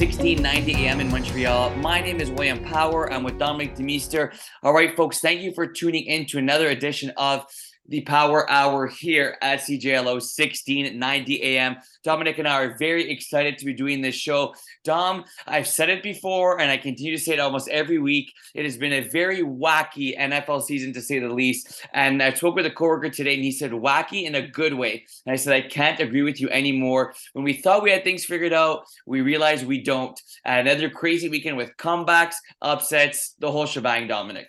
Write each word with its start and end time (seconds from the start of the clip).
1690 0.00 0.86
AM 0.86 0.98
in 1.00 1.10
Montreal. 1.10 1.76
My 1.76 2.00
name 2.00 2.22
is 2.22 2.30
William 2.30 2.58
Power. 2.64 3.12
I'm 3.12 3.22
with 3.22 3.38
Dominic 3.38 3.76
Demeester. 3.76 4.32
All 4.62 4.72
right, 4.72 4.96
folks, 4.96 5.20
thank 5.20 5.42
you 5.42 5.52
for 5.52 5.66
tuning 5.66 6.06
in 6.06 6.24
to 6.28 6.38
another 6.38 6.68
edition 6.68 7.12
of 7.18 7.44
the 7.90 8.00
Power 8.02 8.48
Hour 8.48 8.86
here 8.86 9.36
at 9.42 9.60
CJLO 9.60 10.14
1690 10.14 11.42
AM. 11.42 11.76
Dominic 12.04 12.38
and 12.38 12.46
I 12.46 12.62
are 12.62 12.78
very 12.78 13.10
excited 13.10 13.58
to 13.58 13.64
be 13.64 13.74
doing 13.74 14.00
this 14.00 14.14
show. 14.14 14.54
Dom, 14.84 15.24
I've 15.46 15.66
said 15.66 15.90
it 15.90 16.02
before 16.02 16.60
and 16.60 16.70
I 16.70 16.76
continue 16.76 17.16
to 17.16 17.22
say 17.22 17.32
it 17.32 17.40
almost 17.40 17.68
every 17.68 17.98
week. 17.98 18.32
It 18.54 18.64
has 18.64 18.76
been 18.76 18.92
a 18.92 19.08
very 19.08 19.42
wacky 19.42 20.16
NFL 20.16 20.62
season 20.62 20.92
to 20.94 21.02
say 21.02 21.18
the 21.18 21.28
least. 21.28 21.84
And 21.92 22.22
I 22.22 22.32
spoke 22.32 22.54
with 22.54 22.66
a 22.66 22.70
coworker 22.70 23.10
today 23.10 23.34
and 23.34 23.44
he 23.44 23.52
said 23.52 23.72
wacky 23.72 24.24
in 24.24 24.36
a 24.36 24.46
good 24.46 24.74
way. 24.74 25.04
And 25.26 25.32
I 25.32 25.36
said, 25.36 25.52
I 25.52 25.62
can't 25.62 25.98
agree 25.98 26.22
with 26.22 26.40
you 26.40 26.48
anymore. 26.48 27.12
When 27.32 27.44
we 27.44 27.54
thought 27.54 27.82
we 27.82 27.90
had 27.90 28.04
things 28.04 28.24
figured 28.24 28.52
out, 28.52 28.84
we 29.04 29.20
realized 29.20 29.66
we 29.66 29.82
don't. 29.82 30.18
Another 30.44 30.90
crazy 30.90 31.28
weekend 31.28 31.56
with 31.56 31.76
comebacks, 31.76 32.36
upsets, 32.62 33.34
the 33.40 33.50
whole 33.50 33.66
shebang, 33.66 34.06
Dominic. 34.06 34.48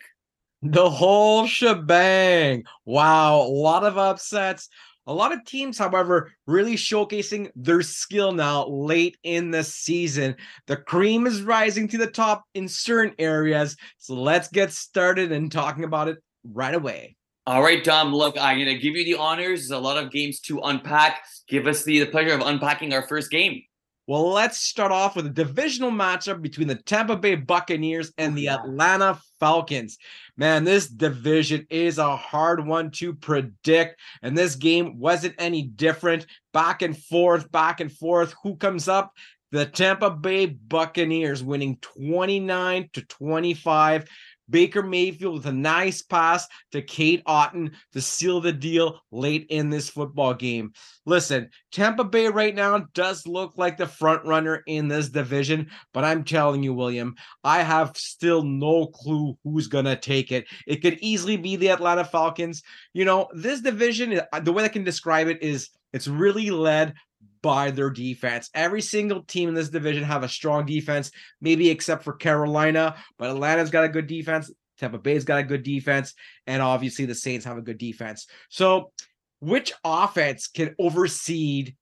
The 0.61 0.89
whole 0.89 1.47
shebang. 1.47 2.63
Wow. 2.85 3.41
A 3.41 3.49
lot 3.49 3.83
of 3.83 3.97
upsets. 3.97 4.69
A 5.07 5.13
lot 5.13 5.33
of 5.33 5.43
teams, 5.45 5.79
however, 5.79 6.31
really 6.45 6.75
showcasing 6.75 7.49
their 7.55 7.81
skill 7.81 8.31
now 8.31 8.67
late 8.67 9.17
in 9.23 9.49
the 9.49 9.63
season. 9.63 10.35
The 10.67 10.77
cream 10.77 11.25
is 11.25 11.41
rising 11.41 11.87
to 11.89 11.97
the 11.97 12.07
top 12.07 12.43
in 12.53 12.67
certain 12.67 13.15
areas. 13.17 13.75
So 13.97 14.13
let's 14.13 14.47
get 14.47 14.71
started 14.71 15.31
and 15.31 15.51
talking 15.51 15.85
about 15.85 16.07
it 16.07 16.19
right 16.43 16.75
away. 16.75 17.15
All 17.47 17.63
right, 17.63 17.83
Dom. 17.83 18.13
Look, 18.13 18.37
I'm 18.39 18.57
going 18.57 18.67
to 18.67 18.77
give 18.77 18.95
you 18.95 19.03
the 19.03 19.15
honors. 19.15 19.67
There's 19.67 19.71
a 19.71 19.79
lot 19.79 20.01
of 20.01 20.11
games 20.11 20.39
to 20.41 20.59
unpack. 20.59 21.23
Give 21.47 21.65
us 21.65 21.83
the, 21.83 21.99
the 21.99 22.05
pleasure 22.05 22.35
of 22.35 22.41
unpacking 22.41 22.93
our 22.93 23.07
first 23.07 23.31
game. 23.31 23.63
Well, 24.11 24.29
let's 24.31 24.57
start 24.57 24.91
off 24.91 25.15
with 25.15 25.25
a 25.25 25.29
divisional 25.29 25.89
matchup 25.89 26.41
between 26.41 26.67
the 26.67 26.75
Tampa 26.75 27.15
Bay 27.15 27.35
Buccaneers 27.35 28.11
and 28.17 28.33
oh, 28.33 28.35
the 28.35 28.49
Atlanta 28.49 29.17
Falcons. 29.39 29.97
Man, 30.35 30.65
this 30.65 30.89
division 30.89 31.65
is 31.69 31.97
a 31.97 32.17
hard 32.17 32.67
one 32.67 32.91
to 32.91 33.13
predict, 33.13 34.01
and 34.21 34.37
this 34.37 34.55
game 34.57 34.99
wasn't 34.99 35.35
any 35.37 35.61
different. 35.61 36.25
Back 36.51 36.81
and 36.81 36.97
forth, 36.97 37.49
back 37.53 37.79
and 37.79 37.89
forth. 37.89 38.35
Who 38.43 38.57
comes 38.57 38.89
up? 38.89 39.13
The 39.53 39.65
Tampa 39.65 40.09
Bay 40.09 40.47
Buccaneers 40.47 41.41
winning 41.41 41.77
29 41.77 42.89
to 42.91 43.01
25. 43.03 44.09
Baker 44.49 44.83
Mayfield 44.83 45.35
with 45.35 45.45
a 45.45 45.51
nice 45.51 46.01
pass 46.01 46.47
to 46.71 46.81
Cade 46.81 47.23
Otton 47.25 47.71
to 47.93 48.01
seal 48.01 48.41
the 48.41 48.51
deal 48.51 48.99
late 49.11 49.47
in 49.49 49.69
this 49.69 49.89
football 49.89 50.33
game. 50.33 50.73
Listen, 51.05 51.49
Tampa 51.71 52.03
Bay 52.03 52.27
right 52.27 52.53
now 52.53 52.85
does 52.93 53.25
look 53.25 53.53
like 53.57 53.77
the 53.77 53.87
front 53.87 54.23
runner 54.25 54.63
in 54.67 54.87
this 54.87 55.09
division, 55.09 55.69
but 55.93 56.03
I'm 56.03 56.23
telling 56.23 56.63
you, 56.63 56.73
William, 56.73 57.15
I 57.43 57.63
have 57.63 57.95
still 57.95 58.43
no 58.43 58.87
clue 58.87 59.37
who's 59.43 59.67
going 59.67 59.85
to 59.85 59.95
take 59.95 60.31
it. 60.31 60.45
It 60.67 60.81
could 60.81 60.97
easily 61.01 61.37
be 61.37 61.55
the 61.55 61.69
Atlanta 61.69 62.03
Falcons. 62.03 62.61
You 62.93 63.05
know, 63.05 63.29
this 63.33 63.61
division, 63.61 64.21
uh, 64.31 64.39
the 64.39 64.53
way 64.53 64.63
I 64.63 64.69
can 64.69 64.83
describe 64.83 65.27
it 65.27 65.41
is 65.41 65.69
it's 65.93 66.07
really 66.07 66.49
led 66.49 66.93
by 67.41 67.71
their 67.71 67.89
defense. 67.89 68.49
Every 68.53 68.81
single 68.81 69.23
team 69.23 69.49
in 69.49 69.55
this 69.55 69.69
division 69.69 70.03
have 70.03 70.23
a 70.23 70.29
strong 70.29 70.65
defense, 70.65 71.11
maybe 71.41 71.69
except 71.69 72.03
for 72.03 72.13
Carolina, 72.13 72.95
but 73.17 73.29
Atlanta's 73.29 73.71
got 73.71 73.83
a 73.83 73.89
good 73.89 74.07
defense. 74.07 74.51
Tampa 74.77 74.97
Bay's 74.97 75.25
got 75.25 75.39
a 75.39 75.43
good 75.43 75.63
defense, 75.63 76.13
and 76.47 76.61
obviously 76.61 77.05
the 77.05 77.15
Saints 77.15 77.45
have 77.45 77.57
a 77.57 77.61
good 77.61 77.77
defense. 77.77 78.27
So, 78.49 78.91
which 79.39 79.73
offense 79.83 80.47
can 80.47 80.75
overseed 80.79 81.75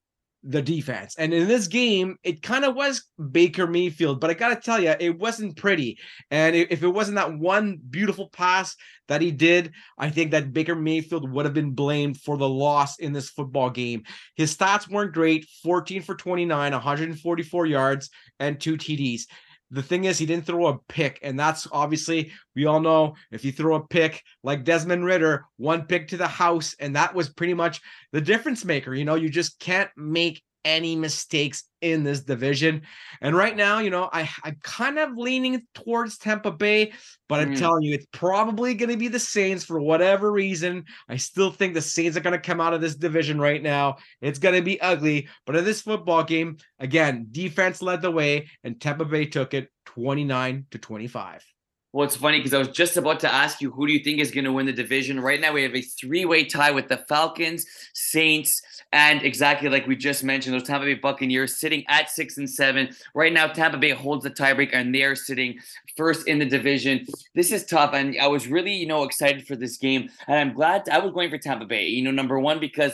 the 0.44 0.62
defense. 0.62 1.16
And 1.18 1.34
in 1.34 1.48
this 1.48 1.68
game, 1.68 2.16
it 2.24 2.42
kind 2.42 2.64
of 2.64 2.76
was 2.76 3.04
Baker 3.32 3.68
Mayfield, 3.68 4.22
but 4.22 4.30
I 4.30 4.34
got 4.34 4.50
to 4.50 4.56
tell 4.56 4.82
you, 4.82 4.96
it 5.00 5.20
wasn't 5.20 5.58
pretty. 5.58 5.98
And 6.32 6.56
if 6.56 6.82
it 6.82 6.88
wasn't 6.88 7.16
that 7.16 7.38
one 7.38 7.80
beautiful 7.90 8.30
pass 8.30 8.76
that 9.10 9.22
he 9.22 9.32
did, 9.32 9.74
I 9.98 10.10
think 10.10 10.32
that 10.32 10.54
Baker 10.54 10.76
Mayfield 10.76 11.30
would 11.30 11.46
have 11.46 11.54
been 11.54 11.72
blamed 11.72 12.22
for 12.22 12.38
the 12.38 12.48
loss 12.48 13.00
in 13.00 13.12
this 13.12 13.30
football 13.30 13.70
game. 13.70 14.04
His 14.36 14.56
stats 14.56 14.90
weren't 14.90 15.14
great 15.14 15.46
14 15.64 16.02
for 16.02 16.16
29, 16.16 16.72
144 16.72 17.66
yards, 17.66 18.10
and 18.40 18.60
two 18.60 18.78
TDs. 18.78 19.24
The 19.72 19.84
thing 19.84 20.06
is, 20.06 20.18
he 20.18 20.26
didn't 20.26 20.46
throw 20.46 20.68
a 20.68 20.80
pick, 20.88 21.20
and 21.22 21.40
that's 21.40 21.68
obviously 21.72 22.32
we 22.56 22.66
all 22.66 22.80
know 22.80 23.16
if 23.32 23.46
you 23.46 23.52
throw 23.52 23.76
a 23.76 23.88
pick 23.88 24.24
like 24.44 24.64
Desmond 24.64 25.06
Ridder, 25.06 25.46
one 25.58 25.86
pick 25.86 26.08
to 26.08 26.18
the 26.18 26.28
house, 26.28 26.76
and 26.80 26.96
that 26.96 27.14
was 27.14 27.30
pretty 27.30 27.54
much 27.54 27.82
the 28.12 28.22
difference 28.22 28.66
maker. 28.66 28.96
You 28.96 29.06
know, 29.06 29.16
you 29.16 29.30
just 29.30 29.60
can't 29.60 29.90
make 29.96 30.42
any 30.66 30.96
mistakes 30.96 31.64
in 31.82 32.04
this 32.04 32.22
division. 32.22 32.82
And 33.22 33.36
right 33.36 33.56
now, 33.56 33.80
you 33.80 33.90
know, 33.90 34.10
I, 34.12 34.30
I'm 34.44 34.58
kind 34.64 35.00
of 35.00 35.18
leaning 35.18 35.62
towards 35.74 36.18
Tampa 36.18 36.52
Bay, 36.52 36.94
but 37.28 37.40
I'm 37.40 37.54
mm. 37.54 37.60
telling 37.60 37.84
you, 37.84 37.94
it's 37.94 38.08
probably 38.12 38.74
going 38.74 38.90
to 38.90 38.98
be 38.98 39.08
the 39.08 39.20
Saints 39.20 39.64
for 39.64 39.80
whatever 39.80 40.32
reason. 40.32 40.86
I 41.08 41.18
still 41.18 41.52
think 41.52 41.74
the 41.74 41.82
Saints 41.82 42.18
are 42.18 42.22
going 42.22 42.40
to 42.40 42.40
come 42.40 42.62
out 42.62 42.74
of 42.74 42.82
this 42.82 42.96
division 42.96 43.40
right 43.40 43.62
now. 43.62 43.98
It's 44.22 44.40
going 44.40 44.56
to 44.56 44.62
be 44.62 44.82
ugly. 44.82 45.30
But 45.46 45.56
in 45.56 45.66
this 45.66 45.82
football 45.82 46.24
game, 46.24 46.58
again, 46.80 47.28
defense 47.32 47.82
led 47.82 48.02
the 48.02 48.12
way, 48.12 48.50
and 48.64 48.80
Tampa 48.80 49.06
Bay 49.06 49.26
took 49.26 49.54
it 49.54 49.70
29 49.86 50.66
to 50.72 50.78
25. 50.78 51.46
Well, 51.92 52.06
it's 52.06 52.16
funny 52.16 52.38
because 52.38 52.54
I 52.54 52.60
was 52.60 52.68
just 52.68 52.98
about 52.98 53.20
to 53.22 53.34
ask 53.34 53.62
you 53.62 53.72
who 53.72 53.88
do 53.88 53.94
you 53.94 54.04
think 54.04 54.20
is 54.20 54.30
going 54.30 54.46
to 54.46 54.54
win 54.54 54.68
the 54.68 54.74
division. 54.74 55.20
Right 55.20 55.42
now, 55.42 55.54
we 55.54 55.64
have 55.64 55.76
a 55.76 55.82
three-way 55.82 56.44
tie 56.44 56.70
with 56.70 56.88
the 56.88 56.98
Falcons, 57.10 57.66
Saints, 57.96 58.62
and 58.94 59.24
exactly 59.24 59.70
like 59.70 59.88
we 59.88 59.96
just 59.96 60.24
mentioned, 60.24 60.54
those 60.54 60.68
Tampa 60.68 60.86
Bay 60.86 60.94
Buccaneers 60.94 61.58
sitting 61.58 61.84
at 61.88 62.12
six 62.12 62.38
and 62.38 62.48
seven. 62.48 62.90
Right 63.16 63.34
now, 63.34 63.48
Tampa 63.48 63.80
Bay 63.80 63.90
holds 63.90 64.24
the 64.24 64.30
tiebreak, 64.30 64.70
and 64.72 64.94
they 64.94 65.02
are 65.02 65.16
sitting 65.16 65.58
first 65.98 66.28
in 66.28 66.38
the 66.38 66.46
division. 66.46 67.08
This 67.34 67.52
is 67.52 67.66
tough, 67.66 67.96
and 67.96 68.16
I 68.22 68.28
was 68.28 68.48
really, 68.48 68.74
you 68.74 68.86
know, 68.86 69.02
excited 69.02 69.48
for 69.48 69.56
this 69.56 69.78
game, 69.78 70.10
and 70.28 70.38
I'm 70.38 70.54
glad 70.54 70.88
I 70.90 71.00
was 71.00 71.12
going 71.12 71.32
for 71.32 71.40
Tampa 71.40 71.66
Bay. 71.66 71.88
You 71.88 72.04
know, 72.04 72.12
number 72.12 72.40
one 72.40 72.60
because 72.60 72.94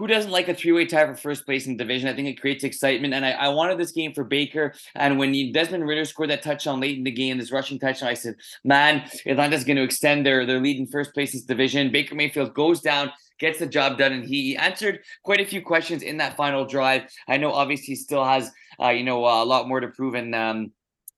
who 0.00 0.06
doesn't 0.06 0.30
like 0.30 0.48
a 0.48 0.54
three-way 0.54 0.86
tie 0.86 1.04
for 1.04 1.14
first 1.14 1.44
place 1.44 1.66
in 1.66 1.76
division? 1.76 2.08
I 2.08 2.14
think 2.14 2.26
it 2.26 2.40
creates 2.40 2.64
excitement, 2.64 3.12
and 3.12 3.22
I, 3.22 3.32
I 3.32 3.48
wanted 3.48 3.76
this 3.76 3.92
game 3.92 4.14
for 4.14 4.24
Baker. 4.24 4.72
And 4.94 5.18
when 5.18 5.52
Desmond 5.52 5.86
Ridder 5.86 6.06
scored 6.06 6.30
that 6.30 6.42
touchdown 6.42 6.80
late 6.80 6.96
in 6.96 7.04
the 7.04 7.10
game, 7.10 7.36
this 7.36 7.52
rushing 7.52 7.78
touchdown, 7.78 8.08
I 8.08 8.14
said, 8.14 8.36
"Man, 8.64 9.04
Atlanta's 9.26 9.62
going 9.62 9.76
to 9.76 9.82
extend 9.82 10.24
their 10.24 10.46
their 10.46 10.58
lead 10.58 10.78
in 10.78 10.86
first 10.86 11.12
place 11.12 11.34
in 11.34 11.40
this 11.40 11.44
division." 11.44 11.92
Baker 11.92 12.14
Mayfield 12.14 12.54
goes 12.54 12.80
down, 12.80 13.12
gets 13.38 13.58
the 13.58 13.66
job 13.66 13.98
done, 13.98 14.14
and 14.14 14.24
he 14.24 14.56
answered 14.56 15.00
quite 15.22 15.42
a 15.42 15.44
few 15.44 15.60
questions 15.60 16.02
in 16.02 16.16
that 16.16 16.34
final 16.34 16.64
drive. 16.64 17.02
I 17.28 17.36
know, 17.36 17.52
obviously, 17.52 17.88
he 17.88 17.96
still 17.96 18.24
has 18.24 18.50
uh, 18.82 18.88
you 18.88 19.04
know 19.04 19.18
a 19.26 19.44
lot 19.44 19.68
more 19.68 19.80
to 19.80 19.88
prove, 19.88 20.14
and 20.14 20.34
um, 20.34 20.72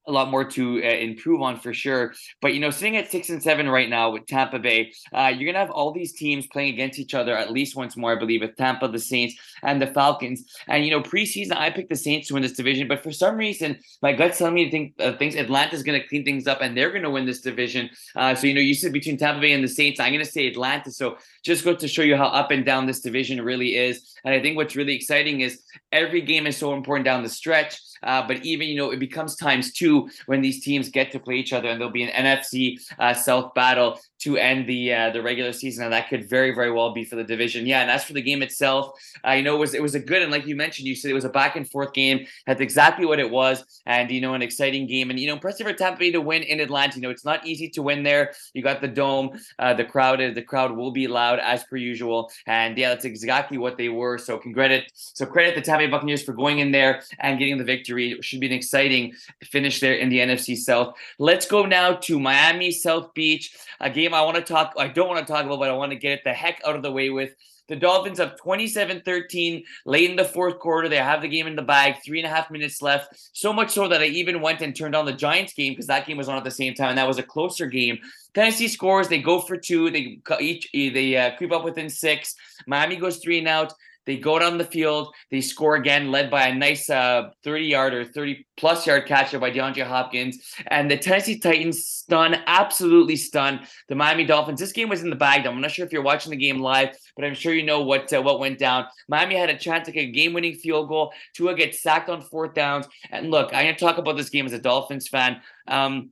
a 0.06 0.12
lot 0.12 0.30
more 0.30 0.44
to 0.44 0.82
uh, 0.82 0.88
improve 0.88 1.42
on 1.42 1.58
for 1.58 1.72
sure. 1.72 2.12
But 2.40 2.54
you 2.54 2.60
know, 2.60 2.70
sitting 2.70 2.96
at 2.96 3.10
six 3.10 3.30
and 3.30 3.42
seven 3.42 3.68
right 3.68 3.88
now 3.88 4.10
with 4.10 4.26
Tampa 4.26 4.58
Bay, 4.58 4.92
uh, 5.12 5.32
you're 5.34 5.50
gonna 5.50 5.64
have 5.64 5.70
all 5.70 5.92
these 5.92 6.12
teams 6.12 6.46
playing 6.48 6.74
against 6.74 6.98
each 6.98 7.14
other 7.14 7.36
at 7.36 7.52
least 7.52 7.76
once 7.76 7.96
more, 7.96 8.12
I 8.12 8.18
believe, 8.18 8.40
with 8.40 8.56
Tampa, 8.56 8.88
the 8.88 8.98
Saints, 8.98 9.34
and 9.62 9.80
the 9.80 9.86
Falcons. 9.86 10.44
And 10.68 10.84
you 10.84 10.90
know, 10.90 11.00
preseason 11.00 11.56
I 11.56 11.70
picked 11.70 11.90
the 11.90 11.96
Saints 11.96 12.28
to 12.28 12.34
win 12.34 12.42
this 12.42 12.52
division, 12.52 12.88
but 12.88 13.02
for 13.02 13.12
some 13.12 13.36
reason 13.36 13.78
my 14.02 14.12
gut's 14.12 14.38
telling 14.38 14.54
me 14.54 14.64
to 14.64 14.70
think 14.70 14.94
uh, 14.98 15.16
things 15.16 15.36
Atlanta's 15.36 15.82
gonna 15.82 16.06
clean 16.06 16.24
things 16.24 16.46
up 16.46 16.60
and 16.60 16.76
they're 16.76 16.92
gonna 16.92 17.10
win 17.10 17.26
this 17.26 17.40
division. 17.40 17.90
Uh, 18.16 18.34
so 18.34 18.46
you 18.46 18.54
know, 18.54 18.60
you 18.60 18.74
said 18.74 18.92
between 18.92 19.16
Tampa 19.16 19.40
Bay 19.40 19.52
and 19.52 19.62
the 19.62 19.68
Saints, 19.68 20.00
I'm 20.00 20.12
gonna 20.12 20.24
say 20.24 20.46
Atlanta. 20.48 20.90
So 20.90 21.16
just 21.44 21.64
go 21.64 21.74
to 21.74 21.88
show 21.88 22.02
you 22.02 22.16
how 22.16 22.26
up 22.26 22.50
and 22.50 22.64
down 22.64 22.86
this 22.86 23.00
division 23.00 23.40
really 23.40 23.76
is. 23.76 24.16
And 24.24 24.34
I 24.34 24.40
think 24.40 24.56
what's 24.56 24.76
really 24.76 24.94
exciting 24.94 25.40
is 25.40 25.62
every 25.90 26.20
game 26.20 26.46
is 26.46 26.56
so 26.56 26.74
important 26.74 27.04
down 27.04 27.22
the 27.22 27.28
stretch. 27.28 27.80
Uh, 28.02 28.26
but 28.26 28.44
even 28.44 28.66
you 28.68 28.76
know 28.76 28.90
it 28.90 28.98
becomes 28.98 29.36
times 29.36 29.72
two 29.72 29.91
when 30.26 30.40
these 30.42 30.62
teams 30.64 30.88
get 30.88 31.10
to 31.12 31.18
play 31.18 31.36
each 31.36 31.52
other, 31.52 31.68
and 31.68 31.80
there'll 31.80 31.92
be 31.92 32.02
an 32.02 32.26
NFC 32.26 32.78
uh, 32.98 33.14
South 33.14 33.54
battle 33.54 33.98
to 34.22 34.36
end 34.36 34.68
the 34.68 34.94
uh, 34.94 35.10
the 35.10 35.22
regular 35.22 35.52
season, 35.52 35.84
and 35.84 35.92
that 35.92 36.08
could 36.08 36.28
very 36.28 36.54
very 36.54 36.70
well 36.70 36.92
be 36.92 37.04
for 37.04 37.16
the 37.16 37.24
division. 37.24 37.66
Yeah, 37.66 37.80
and 37.82 37.90
as 37.90 38.04
for 38.04 38.12
the 38.12 38.22
game 38.22 38.42
itself, 38.42 38.92
I 39.24 39.38
uh, 39.38 39.42
know 39.42 39.56
it 39.56 39.58
was 39.58 39.74
it 39.74 39.82
was 39.82 39.94
a 39.94 40.00
good 40.00 40.22
and 40.22 40.30
like 40.30 40.46
you 40.46 40.56
mentioned, 40.56 40.86
you 40.86 40.94
said 40.94 41.10
it 41.10 41.14
was 41.14 41.24
a 41.24 41.28
back 41.28 41.56
and 41.56 41.68
forth 41.68 41.92
game. 41.92 42.26
That's 42.46 42.60
exactly 42.60 43.04
what 43.04 43.18
it 43.18 43.30
was, 43.30 43.64
and 43.86 44.10
you 44.10 44.20
know 44.20 44.34
an 44.34 44.42
exciting 44.42 44.86
game, 44.86 45.10
and 45.10 45.18
you 45.18 45.26
know 45.26 45.34
impressive 45.34 45.66
for 45.66 45.72
Tampa 45.72 45.98
Bay 45.98 46.12
to 46.12 46.20
win 46.20 46.42
in 46.42 46.60
Atlanta. 46.60 46.96
You 46.96 47.02
know 47.02 47.10
it's 47.10 47.24
not 47.24 47.46
easy 47.46 47.68
to 47.70 47.82
win 47.82 48.02
there. 48.02 48.32
You 48.54 48.62
got 48.62 48.80
the 48.80 48.88
dome, 48.88 49.40
uh, 49.58 49.74
the 49.74 49.84
crowd 49.84 50.20
the 50.34 50.42
crowd 50.42 50.76
will 50.76 50.92
be 50.92 51.08
loud 51.08 51.40
as 51.40 51.64
per 51.64 51.76
usual, 51.76 52.30
and 52.46 52.78
yeah, 52.78 52.90
that's 52.90 53.04
exactly 53.04 53.58
what 53.58 53.76
they 53.76 53.88
were. 53.88 54.18
So 54.18 54.38
credit 54.38 54.90
so 54.94 55.26
credit 55.26 55.54
the 55.54 55.62
Tampa 55.62 55.84
Bay 55.84 55.90
Buccaneers 55.90 56.22
for 56.22 56.32
going 56.32 56.60
in 56.60 56.70
there 56.70 57.02
and 57.18 57.38
getting 57.38 57.58
the 57.58 57.64
victory. 57.64 58.12
It 58.12 58.24
should 58.24 58.40
be 58.40 58.46
an 58.46 58.52
exciting 58.52 59.14
finish 59.42 59.80
there 59.80 59.94
in 59.94 60.08
the 60.08 60.18
NFC 60.18 60.56
South. 60.56 60.94
Let's 61.18 61.46
go 61.46 61.66
now 61.66 61.94
to 61.94 62.20
Miami 62.20 62.70
South 62.70 63.12
Beach, 63.14 63.54
a 63.80 63.90
game 63.90 64.11
game 64.12 64.20
I 64.20 64.24
want 64.24 64.36
to 64.36 64.52
talk, 64.52 64.74
I 64.76 64.88
don't 64.88 65.08
want 65.08 65.26
to 65.26 65.32
talk 65.32 65.44
about, 65.44 65.58
but 65.58 65.70
I 65.70 65.74
want 65.74 65.92
to 65.92 65.98
get 65.98 66.12
it 66.12 66.24
the 66.24 66.32
heck 66.32 66.60
out 66.66 66.76
of 66.76 66.82
the 66.82 66.92
way 66.92 67.10
with. 67.10 67.30
The 67.68 67.76
Dolphins 67.76 68.20
up 68.20 68.36
27 68.38 69.02
13 69.02 69.64
late 69.86 70.10
in 70.10 70.16
the 70.16 70.24
fourth 70.24 70.58
quarter. 70.58 70.88
They 70.88 70.96
have 70.96 71.22
the 71.22 71.28
game 71.28 71.46
in 71.46 71.56
the 71.56 71.62
bag, 71.62 71.94
three 72.04 72.18
and 72.18 72.26
a 72.26 72.34
half 72.34 72.50
minutes 72.50 72.82
left. 72.82 73.14
So 73.32 73.52
much 73.52 73.70
so 73.70 73.88
that 73.88 74.02
I 74.02 74.06
even 74.06 74.42
went 74.42 74.60
and 74.60 74.76
turned 74.76 74.96
on 74.96 75.06
the 75.06 75.12
Giants 75.12 75.54
game 75.54 75.72
because 75.72 75.86
that 75.86 76.06
game 76.06 76.18
was 76.18 76.28
on 76.28 76.36
at 76.36 76.44
the 76.44 76.50
same 76.50 76.74
time. 76.74 76.90
And 76.90 76.98
that 76.98 77.08
was 77.08 77.18
a 77.18 77.22
closer 77.22 77.66
game. 77.66 77.98
Tennessee 78.34 78.68
scores. 78.68 79.08
They 79.08 79.22
go 79.22 79.40
for 79.40 79.56
two. 79.56 79.90
They 79.90 80.18
each 80.40 80.68
they 80.72 81.16
uh, 81.16 81.36
creep 81.36 81.52
up 81.52 81.64
within 81.64 81.88
six. 81.88 82.34
Miami 82.66 82.96
goes 82.96 83.18
three 83.18 83.38
and 83.38 83.48
out. 83.48 83.72
They 84.06 84.16
go 84.16 84.38
down 84.38 84.58
the 84.58 84.64
field, 84.64 85.14
they 85.30 85.40
score 85.40 85.76
again, 85.76 86.10
led 86.10 86.30
by 86.30 86.48
a 86.48 86.54
nice 86.54 86.90
uh, 86.90 87.30
30 87.44 87.64
yard 87.64 87.94
or 87.94 88.04
30 88.04 88.44
plus 88.56 88.86
yard 88.86 89.06
catcher 89.06 89.38
by 89.38 89.50
DeAndre 89.50 89.86
Hopkins. 89.86 90.54
And 90.68 90.90
the 90.90 90.96
Tennessee 90.96 91.38
Titans 91.38 91.86
stun, 91.86 92.36
absolutely 92.46 93.16
stun 93.16 93.60
the 93.88 93.94
Miami 93.94 94.24
Dolphins. 94.24 94.60
This 94.60 94.72
game 94.72 94.88
was 94.88 95.02
in 95.02 95.10
the 95.10 95.16
bag. 95.16 95.46
I'm 95.46 95.60
not 95.60 95.70
sure 95.70 95.86
if 95.86 95.92
you're 95.92 96.02
watching 96.02 96.30
the 96.30 96.36
game 96.36 96.60
live, 96.60 96.96
but 97.16 97.24
I'm 97.24 97.34
sure 97.34 97.54
you 97.54 97.62
know 97.62 97.82
what 97.82 98.12
uh, 98.12 98.20
what 98.20 98.40
went 98.40 98.58
down. 98.58 98.86
Miami 99.08 99.36
had 99.36 99.50
a 99.50 99.58
chance 99.58 99.86
to 99.86 99.92
get 99.92 100.08
a 100.08 100.12
game 100.12 100.32
winning 100.32 100.54
field 100.54 100.88
goal. 100.88 101.12
Tua 101.34 101.54
gets 101.54 101.82
sacked 101.82 102.08
on 102.08 102.22
fourth 102.22 102.54
downs. 102.54 102.86
And 103.10 103.30
look, 103.30 103.54
I'm 103.54 103.64
going 103.64 103.74
to 103.74 103.80
talk 103.80 103.98
about 103.98 104.16
this 104.16 104.30
game 104.30 104.46
as 104.46 104.52
a 104.52 104.58
Dolphins 104.58 105.08
fan. 105.08 105.40
Um, 105.68 106.10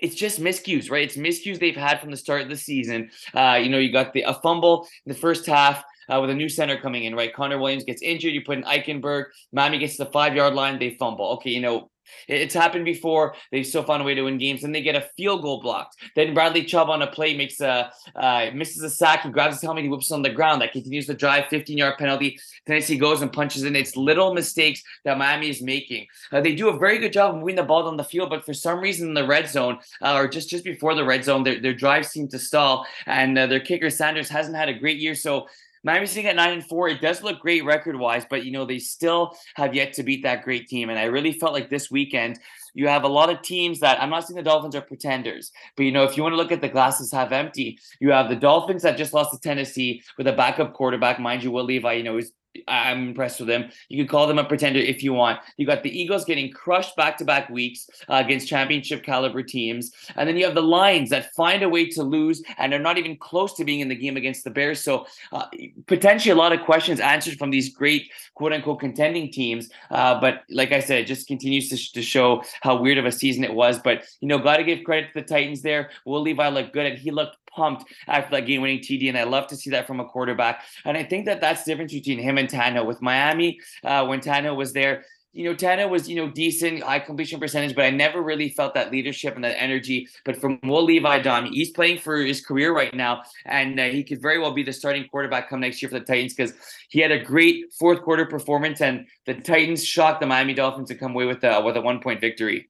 it's 0.00 0.14
just 0.14 0.40
miscues, 0.40 0.90
right? 0.90 1.04
It's 1.04 1.16
miscues 1.16 1.58
they've 1.58 1.76
had 1.76 2.00
from 2.00 2.10
the 2.10 2.16
start 2.16 2.42
of 2.42 2.48
the 2.48 2.56
season. 2.56 3.10
Uh, 3.32 3.58
you 3.62 3.70
know, 3.70 3.78
you 3.78 3.92
got 3.92 4.12
the 4.12 4.22
a 4.22 4.34
fumble 4.34 4.86
in 5.06 5.12
the 5.12 5.18
first 5.18 5.46
half 5.46 5.84
uh, 6.08 6.20
with 6.20 6.30
a 6.30 6.34
new 6.34 6.48
center 6.48 6.80
coming 6.80 7.04
in, 7.04 7.14
right? 7.14 7.34
Connor 7.34 7.58
Williams 7.58 7.84
gets 7.84 8.02
injured. 8.02 8.32
You 8.32 8.42
put 8.44 8.58
in 8.58 8.64
Eichenberg. 8.64 9.26
Miami 9.52 9.78
gets 9.78 9.96
to 9.96 10.04
the 10.04 10.10
five 10.10 10.34
yard 10.34 10.54
line. 10.54 10.78
They 10.78 10.96
fumble. 10.98 11.26
Okay, 11.34 11.50
you 11.50 11.60
know, 11.60 11.90
it's 12.28 12.54
happened 12.54 12.84
before. 12.84 13.34
They 13.50 13.62
still 13.62 13.82
found 13.82 14.02
a 14.02 14.04
way 14.04 14.14
to 14.14 14.22
win 14.22 14.38
games, 14.38 14.64
and 14.64 14.74
they 14.74 14.82
get 14.82 14.96
a 14.96 15.08
field 15.16 15.42
goal 15.42 15.60
blocked. 15.60 15.96
Then 16.16 16.34
Bradley 16.34 16.64
Chubb 16.64 16.90
on 16.90 17.02
a 17.02 17.06
play 17.06 17.36
makes 17.36 17.60
a 17.60 17.90
uh, 18.16 18.50
misses 18.54 18.82
a 18.82 18.90
sack. 18.90 19.22
He 19.22 19.30
grabs 19.30 19.56
his 19.56 19.62
helmet. 19.62 19.84
He 19.84 19.90
whips 19.90 20.10
on 20.12 20.22
the 20.22 20.30
ground. 20.30 20.62
That 20.62 20.72
continues 20.72 21.06
the 21.06 21.14
drive. 21.14 21.46
15 21.48 21.78
yard 21.78 21.98
penalty. 21.98 22.38
Tennessee 22.66 22.98
goes 22.98 23.22
and 23.22 23.32
punches 23.32 23.64
in. 23.64 23.76
It's 23.76 23.96
little 23.96 24.34
mistakes 24.34 24.82
that 25.04 25.18
Miami 25.18 25.50
is 25.50 25.62
making. 25.62 26.06
Uh, 26.32 26.40
they 26.40 26.54
do 26.54 26.68
a 26.68 26.78
very 26.78 26.98
good 26.98 27.12
job 27.12 27.34
of 27.34 27.40
moving 27.40 27.56
the 27.56 27.62
ball 27.62 27.86
on 27.86 27.96
the 27.96 28.04
field, 28.04 28.30
but 28.30 28.44
for 28.44 28.54
some 28.54 28.80
reason 28.80 29.08
in 29.08 29.14
the 29.14 29.26
red 29.26 29.48
zone 29.48 29.78
uh, 30.02 30.14
or 30.14 30.28
just 30.28 30.48
just 30.48 30.64
before 30.64 30.94
the 30.94 31.04
red 31.04 31.24
zone, 31.24 31.42
their 31.42 31.60
their 31.60 31.74
drives 31.74 32.08
seem 32.08 32.28
to 32.28 32.38
stall, 32.38 32.86
and 33.06 33.38
uh, 33.38 33.46
their 33.46 33.60
kicker 33.60 33.90
Sanders 33.90 34.28
hasn't 34.28 34.56
had 34.56 34.68
a 34.68 34.74
great 34.74 34.98
year. 34.98 35.14
So 35.14 35.46
Miami 35.84 36.06
sitting 36.06 36.26
at 36.26 36.36
nine 36.36 36.54
and 36.54 36.66
four. 36.66 36.88
It 36.88 37.00
does 37.00 37.22
look 37.22 37.40
great 37.40 37.64
record 37.64 37.96
wise, 37.96 38.24
but 38.28 38.44
you 38.44 38.50
know 38.50 38.64
they 38.64 38.78
still 38.78 39.36
have 39.54 39.74
yet 39.74 39.92
to 39.94 40.02
beat 40.02 40.22
that 40.22 40.42
great 40.42 40.66
team. 40.66 40.90
And 40.90 40.98
I 40.98 41.04
really 41.04 41.32
felt 41.32 41.52
like 41.52 41.70
this 41.70 41.90
weekend 41.90 42.40
you 42.72 42.88
have 42.88 43.04
a 43.04 43.08
lot 43.08 43.30
of 43.30 43.42
teams 43.42 43.78
that 43.80 44.02
I'm 44.02 44.10
not 44.10 44.26
saying 44.26 44.36
the 44.36 44.42
Dolphins 44.42 44.74
are 44.74 44.80
pretenders, 44.80 45.52
but 45.76 45.84
you 45.84 45.92
know 45.92 46.04
if 46.04 46.16
you 46.16 46.22
want 46.22 46.32
to 46.32 46.36
look 46.36 46.52
at 46.52 46.60
the 46.60 46.68
glasses 46.68 47.12
half 47.12 47.32
empty, 47.32 47.78
you 48.00 48.10
have 48.10 48.28
the 48.28 48.36
Dolphins 48.36 48.82
that 48.82 48.96
just 48.96 49.12
lost 49.12 49.32
to 49.32 49.38
Tennessee 49.38 50.02
with 50.18 50.26
a 50.26 50.32
backup 50.32 50.72
quarterback, 50.72 51.20
mind 51.20 51.42
you, 51.42 51.50
Will 51.50 51.64
Levis. 51.64 51.96
You 51.96 52.02
know 52.02 52.18
is 52.18 52.32
I'm 52.68 53.08
impressed 53.08 53.40
with 53.40 53.48
them. 53.48 53.70
You 53.88 53.98
can 53.98 54.08
call 54.08 54.26
them 54.26 54.38
a 54.38 54.44
pretender 54.44 54.78
if 54.78 55.02
you 55.02 55.12
want. 55.12 55.40
You 55.56 55.66
got 55.66 55.82
the 55.82 55.98
Eagles 55.98 56.24
getting 56.24 56.50
crushed 56.50 56.96
back 56.96 57.16
to 57.18 57.24
back 57.24 57.50
weeks 57.50 57.88
uh, 58.08 58.22
against 58.24 58.48
championship 58.48 59.02
caliber 59.02 59.42
teams. 59.42 59.92
And 60.16 60.28
then 60.28 60.36
you 60.36 60.44
have 60.44 60.54
the 60.54 60.62
Lions 60.62 61.10
that 61.10 61.32
find 61.34 61.62
a 61.62 61.68
way 61.68 61.88
to 61.90 62.02
lose 62.02 62.42
and 62.58 62.72
are 62.72 62.78
not 62.78 62.98
even 62.98 63.16
close 63.16 63.54
to 63.54 63.64
being 63.64 63.80
in 63.80 63.88
the 63.88 63.94
game 63.94 64.16
against 64.16 64.44
the 64.44 64.50
Bears. 64.50 64.82
So 64.82 65.06
uh, 65.32 65.46
potentially 65.86 66.32
a 66.32 66.36
lot 66.36 66.52
of 66.52 66.60
questions 66.62 67.00
answered 67.00 67.38
from 67.38 67.50
these 67.50 67.74
great 67.74 68.10
quote 68.34 68.52
unquote 68.52 68.80
contending 68.80 69.30
teams. 69.30 69.70
Uh, 69.90 70.20
but 70.20 70.42
like 70.50 70.72
I 70.72 70.80
said, 70.80 71.00
it 71.00 71.06
just 71.06 71.26
continues 71.26 71.68
to, 71.70 71.76
sh- 71.76 71.92
to 71.92 72.02
show 72.02 72.42
how 72.62 72.76
weird 72.76 72.98
of 72.98 73.06
a 73.06 73.12
season 73.12 73.44
it 73.44 73.54
was. 73.54 73.78
But, 73.78 74.04
you 74.20 74.28
know, 74.28 74.38
got 74.38 74.58
to 74.58 74.64
give 74.64 74.84
credit 74.84 75.12
to 75.12 75.20
the 75.20 75.26
Titans 75.26 75.62
there. 75.62 75.90
Will 76.04 76.22
Levis 76.22 76.52
looked 76.52 76.72
good 76.72 76.86
and 76.86 76.98
he 76.98 77.10
looked 77.10 77.36
pumped 77.54 77.84
after 78.08 78.30
that 78.36 78.46
game 78.46 78.62
winning 78.62 78.80
TD. 78.80 79.08
And 79.08 79.18
I 79.18 79.24
love 79.24 79.46
to 79.48 79.56
see 79.56 79.70
that 79.70 79.86
from 79.86 80.00
a 80.00 80.04
quarterback. 80.04 80.62
And 80.84 80.96
I 80.96 81.04
think 81.04 81.26
that 81.26 81.40
that's 81.40 81.64
the 81.64 81.72
difference 81.72 81.92
between 81.92 82.18
him 82.18 82.38
and 82.38 82.43
With 82.86 83.02
Miami, 83.02 83.58
uh, 83.82 84.06
when 84.06 84.20
Tannehill 84.20 84.56
was 84.56 84.72
there, 84.72 85.04
you 85.34 85.44
know, 85.44 85.54
Tannehill 85.54 85.90
was, 85.90 86.08
you 86.08 86.14
know, 86.14 86.30
decent, 86.30 86.82
high 86.82 87.00
completion 87.00 87.40
percentage, 87.40 87.74
but 87.74 87.84
I 87.84 87.90
never 87.90 88.22
really 88.22 88.50
felt 88.50 88.72
that 88.74 88.92
leadership 88.92 89.34
and 89.34 89.42
that 89.42 89.60
energy. 89.60 90.06
But 90.24 90.36
from 90.36 90.60
Will 90.62 90.84
Levi 90.84 91.18
Dom, 91.22 91.46
he's 91.46 91.70
playing 91.70 91.98
for 91.98 92.16
his 92.18 92.44
career 92.44 92.74
right 92.74 92.94
now, 92.94 93.22
and 93.44 93.78
uh, 93.78 93.84
he 93.86 94.04
could 94.04 94.22
very 94.22 94.38
well 94.38 94.52
be 94.52 94.62
the 94.62 94.72
starting 94.72 95.08
quarterback 95.08 95.50
come 95.50 95.60
next 95.60 95.82
year 95.82 95.88
for 95.88 95.98
the 95.98 96.04
Titans 96.04 96.34
because 96.34 96.54
he 96.88 97.00
had 97.00 97.10
a 97.10 97.18
great 97.18 97.72
fourth 97.78 98.02
quarter 98.02 98.26
performance, 98.26 98.80
and 98.80 99.06
the 99.26 99.34
Titans 99.34 99.84
shocked 99.84 100.20
the 100.20 100.26
Miami 100.26 100.54
Dolphins 100.54 100.88
to 100.90 100.94
come 100.94 101.12
away 101.12 101.26
with 101.26 101.42
a 101.42 101.60
with 101.60 101.76
a 101.76 101.80
one 101.80 102.00
point 102.00 102.20
victory. 102.20 102.68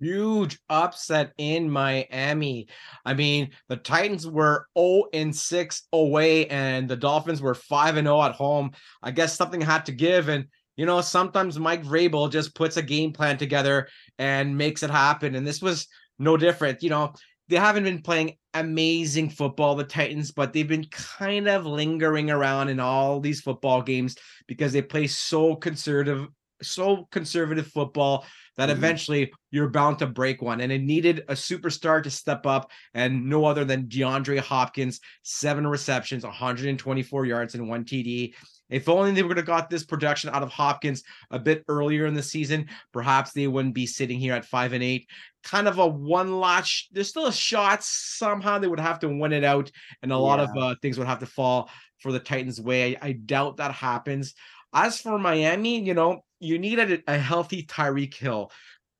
Huge 0.00 0.58
upset 0.70 1.32
in 1.36 1.70
Miami. 1.70 2.68
I 3.04 3.12
mean, 3.14 3.50
the 3.68 3.76
Titans 3.76 4.26
were 4.26 4.66
0 4.78 5.04
and 5.12 5.34
6 5.34 5.82
away, 5.92 6.46
and 6.46 6.88
the 6.88 6.96
Dolphins 6.96 7.42
were 7.42 7.54
5 7.54 7.96
and 7.96 8.06
0 8.06 8.22
at 8.22 8.32
home. 8.32 8.70
I 9.02 9.10
guess 9.10 9.36
something 9.36 9.60
had 9.60 9.84
to 9.86 9.92
give. 9.92 10.28
And, 10.28 10.46
you 10.76 10.86
know, 10.86 11.02
sometimes 11.02 11.58
Mike 11.58 11.84
Vrabel 11.84 12.32
just 12.32 12.54
puts 12.54 12.78
a 12.78 12.82
game 12.82 13.12
plan 13.12 13.36
together 13.36 13.88
and 14.18 14.56
makes 14.56 14.82
it 14.82 14.90
happen. 14.90 15.34
And 15.34 15.46
this 15.46 15.60
was 15.60 15.86
no 16.18 16.38
different. 16.38 16.82
You 16.82 16.90
know, 16.90 17.12
they 17.48 17.56
haven't 17.56 17.84
been 17.84 18.00
playing 18.00 18.36
amazing 18.54 19.28
football, 19.28 19.74
the 19.74 19.84
Titans, 19.84 20.30
but 20.30 20.52
they've 20.52 20.66
been 20.66 20.86
kind 20.90 21.48
of 21.48 21.66
lingering 21.66 22.30
around 22.30 22.68
in 22.68 22.80
all 22.80 23.20
these 23.20 23.40
football 23.40 23.82
games 23.82 24.16
because 24.46 24.72
they 24.72 24.82
play 24.82 25.06
so 25.06 25.56
conservative, 25.56 26.26
so 26.62 27.08
conservative 27.10 27.66
football 27.66 28.24
that 28.56 28.68
mm-hmm. 28.68 28.78
eventually 28.78 29.32
you're 29.50 29.70
bound 29.70 29.98
to 29.98 30.06
break 30.06 30.42
one. 30.42 30.60
And 30.60 30.70
it 30.70 30.82
needed 30.82 31.24
a 31.28 31.34
superstar 31.34 32.02
to 32.02 32.10
step 32.10 32.46
up, 32.46 32.70
and 32.94 33.28
no 33.28 33.44
other 33.44 33.64
than 33.64 33.86
DeAndre 33.86 34.38
Hopkins, 34.38 35.00
seven 35.22 35.66
receptions, 35.66 36.24
124 36.24 37.26
yards, 37.26 37.54
and 37.54 37.68
one 37.68 37.84
TD. 37.84 38.34
If 38.68 38.88
only 38.88 39.12
they 39.12 39.22
would 39.22 39.36
have 39.36 39.46
got 39.46 39.68
this 39.68 39.84
production 39.84 40.30
out 40.30 40.44
of 40.44 40.50
Hopkins 40.50 41.02
a 41.30 41.38
bit 41.38 41.64
earlier 41.68 42.06
in 42.06 42.14
the 42.14 42.22
season, 42.22 42.68
perhaps 42.92 43.32
they 43.32 43.48
wouldn't 43.48 43.74
be 43.74 43.86
sitting 43.86 44.18
here 44.18 44.34
at 44.34 44.44
five 44.44 44.72
and 44.72 44.82
eight. 44.82 45.08
Kind 45.42 45.66
of 45.66 45.78
a 45.78 45.86
one 45.86 46.38
latch. 46.38 46.88
There's 46.92 47.08
still 47.08 47.26
a 47.26 47.32
shot. 47.32 47.82
Somehow 47.82 48.58
they 48.58 48.68
would 48.68 48.78
have 48.78 49.00
to 49.00 49.08
win 49.08 49.32
it 49.32 49.42
out, 49.42 49.70
and 50.02 50.12
a 50.12 50.14
yeah. 50.14 50.20
lot 50.20 50.40
of 50.40 50.50
uh, 50.56 50.74
things 50.80 50.98
would 50.98 51.08
have 51.08 51.18
to 51.20 51.26
fall 51.26 51.68
for 51.98 52.12
the 52.12 52.20
Titans' 52.20 52.60
way. 52.60 52.96
I, 52.96 53.08
I 53.08 53.12
doubt 53.12 53.56
that 53.56 53.72
happens. 53.72 54.34
As 54.72 55.00
for 55.00 55.18
Miami, 55.18 55.80
you 55.80 55.94
know, 55.94 56.24
you 56.38 56.58
need 56.58 56.78
a, 56.78 57.02
a 57.06 57.18
healthy 57.18 57.64
Tyreek 57.64 58.14
Hill. 58.14 58.50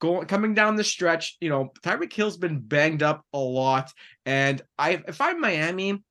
Going 0.00 0.26
coming 0.26 0.54
down 0.54 0.76
the 0.76 0.84
stretch, 0.84 1.36
you 1.40 1.50
know, 1.50 1.72
Tyreek 1.82 2.12
Hill's 2.12 2.38
been 2.38 2.60
banged 2.60 3.02
up 3.02 3.22
a 3.32 3.38
lot. 3.38 3.92
And 4.24 4.62
I 4.78 5.02
if 5.06 5.20
I'm 5.20 5.40
Miami, 5.40 6.02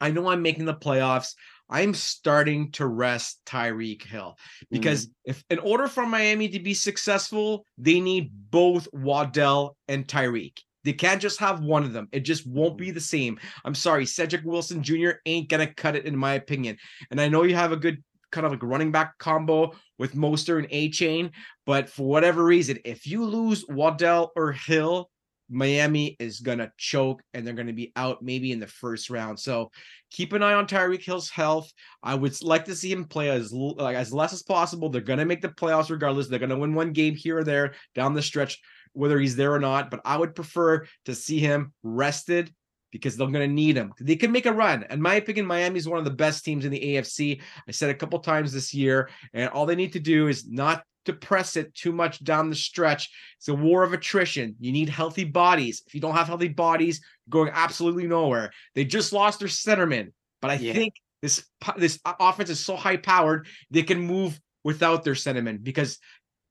I 0.00 0.10
know 0.10 0.28
I'm 0.28 0.42
making 0.42 0.64
the 0.64 0.74
playoffs. 0.74 1.34
I'm 1.68 1.94
starting 1.94 2.70
to 2.72 2.86
rest 2.86 3.40
Tyreek 3.44 4.02
Hill 4.04 4.36
because 4.70 5.06
mm. 5.06 5.10
if 5.24 5.44
in 5.50 5.58
order 5.58 5.88
for 5.88 6.06
Miami 6.06 6.48
to 6.50 6.60
be 6.60 6.74
successful, 6.74 7.64
they 7.76 8.00
need 8.00 8.30
both 8.50 8.86
Waddle 8.92 9.76
and 9.88 10.06
Tyreek. 10.06 10.58
They 10.84 10.92
can't 10.92 11.20
just 11.20 11.40
have 11.40 11.64
one 11.64 11.82
of 11.82 11.92
them. 11.92 12.08
It 12.12 12.20
just 12.20 12.46
won't 12.46 12.78
be 12.78 12.92
the 12.92 13.00
same. 13.00 13.40
I'm 13.64 13.74
sorry, 13.74 14.06
Cedric 14.06 14.44
Wilson 14.44 14.84
Jr. 14.84 15.12
ain't 15.26 15.48
gonna 15.48 15.66
cut 15.66 15.96
it, 15.96 16.04
in 16.04 16.16
my 16.16 16.34
opinion. 16.34 16.78
And 17.10 17.20
I 17.20 17.26
know 17.26 17.42
you 17.42 17.56
have 17.56 17.72
a 17.72 17.76
good 17.76 18.04
kind 18.32 18.46
of 18.46 18.52
like 18.52 18.62
running 18.62 18.92
back 18.92 19.18
combo 19.18 19.72
with 19.98 20.14
Mostert 20.14 20.58
and 20.58 20.70
Achane. 20.70 21.30
But 21.64 21.88
for 21.88 22.06
whatever 22.06 22.44
reason, 22.44 22.78
if 22.84 23.06
you 23.06 23.24
lose 23.24 23.64
Waddle 23.68 24.32
or 24.36 24.52
Hill, 24.52 25.10
Miami 25.48 26.16
is 26.18 26.40
gonna 26.40 26.72
choke 26.76 27.22
and 27.32 27.46
they're 27.46 27.54
gonna 27.54 27.72
be 27.72 27.92
out 27.96 28.22
maybe 28.22 28.52
in 28.52 28.60
the 28.60 28.66
first 28.66 29.10
round. 29.10 29.38
So 29.38 29.70
keep 30.10 30.32
an 30.32 30.42
eye 30.42 30.54
on 30.54 30.66
Tyreek 30.66 31.04
Hill's 31.04 31.30
health. 31.30 31.70
I 32.02 32.14
would 32.14 32.42
like 32.42 32.64
to 32.64 32.74
see 32.74 32.90
him 32.90 33.04
play 33.04 33.30
as 33.30 33.52
like 33.52 33.96
as 33.96 34.12
less 34.12 34.32
as 34.32 34.42
possible. 34.42 34.88
They're 34.88 35.00
gonna 35.00 35.24
make 35.24 35.42
the 35.42 35.48
playoffs 35.48 35.90
regardless. 35.90 36.28
They're 36.28 36.38
gonna 36.38 36.58
win 36.58 36.74
one 36.74 36.92
game 36.92 37.14
here 37.14 37.38
or 37.38 37.44
there 37.44 37.74
down 37.94 38.14
the 38.14 38.22
stretch, 38.22 38.60
whether 38.92 39.18
he's 39.18 39.36
there 39.36 39.52
or 39.52 39.60
not. 39.60 39.90
But 39.90 40.00
I 40.04 40.16
would 40.16 40.34
prefer 40.34 40.86
to 41.04 41.14
see 41.14 41.38
him 41.38 41.72
rested 41.82 42.52
because 42.90 43.16
they're 43.16 43.26
going 43.26 43.48
to 43.48 43.54
need 43.54 43.76
him. 43.76 43.92
They 44.00 44.16
can 44.16 44.32
make 44.32 44.46
a 44.46 44.52
run. 44.52 44.84
In 44.90 45.02
my 45.02 45.14
opinion, 45.14 45.46
Miami 45.46 45.78
is 45.78 45.88
one 45.88 45.98
of 45.98 46.04
the 46.04 46.10
best 46.10 46.44
teams 46.44 46.64
in 46.64 46.70
the 46.70 46.80
AFC. 46.80 47.40
I 47.68 47.70
said 47.70 47.90
a 47.90 47.94
couple 47.94 48.18
times 48.20 48.52
this 48.52 48.72
year, 48.72 49.10
and 49.34 49.48
all 49.50 49.66
they 49.66 49.74
need 49.74 49.92
to 49.94 50.00
do 50.00 50.28
is 50.28 50.48
not 50.48 50.82
to 51.06 51.12
press 51.12 51.56
it 51.56 51.74
too 51.74 51.92
much 51.92 52.22
down 52.22 52.50
the 52.50 52.56
stretch. 52.56 53.10
It's 53.38 53.48
a 53.48 53.54
war 53.54 53.82
of 53.82 53.92
attrition. 53.92 54.56
You 54.60 54.72
need 54.72 54.88
healthy 54.88 55.24
bodies. 55.24 55.82
If 55.86 55.94
you 55.94 56.00
don't 56.00 56.14
have 56.14 56.26
healthy 56.26 56.48
bodies, 56.48 57.00
you're 57.26 57.44
going 57.44 57.52
absolutely 57.54 58.06
nowhere. 58.06 58.52
They 58.74 58.84
just 58.84 59.12
lost 59.12 59.38
their 59.38 59.48
centerman, 59.48 60.12
but 60.42 60.50
I 60.50 60.54
yeah. 60.54 60.72
think 60.72 60.94
this 61.22 61.44
this 61.76 61.98
offense 62.04 62.50
is 62.50 62.60
so 62.60 62.76
high 62.76 62.98
powered 62.98 63.46
they 63.70 63.82
can 63.82 64.00
move 64.00 64.38
without 64.64 65.04
their 65.04 65.14
centerman 65.14 65.62
because 65.62 65.98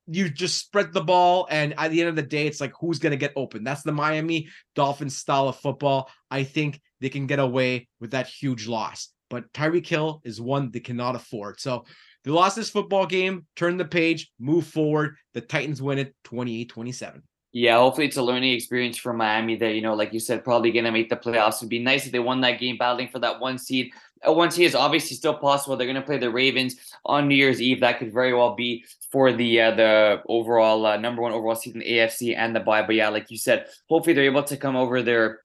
you 0.08 0.30
just 0.30 0.60
spread 0.60 0.94
the 0.94 1.04
ball, 1.04 1.48
and 1.50 1.74
at 1.78 1.92
the 1.92 2.00
end 2.00 2.10
of 2.10 2.16
the 2.16 2.22
day, 2.22 2.48
it's 2.48 2.62
like 2.62 2.74
who's 2.80 3.00
going 3.00 3.12
to 3.12 3.18
get 3.18 3.34
open. 3.36 3.64
That's 3.64 3.84
the 3.84 3.92
Miami 3.92 4.50
Dolphins 4.76 5.18
style 5.18 5.48
of 5.48 5.58
football. 5.58 6.10
I 6.30 6.44
think 6.44 6.80
they 7.02 7.10
can 7.10 7.28
get 7.28 7.40
away 7.40 7.88
with 8.00 8.12
that 8.12 8.28
huge 8.28 8.68
loss. 8.68 9.10
But 9.30 9.52
Tyreek 9.54 9.88
Hill 9.88 10.22
is 10.24 10.40
one 10.40 10.72
they 10.72 10.80
cannot 10.80 11.16
afford. 11.16 11.60
So 11.60 11.86
they 12.24 12.32
lost 12.32 12.56
this 12.56 12.70
football 12.70 13.06
game, 13.06 13.46
turn 13.56 13.78
the 13.78 13.86
page, 13.86 14.32
move 14.40 14.68
forward. 14.68 15.16
The 15.34 15.42
Titans 15.42 15.82
win 15.82 16.00
it 16.00 16.16
28 16.24 16.70
27. 16.70 17.24
Yeah, 17.58 17.78
hopefully 17.78 18.08
it's 18.08 18.18
a 18.18 18.22
learning 18.22 18.52
experience 18.52 18.98
for 18.98 19.14
Miami 19.14 19.56
that, 19.56 19.76
you 19.76 19.82
know, 19.82 19.94
like 19.94 20.12
you 20.12 20.20
said, 20.20 20.44
probably 20.44 20.74
going 20.74 20.84
to 20.84 20.92
make 20.92 21.08
the 21.08 21.16
playoffs. 21.16 21.60
It'd 21.60 21.70
be 21.70 21.80
nice 21.80 22.06
if 22.06 22.12
they 22.12 22.20
won 22.20 22.42
that 22.42 22.60
game 22.60 22.76
battling 22.76 23.08
for 23.08 23.20
that 23.20 23.40
one 23.40 23.58
seed. 23.58 23.94
A 24.24 24.34
one 24.34 24.52
seed 24.52 24.66
is 24.66 24.76
obviously 24.76 25.16
still 25.16 25.36
possible. 25.36 25.78
They're 25.78 25.88
going 25.88 25.96
to 25.96 26.02
play 26.02 26.18
the 26.18 26.30
Ravens 26.30 26.76
on 27.06 27.30
New 27.30 27.36
Year's 27.36 27.62
Eve. 27.62 27.80
That 27.80 27.98
could 27.98 28.12
very 28.12 28.34
well 28.34 28.56
be 28.56 28.84
for 29.10 29.32
the 29.32 29.62
uh, 29.62 29.72
the 29.72 30.22
overall 30.28 30.86
uh, 30.86 30.98
number 30.98 31.22
one 31.22 31.32
overall 31.32 31.56
seed 31.56 31.76
in 31.76 31.80
the 31.80 31.90
AFC 31.90 32.36
and 32.36 32.54
the 32.54 32.60
bye. 32.60 32.82
But 32.82 32.96
yeah, 32.96 33.08
like 33.08 33.32
you 33.32 33.38
said, 33.38 33.68
hopefully 33.88 34.14
they're 34.16 34.26
able 34.26 34.44
to 34.44 34.58
come 34.58 34.76
over 34.76 35.02
their 35.02 35.40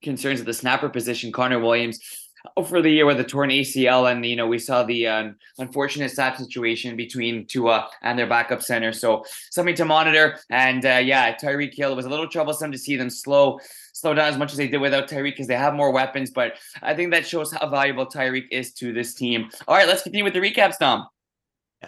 concerns 0.00 0.38
at 0.38 0.46
the 0.46 0.54
snapper 0.54 0.88
position. 0.88 1.32
Connor 1.32 1.58
Williams 1.58 1.98
for 2.66 2.82
the 2.82 2.90
year 2.90 3.06
with 3.06 3.20
a 3.20 3.24
torn 3.24 3.50
ACL, 3.50 4.10
and 4.10 4.24
you 4.24 4.36
know 4.36 4.46
we 4.46 4.58
saw 4.58 4.82
the 4.82 5.06
uh, 5.06 5.30
unfortunate 5.58 6.10
sad 6.10 6.36
situation 6.36 6.96
between 6.96 7.46
Tua 7.46 7.88
and 8.02 8.18
their 8.18 8.26
backup 8.26 8.62
center. 8.62 8.92
So 8.92 9.24
something 9.50 9.74
to 9.76 9.84
monitor. 9.84 10.38
And 10.50 10.84
uh, 10.84 11.00
yeah, 11.02 11.36
Tyreek 11.36 11.74
Hill 11.74 11.94
was 11.96 12.06
a 12.06 12.08
little 12.08 12.28
troublesome 12.28 12.72
to 12.72 12.78
see 12.78 12.96
them 12.96 13.10
slow 13.10 13.58
slow 13.92 14.14
down 14.14 14.28
as 14.28 14.38
much 14.38 14.52
as 14.52 14.58
they 14.58 14.68
did 14.68 14.80
without 14.80 15.08
Tyreek 15.08 15.32
because 15.32 15.48
they 15.48 15.56
have 15.56 15.74
more 15.74 15.90
weapons. 15.90 16.30
But 16.30 16.54
I 16.82 16.94
think 16.94 17.10
that 17.12 17.26
shows 17.26 17.52
how 17.52 17.68
valuable 17.68 18.06
Tyreek 18.06 18.46
is 18.50 18.72
to 18.74 18.92
this 18.92 19.14
team. 19.14 19.50
All 19.66 19.76
right, 19.76 19.88
let's 19.88 20.02
continue 20.02 20.24
with 20.24 20.34
the 20.34 20.40
recaps, 20.40 20.78
Dom. 20.78 21.06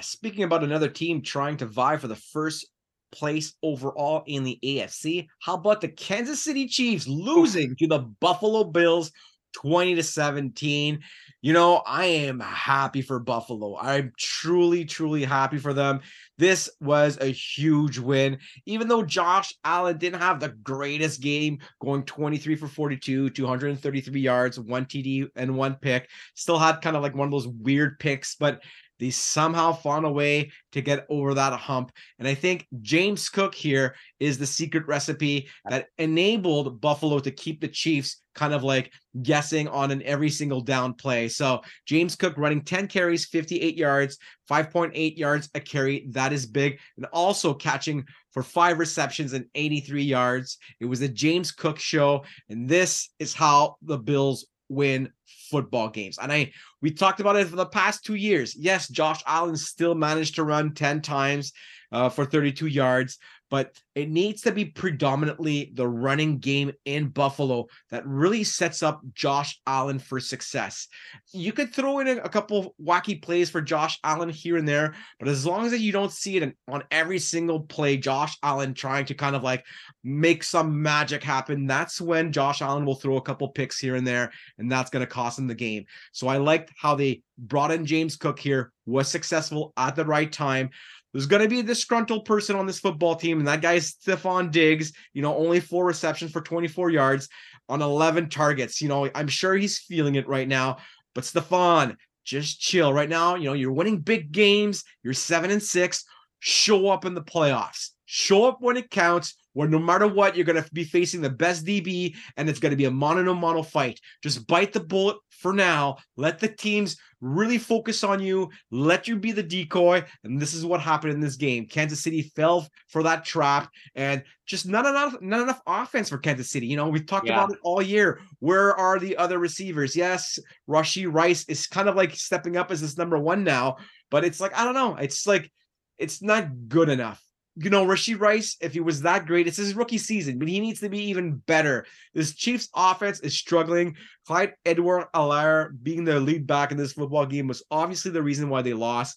Speaking 0.00 0.44
about 0.44 0.64
another 0.64 0.88
team 0.88 1.22
trying 1.22 1.56
to 1.58 1.66
vie 1.66 1.96
for 1.96 2.08
the 2.08 2.16
first 2.16 2.66
place 3.12 3.54
overall 3.62 4.22
in 4.26 4.44
the 4.44 4.58
AFC, 4.64 5.26
how 5.40 5.54
about 5.54 5.80
the 5.80 5.88
Kansas 5.88 6.42
City 6.42 6.66
Chiefs 6.68 7.06
losing 7.08 7.74
to 7.76 7.86
the 7.86 7.98
Buffalo 7.98 8.64
Bills 8.64 9.10
20 9.52 9.97
to 9.97 10.02
17. 10.02 11.00
You 11.42 11.52
know, 11.52 11.83
I 11.87 12.04
am 12.04 12.40
happy 12.40 13.00
for 13.00 13.19
Buffalo. 13.19 13.76
I'm 13.78 14.12
truly, 14.19 14.85
truly 14.85 15.25
happy 15.25 15.59
for 15.59 15.73
them. 15.73 16.00
This 16.37 16.69
was 16.80 17.19
a 17.21 17.26
huge 17.26 17.99
win. 17.99 18.38
Even 18.66 18.88
though 18.88 19.02
Josh 19.02 19.54
Allen 19.64 19.97
didn't 19.97 20.21
have 20.21 20.38
the 20.38 20.50
greatest 20.50 21.21
game, 21.23 21.59
going 21.80 22.04
23 22.04 22.57
for 22.57 22.69
42, 22.69 23.30
233 23.30 24.21
yards, 24.21 24.61
one 24.61 24.85
TD, 24.85 25.28
and 25.37 25.57
one 25.57 25.76
pick, 25.76 26.09
still 26.35 26.59
had 26.59 26.83
kind 26.83 26.97
of 26.97 27.02
like 27.02 27.14
one 27.14 27.26
of 27.26 27.33
those 27.33 27.49
weird 27.49 27.99
picks, 27.99 28.35
but 28.35 28.62
they 29.00 29.11
somehow 29.11 29.73
found 29.73 30.04
a 30.04 30.11
way 30.11 30.52
to 30.73 30.80
get 30.80 31.07
over 31.09 31.35
that 31.35 31.59
hump. 31.59 31.90
And 32.19 32.28
I 32.28 32.35
think 32.35 32.66
James 32.83 33.28
Cook 33.28 33.54
here 33.54 33.97
is 34.21 34.38
the 34.38 34.47
secret 34.47 34.87
recipe 34.87 35.49
that 35.64 35.87
enabled 35.99 36.80
Buffalo 36.80 37.19
to 37.19 37.30
keep 37.30 37.61
the 37.61 37.69
Chiefs 37.69 38.23
kind 38.35 38.54
of 38.54 38.62
like 38.62 38.92
guessing 39.23 39.66
on 39.69 39.90
an 39.90 40.02
every 40.02 40.30
single 40.30 40.61
down 40.61 40.95
play. 40.95 41.28
So 41.28 41.62
James 41.87 42.14
Cook 42.14 42.35
running 42.37 42.62
10 42.62 42.87
carries, 42.87 43.26
58 43.26 43.76
yards, 43.76 44.19
5.8 44.49 45.16
yards 45.16 45.49
a 45.54 45.61
carry. 45.61 46.07
That 46.11 46.33
is 46.33 46.47
big. 46.47 46.78
And 46.97 47.07
also 47.07 47.54
catching 47.54 48.04
for 48.33 48.42
five 48.42 48.78
receptions 48.78 49.33
and 49.33 49.47
83 49.54 50.02
yards. 50.02 50.59
It 50.78 50.85
was 50.85 51.00
a 51.00 51.09
James 51.09 51.50
Cook 51.50 51.78
show. 51.78 52.25
And 52.49 52.69
this 52.69 53.11
is 53.19 53.35
how 53.35 53.76
the 53.83 53.99
Bills 53.99 54.47
win 54.70 55.12
football 55.50 55.90
games. 55.90 56.18
And 56.18 56.32
I 56.32 56.52
we 56.80 56.92
talked 56.92 57.20
about 57.20 57.36
it 57.36 57.48
for 57.48 57.56
the 57.56 57.66
past 57.66 58.04
two 58.04 58.14
years. 58.14 58.56
Yes, 58.56 58.88
Josh 58.88 59.22
Allen 59.26 59.56
still 59.56 59.94
managed 59.94 60.36
to 60.36 60.44
run 60.44 60.72
10 60.72 61.02
times 61.02 61.52
uh, 61.92 62.08
for 62.08 62.24
32 62.24 62.66
yards, 62.66 63.18
but 63.50 63.76
it 63.95 64.09
needs 64.09 64.42
to 64.42 64.52
be 64.52 64.64
predominantly 64.64 65.73
the 65.75 65.87
running 65.87 66.38
game 66.38 66.73
in 66.85 67.09
Buffalo 67.09 67.66
that 67.90 68.07
really 68.07 68.45
sets 68.45 68.83
up 68.83 69.00
Josh 69.12 69.61
Allen 69.66 69.99
for 69.99 70.21
success. 70.21 70.87
You 71.33 71.52
could 71.52 71.75
throw 71.75 71.99
in 71.99 72.09
a, 72.09 72.28
couple 72.28 72.75
wacky 72.80 73.21
plays 73.21 73.50
for 73.50 73.61
Josh 73.61 73.99
Allen 74.04 74.28
here 74.28 74.57
and 74.57 74.66
there, 74.66 74.95
but 75.19 75.28
as 75.28 75.45
long 75.45 75.66
as 75.66 75.78
you 75.80 75.90
don't 75.90 76.12
see 76.12 76.37
it 76.37 76.54
on 76.69 76.85
every 76.92 77.19
single 77.19 77.61
play, 77.61 77.97
Josh 77.97 78.37
Allen 78.42 78.73
trying 78.73 79.04
to 79.07 79.14
kind 79.14 79.35
of 79.35 79.42
like 79.42 79.64
make 80.04 80.45
some 80.45 80.80
magic 80.80 81.25
happen, 81.25 81.66
that's 81.66 82.00
when 82.00 82.33
Josh 82.33 82.62
Allen 82.62 82.87
will 82.87 82.95
throw 82.95 83.16
a 83.16 83.23
couple 83.23 83.49
picks 83.49 83.78
here 83.78 83.97
and 83.97 84.07
there, 84.07 84.30
and 84.59 84.71
that's 84.71 84.90
going 84.90 85.04
to 85.04 85.11
cost 85.11 85.38
him 85.38 85.49
the 85.49 85.54
game. 85.54 85.85
So 86.12 86.28
I 86.28 86.37
liked 86.37 86.73
how 86.76 86.95
they 86.95 87.23
brought 87.37 87.73
in 87.73 87.87
James 87.87 88.16
Cook 88.16 88.38
here, 88.38 88.73
was 88.87 89.09
successful 89.09 89.73
at 89.76 89.97
the 89.97 90.04
right 90.04 90.30
time. 90.30 90.71
There's 91.12 91.26
going 91.26 91.42
to 91.42 91.48
be 91.48 91.60
a 91.60 91.64
disgruntled 91.64 92.24
person 92.24 92.56
on 92.56 92.66
this 92.66 92.78
football 92.78 93.16
team, 93.16 93.38
and 93.38 93.48
that 93.48 93.62
guy's 93.62 93.94
Stefon 93.94 94.50
Diggs. 94.50 94.92
You 95.12 95.22
know, 95.22 95.36
only 95.36 95.60
four 95.60 95.84
receptions 95.84 96.30
for 96.30 96.40
24 96.40 96.90
yards 96.90 97.28
on 97.68 97.82
11 97.82 98.28
targets. 98.28 98.80
You 98.80 98.88
know, 98.88 99.10
I'm 99.14 99.28
sure 99.28 99.54
he's 99.54 99.78
feeling 99.78 100.14
it 100.14 100.28
right 100.28 100.46
now. 100.46 100.78
But 101.14 101.24
Stefon, 101.24 101.96
just 102.24 102.60
chill 102.60 102.92
right 102.92 103.08
now. 103.08 103.34
You 103.34 103.46
know, 103.46 103.52
you're 103.54 103.72
winning 103.72 103.98
big 103.98 104.30
games. 104.30 104.84
You're 105.02 105.14
seven 105.14 105.50
and 105.50 105.62
six. 105.62 106.04
Show 106.38 106.88
up 106.88 107.04
in 107.04 107.14
the 107.14 107.22
playoffs. 107.22 107.90
Show 108.12 108.44
up 108.44 108.56
when 108.58 108.76
it 108.76 108.90
counts 108.90 109.36
where 109.52 109.68
no 109.68 109.78
matter 109.78 110.08
what, 110.08 110.34
you're 110.34 110.44
going 110.44 110.60
to 110.60 110.68
be 110.72 110.82
facing 110.82 111.20
the 111.20 111.30
best 111.30 111.64
DB 111.64 112.16
and 112.36 112.48
it's 112.48 112.58
going 112.58 112.70
to 112.70 112.76
be 112.76 112.86
a 112.86 112.90
mono 112.90 113.22
to 113.22 113.34
mono 113.34 113.62
fight. 113.62 114.00
Just 114.20 114.48
bite 114.48 114.72
the 114.72 114.80
bullet 114.80 115.16
for 115.30 115.52
now. 115.52 115.96
Let 116.16 116.40
the 116.40 116.48
teams 116.48 116.96
really 117.20 117.56
focus 117.56 118.02
on 118.02 118.20
you, 118.20 118.50
let 118.72 119.06
you 119.06 119.14
be 119.16 119.30
the 119.30 119.44
decoy. 119.44 120.04
And 120.24 120.40
this 120.40 120.54
is 120.54 120.66
what 120.66 120.80
happened 120.80 121.12
in 121.12 121.20
this 121.20 121.36
game. 121.36 121.66
Kansas 121.66 122.02
City 122.02 122.22
fell 122.34 122.66
for 122.88 123.04
that 123.04 123.24
trap 123.24 123.70
and 123.94 124.24
just 124.44 124.66
not 124.66 124.86
enough, 124.86 125.14
not 125.20 125.42
enough 125.42 125.60
offense 125.64 126.08
for 126.08 126.18
Kansas 126.18 126.50
City. 126.50 126.66
You 126.66 126.76
know, 126.76 126.88
we've 126.88 127.06
talked 127.06 127.28
yeah. 127.28 127.34
about 127.34 127.52
it 127.52 127.58
all 127.62 127.80
year. 127.80 128.22
Where 128.40 128.76
are 128.76 128.98
the 128.98 129.16
other 129.16 129.38
receivers? 129.38 129.94
Yes, 129.94 130.36
Rashee 130.68 131.06
Rice 131.08 131.44
is 131.48 131.68
kind 131.68 131.88
of 131.88 131.94
like 131.94 132.16
stepping 132.16 132.56
up 132.56 132.72
as 132.72 132.80
this 132.80 132.98
number 132.98 133.20
one 133.20 133.44
now, 133.44 133.76
but 134.10 134.24
it's 134.24 134.40
like, 134.40 134.56
I 134.58 134.64
don't 134.64 134.74
know. 134.74 134.96
It's 134.96 135.28
like, 135.28 135.48
it's 135.96 136.22
not 136.22 136.68
good 136.68 136.88
enough 136.88 137.22
you 137.57 137.71
know, 137.71 137.85
Rashee 137.85 138.19
Rice, 138.19 138.57
if 138.61 138.73
he 138.73 138.80
was 138.80 139.02
that 139.02 139.26
great, 139.26 139.47
it's 139.47 139.57
his 139.57 139.75
rookie 139.75 139.99
season, 139.99 140.38
but 140.38 140.49
he 140.49 140.61
needs 140.61 140.80
to 140.80 140.88
be 140.88 141.02
even 141.04 141.37
better. 141.47 141.85
This 142.14 142.35
Chiefs 142.35 142.69
offense 142.75 143.21
is 143.21 143.37
struggling. 143.37 143.97
Clyde 144.26 144.54
Edwards-Helaire 144.64 145.71
being 145.83 146.04
the 146.04 146.21
lead 146.21 146.47
back 146.47 146.71
in 146.71 146.78
this 146.78 146.92
football 146.92 147.26
game 147.26 147.49
was 147.49 147.62
obviously 147.71 148.12
the 148.12 148.23
reason 148.23 148.49
why 148.49 148.62
they 148.62 148.73
lost. 148.73 149.16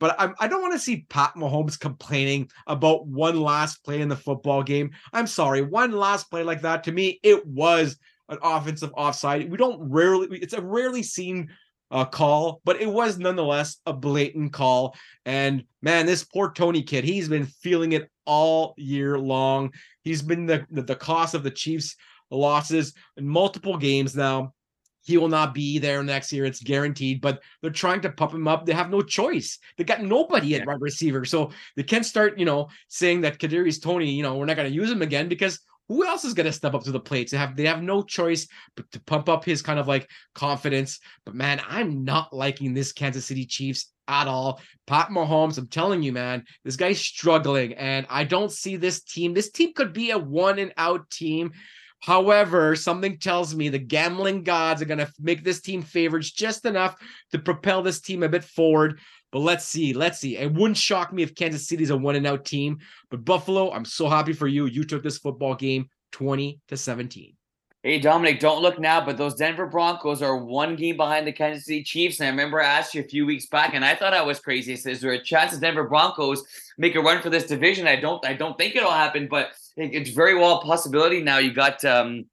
But 0.00 0.16
I'm, 0.18 0.34
I 0.38 0.46
do 0.46 0.54
not 0.54 0.62
want 0.62 0.72
to 0.74 0.78
see 0.78 1.06
Pat 1.08 1.34
Mahomes 1.36 1.78
complaining 1.78 2.50
about 2.66 3.06
one 3.06 3.40
last 3.40 3.84
play 3.84 4.00
in 4.00 4.08
the 4.08 4.16
football 4.16 4.62
game. 4.62 4.90
I'm 5.12 5.26
sorry, 5.26 5.62
one 5.62 5.92
last 5.92 6.30
play 6.30 6.42
like 6.42 6.62
that 6.62 6.84
to 6.84 6.92
me, 6.92 7.20
it 7.22 7.44
was 7.46 7.96
an 8.28 8.38
offensive 8.42 8.92
offside. 8.94 9.50
We 9.50 9.56
don't 9.56 9.90
rarely, 9.90 10.28
it's 10.40 10.52
a 10.52 10.60
rarely 10.60 11.02
seen 11.02 11.50
uh, 11.90 12.04
call, 12.04 12.60
but 12.64 12.80
it 12.80 12.88
was 12.88 13.18
nonetheless 13.18 13.78
a 13.86 13.92
blatant 13.92 14.52
call. 14.52 14.94
And 15.24 15.64
man, 15.82 16.06
this 16.06 16.24
poor 16.24 16.52
Toney 16.52 16.82
kid, 16.82 17.04
he's 17.04 17.28
been 17.28 17.46
feeling 17.46 17.92
it 17.92 18.10
all 18.26 18.74
year 18.76 19.18
long. 19.18 19.72
He's 20.02 20.22
been 20.22 20.46
the, 20.46 20.66
the, 20.70 20.82
the 20.82 20.96
cost 20.96 21.34
of 21.34 21.42
the 21.42 21.50
Chiefs' 21.50 21.96
losses 22.30 22.94
in 23.16 23.26
multiple 23.26 23.76
games 23.76 24.14
now. 24.14 24.52
He 25.02 25.16
will 25.16 25.28
not 25.28 25.54
be 25.54 25.78
there 25.78 26.02
next 26.02 26.30
year. 26.32 26.44
It's 26.44 26.62
guaranteed, 26.62 27.22
but 27.22 27.40
they're 27.62 27.70
trying 27.70 28.02
to 28.02 28.10
pump 28.10 28.34
him 28.34 28.46
up. 28.46 28.66
They 28.66 28.74
have 28.74 28.90
no 28.90 29.00
choice. 29.00 29.58
They 29.78 29.84
got 29.84 30.02
nobody 30.02 30.54
at 30.54 30.66
wide 30.66 30.82
receiver. 30.82 31.24
So 31.24 31.50
they 31.76 31.82
can't 31.82 32.04
start, 32.04 32.38
you 32.38 32.44
know, 32.44 32.68
saying 32.88 33.22
that 33.22 33.38
Kadarius 33.38 33.80
Toney, 33.80 34.10
you 34.10 34.22
know, 34.22 34.36
we're 34.36 34.44
not 34.44 34.56
going 34.56 34.68
to 34.68 34.74
use 34.74 34.90
him 34.90 35.00
again 35.00 35.28
because 35.28 35.60
who 35.88 36.06
else 36.06 36.24
is 36.24 36.34
going 36.34 36.46
to 36.46 36.52
step 36.52 36.74
up 36.74 36.84
to 36.84 36.92
the 36.92 37.00
plate? 37.00 37.30
They 37.30 37.36
have 37.36 37.56
they 37.56 37.66
have 37.66 37.82
no 37.82 38.02
choice 38.02 38.46
but 38.76 38.90
to 38.92 39.00
pump 39.00 39.28
up 39.28 39.44
his 39.44 39.62
kind 39.62 39.78
of 39.78 39.88
like 39.88 40.08
confidence. 40.34 41.00
But 41.24 41.34
man, 41.34 41.60
I'm 41.68 42.04
not 42.04 42.32
liking 42.32 42.74
this 42.74 42.92
Kansas 42.92 43.26
City 43.26 43.46
Chiefs 43.46 43.92
at 44.06 44.28
all. 44.28 44.60
Pat 44.86 45.08
Mahomes, 45.08 45.58
I'm 45.58 45.68
telling 45.68 46.02
you, 46.02 46.12
man, 46.12 46.44
this 46.64 46.76
guy's 46.76 47.00
struggling, 47.00 47.74
and 47.74 48.06
I 48.08 48.24
don't 48.24 48.52
see 48.52 48.76
this 48.76 49.02
team. 49.02 49.34
This 49.34 49.50
team 49.50 49.72
could 49.74 49.92
be 49.92 50.10
a 50.10 50.18
one 50.18 50.58
and 50.58 50.72
out 50.76 51.08
team. 51.10 51.52
However, 52.00 52.76
something 52.76 53.18
tells 53.18 53.54
me 53.54 53.68
the 53.68 53.78
gambling 53.78 54.44
gods 54.44 54.80
are 54.80 54.86
going 54.86 54.98
to 54.98 55.12
make 55.20 55.42
this 55.42 55.60
team 55.60 55.82
favorites 55.82 56.30
just 56.30 56.64
enough 56.64 56.96
to 57.32 57.40
propel 57.40 57.82
this 57.82 58.00
team 58.00 58.22
a 58.22 58.28
bit 58.28 58.44
forward. 58.44 59.00
But 59.30 59.40
let's 59.40 59.64
see. 59.64 59.92
Let's 59.92 60.18
see. 60.18 60.36
It 60.36 60.52
wouldn't 60.52 60.76
shock 60.76 61.12
me 61.12 61.22
if 61.22 61.34
Kansas 61.34 61.68
City's 61.68 61.90
a 61.90 61.96
one 61.96 62.16
and 62.16 62.26
out 62.26 62.44
team. 62.44 62.78
But 63.10 63.24
Buffalo, 63.24 63.70
I'm 63.72 63.84
so 63.84 64.08
happy 64.08 64.32
for 64.32 64.48
you. 64.48 64.66
You 64.66 64.84
took 64.84 65.02
this 65.02 65.18
football 65.18 65.54
game 65.54 65.88
20 66.12 66.60
to 66.68 66.76
17. 66.76 67.34
Hey, 67.84 68.00
Dominic, 68.00 68.40
don't 68.40 68.60
look 68.60 68.80
now, 68.80 69.04
but 69.04 69.16
those 69.16 69.36
Denver 69.36 69.66
Broncos 69.66 70.20
are 70.20 70.36
one 70.36 70.74
game 70.74 70.96
behind 70.96 71.26
the 71.26 71.32
Kansas 71.32 71.64
City 71.64 71.84
Chiefs. 71.84 72.18
And 72.18 72.26
I 72.26 72.30
remember 72.30 72.60
I 72.60 72.66
asked 72.66 72.92
you 72.92 73.02
a 73.02 73.08
few 73.08 73.24
weeks 73.24 73.46
back, 73.46 73.72
and 73.72 73.84
I 73.84 73.94
thought 73.94 74.14
I 74.14 74.22
was 74.22 74.40
crazy. 74.40 74.72
I 74.72 74.76
said, 74.76 74.92
is 74.92 75.00
there 75.00 75.12
a 75.12 75.22
chance 75.22 75.52
the 75.52 75.60
Denver 75.60 75.84
Broncos 75.84 76.42
make 76.76 76.96
a 76.96 77.00
run 77.00 77.22
for 77.22 77.30
this 77.30 77.46
division? 77.46 77.86
I 77.86 77.94
don't 77.94 78.24
I 78.26 78.34
don't 78.34 78.58
think 78.58 78.74
it'll 78.74 78.90
happen, 78.90 79.28
but 79.30 79.52
it's 79.76 80.10
very 80.10 80.34
well 80.34 80.58
a 80.58 80.64
possibility. 80.64 81.22
Now 81.22 81.38
you 81.38 81.52
got 81.52 81.84
um 81.84 82.24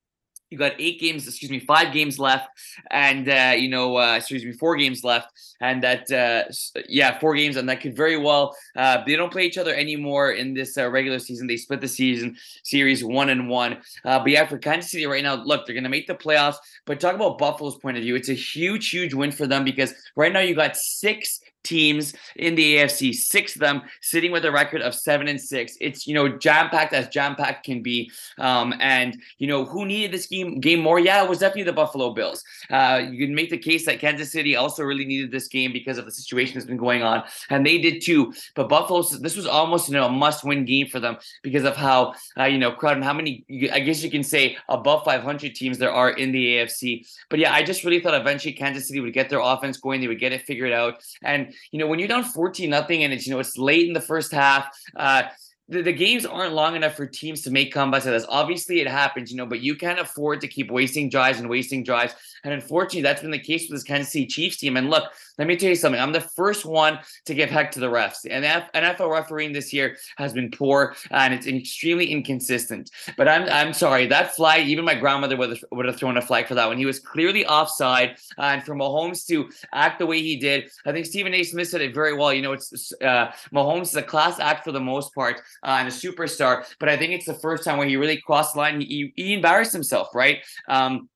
you 0.56 0.60
got 0.60 0.80
eight 0.80 1.02
games, 1.02 1.28
excuse 1.28 1.52
me, 1.52 1.60
five 1.60 1.92
games 1.92 2.18
left, 2.18 2.48
and 2.90 3.28
uh, 3.28 3.54
you 3.58 3.68
know, 3.68 3.98
uh, 3.98 4.16
excuse 4.16 4.46
me, 4.46 4.54
four 4.54 4.78
games 4.78 5.04
left, 5.04 5.28
and 5.60 5.84
that, 5.84 6.10
uh, 6.10 6.44
yeah, 6.88 7.20
four 7.20 7.36
games, 7.36 7.58
and 7.58 7.68
that 7.68 7.82
could 7.82 7.94
very 7.94 8.16
well. 8.16 8.56
Uh, 8.74 9.04
they 9.06 9.18
don't 9.18 9.34
play 9.34 9.44
each 9.44 9.58
other 9.58 9.76
anymore 9.76 10.32
in 10.32 10.54
this 10.54 10.78
uh, 10.78 10.90
regular 10.90 11.20
season. 11.20 11.46
They 11.46 11.58
split 11.58 11.82
the 11.82 11.90
season 11.90 12.38
series 12.64 13.04
one 13.04 13.30
and 13.30 13.50
one. 13.50 13.82
Uh, 14.06 14.20
but 14.20 14.30
yeah, 14.30 14.46
for 14.46 14.58
Kansas 14.58 14.92
City 14.92 15.06
right 15.06 15.24
now, 15.24 15.36
look, 15.36 15.66
they're 15.66 15.76
gonna 15.76 15.90
make 15.90 16.08
the 16.08 16.16
playoffs. 16.16 16.56
But 16.86 17.02
talk 17.02 17.16
about 17.16 17.38
Buffalo's 17.38 17.78
point 17.78 17.98
of 17.98 18.04
view, 18.04 18.16
it's 18.16 18.30
a 18.30 18.34
huge, 18.34 18.90
huge 18.90 19.14
win 19.14 19.32
for 19.34 19.48
them 19.48 19.66
because 19.66 19.94
right 20.16 20.32
now 20.32 20.40
you 20.40 20.56
got 20.56 20.78
six 20.78 21.42
teams 21.66 22.14
in 22.36 22.56
the 22.56 22.78
AFC, 22.78 23.14
six 23.14 23.56
of 23.56 23.62
them 23.62 23.82
sitting 24.02 24.32
with 24.32 24.46
a 24.46 24.52
record 24.52 24.82
of 24.82 24.96
seven 24.96 25.28
and 25.28 25.40
six. 25.40 25.76
It's 25.82 26.08
you 26.08 26.14
know 26.14 26.38
jam 26.38 26.70
packed 26.70 26.94
as 26.94 27.10
jam 27.10 27.36
packed 27.36 27.66
can 27.66 27.82
be. 27.82 28.12
Um, 28.38 28.74
and 28.80 29.18
you 29.38 29.48
know 29.48 29.66
who 29.66 29.86
needed 29.86 30.12
this 30.12 30.28
game 30.28 30.60
game 30.60 30.80
more? 30.80 31.00
Yeah, 31.00 31.24
it 31.24 31.30
was 31.30 31.40
definitely 31.40 31.64
the 31.64 31.74
Buffalo 31.74 32.14
Bills. 32.14 32.44
Uh, 32.70 33.02
you 33.10 33.26
can 33.26 33.36
make 33.36 33.50
the 33.50 33.58
case 33.58 33.86
that 33.86 34.00
Kansas 34.00 34.32
City 34.32 34.56
also 34.56 34.84
really 34.84 35.06
needed 35.06 35.32
this 35.32 35.48
game 35.48 35.74
because 35.74 35.98
of 35.98 36.06
the 36.06 36.12
situation 36.12 36.56
that's 36.56 36.66
been 36.66 36.78
going 36.78 37.04
on, 37.04 37.24
and 37.50 37.66
they 37.66 37.78
did 37.78 38.02
too. 38.02 38.34
But 38.56 38.70
Buffalo, 38.70 39.02
this 39.02 39.36
was 39.36 39.48
almost 39.48 39.90
you 39.90 39.96
know 39.96 40.06
a 40.06 40.10
must 40.10 40.44
win 40.44 40.66
game 40.66 40.88
for 40.88 41.00
them 41.00 41.18
because 41.44 41.64
of 41.64 41.76
how 41.76 42.14
uh, 42.40 42.46
you 42.46 42.58
know 42.58 42.72
crowd 42.72 42.96
and 42.96 43.04
how 43.04 43.14
many 43.14 43.46
I 43.72 43.80
guess 43.80 44.04
you 44.04 44.12
can 44.12 44.24
say 44.24 44.58
above 44.70 45.04
500 45.04 45.56
teams 45.56 45.78
there 45.78 45.92
are 45.92 46.12
in 46.12 46.32
the 46.32 46.56
AFC. 46.56 47.08
But 47.30 47.40
yeah, 47.40 47.54
I 47.54 47.64
just 47.64 47.84
really 47.84 48.00
thought 48.00 48.20
eventually 48.20 48.54
Kansas 48.54 48.88
City 48.88 49.00
would 49.00 49.14
get 49.14 49.30
their 49.30 49.40
offense 49.40 49.78
going, 49.78 50.02
they 50.02 50.08
would 50.08 50.20
get 50.20 50.32
it 50.32 50.44
figured 50.44 50.72
out, 50.72 51.04
and 51.24 51.54
you 51.72 51.80
know, 51.80 51.88
when 51.88 52.00
you're 52.00 52.08
down 52.08 52.24
14 52.24 52.70
nothing 52.70 53.04
and 53.04 53.14
it's, 53.14 53.26
you 53.28 53.34
know, 53.34 53.40
it's 53.40 53.58
late 53.58 53.88
in 53.88 53.94
the 53.94 54.02
first 54.02 54.32
half, 54.32 54.68
uh, 54.96 55.24
the, 55.68 55.82
the, 55.82 55.94
games 55.94 56.26
aren't 56.26 56.54
long 56.54 56.76
enough 56.76 56.96
for 56.96 57.08
teams 57.08 57.42
to 57.42 57.52
make 57.52 57.74
comebacks 57.74 57.92
like 57.92 58.04
this. 58.04 58.26
Obviously, 58.30 58.82
it 58.82 58.88
happens, 58.88 59.32
you 59.32 59.38
know, 59.38 59.48
but 59.48 59.62
you 59.62 59.76
can't 59.76 60.00
afford 60.00 60.42
to 60.42 60.48
keep 60.48 60.70
wasting 60.70 61.10
drives 61.10 61.40
and 61.40 61.50
wasting 61.50 61.84
drives. 61.84 62.14
And 62.44 62.54
unfortunately, 62.54 63.02
that's 63.02 63.22
been 63.22 63.32
the 63.32 63.40
case 63.40 63.64
with 63.64 63.78
this 63.78 63.84
Kansas 63.84 64.14
City 64.14 64.28
Chiefs 64.28 64.58
team. 64.58 64.78
And 64.78 64.92
look, 64.92 65.12
let 65.38 65.48
me 65.48 65.56
tell 65.56 65.70
you 65.70 65.76
something. 65.76 66.02
I'm 66.02 66.12
the 66.12 66.22
first 66.22 66.66
one 66.66 67.00
to 67.26 67.34
give 67.34 67.50
heck 67.50 67.72
to 67.72 67.80
the 67.80 67.88
refs. 67.88 68.26
And 68.30 68.46
NFL 68.74 69.12
refereeing 69.12 69.54
this 69.54 69.74
year 69.74 69.98
has 70.18 70.34
been 70.34 70.52
poor 70.52 70.96
and 71.12 71.34
it's 71.34 71.48
extremely 71.48 72.12
inconsistent. 72.12 72.90
But 73.18 73.28
I'm 73.28 73.44
I'm 73.50 73.74
sorry 73.74 74.08
that 74.08 74.36
flag. 74.36 74.68
Even 74.68 74.86
my 74.86 74.96
grandmother 74.96 75.38
would 75.38 75.50
have, 75.50 75.66
would 75.72 75.86
have 75.86 75.98
thrown 75.98 76.18
a 76.18 76.22
flag 76.22 76.48
for 76.48 76.56
that 76.56 76.68
one. 76.68 76.78
He 76.78 76.86
was 76.86 77.00
clearly 77.00 77.46
offside. 77.46 78.18
and 78.38 78.64
for 78.64 78.76
Mahomes 78.76 79.26
to 79.28 79.50
act 79.74 80.00
the 80.00 80.06
way 80.06 80.22
he 80.22 80.38
did, 80.38 80.70
I 80.86 80.92
think 80.92 81.06
Stephen 81.06 81.34
A. 81.34 81.44
Smith 81.44 81.70
said 81.70 81.82
it 81.82 81.94
very 81.94 82.14
well. 82.14 82.34
You 82.34 82.42
know, 82.42 82.54
it's 82.54 82.94
uh, 83.02 83.32
Mahomes 83.54 83.90
is 83.90 83.96
a 83.96 84.04
class 84.04 84.40
act 84.40 84.64
for 84.64 84.72
the 84.72 84.80
most 84.80 85.14
part 85.14 85.42
uh, 85.64 85.78
and 85.80 85.88
a 85.88 85.92
superstar. 85.92 86.66
But 86.80 86.90
I 86.90 86.98
think 86.98 87.14
it's 87.14 87.26
the 87.26 87.34
first 87.36 87.64
time 87.64 87.78
where 87.78 87.88
he 87.88 87.98
really 87.98 88.22
crossed 88.22 88.54
the 88.54 88.60
line. 88.60 88.82
He, 88.82 89.14
he 89.16 89.34
embarrassed 89.34 89.74
himself, 89.74 90.10
right? 90.14 90.40
Um, 90.68 91.10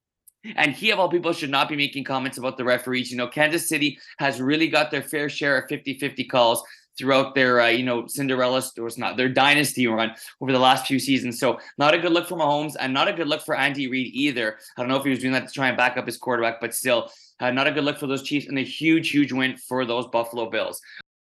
and 0.55 0.71
he, 0.73 0.91
of 0.91 0.99
all 0.99 1.09
people, 1.09 1.33
should 1.33 1.49
not 1.49 1.69
be 1.69 1.75
making 1.75 2.03
comments 2.03 2.37
about 2.37 2.57
the 2.57 2.63
referees. 2.63 3.11
You 3.11 3.17
know, 3.17 3.27
Kansas 3.27 3.67
City 3.67 3.99
has 4.17 4.41
really 4.41 4.67
got 4.67 4.91
their 4.91 5.01
fair 5.01 5.29
share 5.29 5.57
of 5.57 5.69
50 5.69 5.99
50 5.99 6.23
calls 6.25 6.63
throughout 6.97 7.33
their, 7.33 7.61
uh, 7.61 7.67
you 7.67 7.83
know, 7.83 8.05
Cinderella, 8.07 8.61
or 8.77 8.87
it's 8.87 8.97
not 8.97 9.15
their 9.15 9.29
dynasty 9.29 9.87
run 9.87 10.11
over 10.41 10.51
the 10.51 10.59
last 10.59 10.85
few 10.85 10.99
seasons. 10.99 11.39
So, 11.39 11.59
not 11.77 11.93
a 11.93 11.97
good 11.97 12.11
look 12.11 12.27
for 12.27 12.37
Mahomes 12.37 12.75
and 12.79 12.93
not 12.93 13.07
a 13.07 13.13
good 13.13 13.27
look 13.27 13.41
for 13.41 13.55
Andy 13.55 13.87
Reid 13.87 14.13
either. 14.13 14.57
I 14.77 14.81
don't 14.81 14.89
know 14.89 14.97
if 14.97 15.03
he 15.03 15.09
was 15.09 15.19
doing 15.19 15.33
that 15.33 15.47
to 15.47 15.53
try 15.53 15.69
and 15.69 15.77
back 15.77 15.97
up 15.97 16.05
his 16.05 16.17
quarterback, 16.17 16.59
but 16.59 16.75
still, 16.75 17.09
uh, 17.39 17.51
not 17.51 17.67
a 17.67 17.71
good 17.71 17.85
look 17.85 17.97
for 17.97 18.07
those 18.07 18.23
Chiefs 18.23 18.47
and 18.47 18.59
a 18.59 18.63
huge, 18.63 19.09
huge 19.09 19.31
win 19.31 19.55
for 19.55 19.85
those 19.85 20.07
Buffalo 20.07 20.49
Bills. 20.49 20.81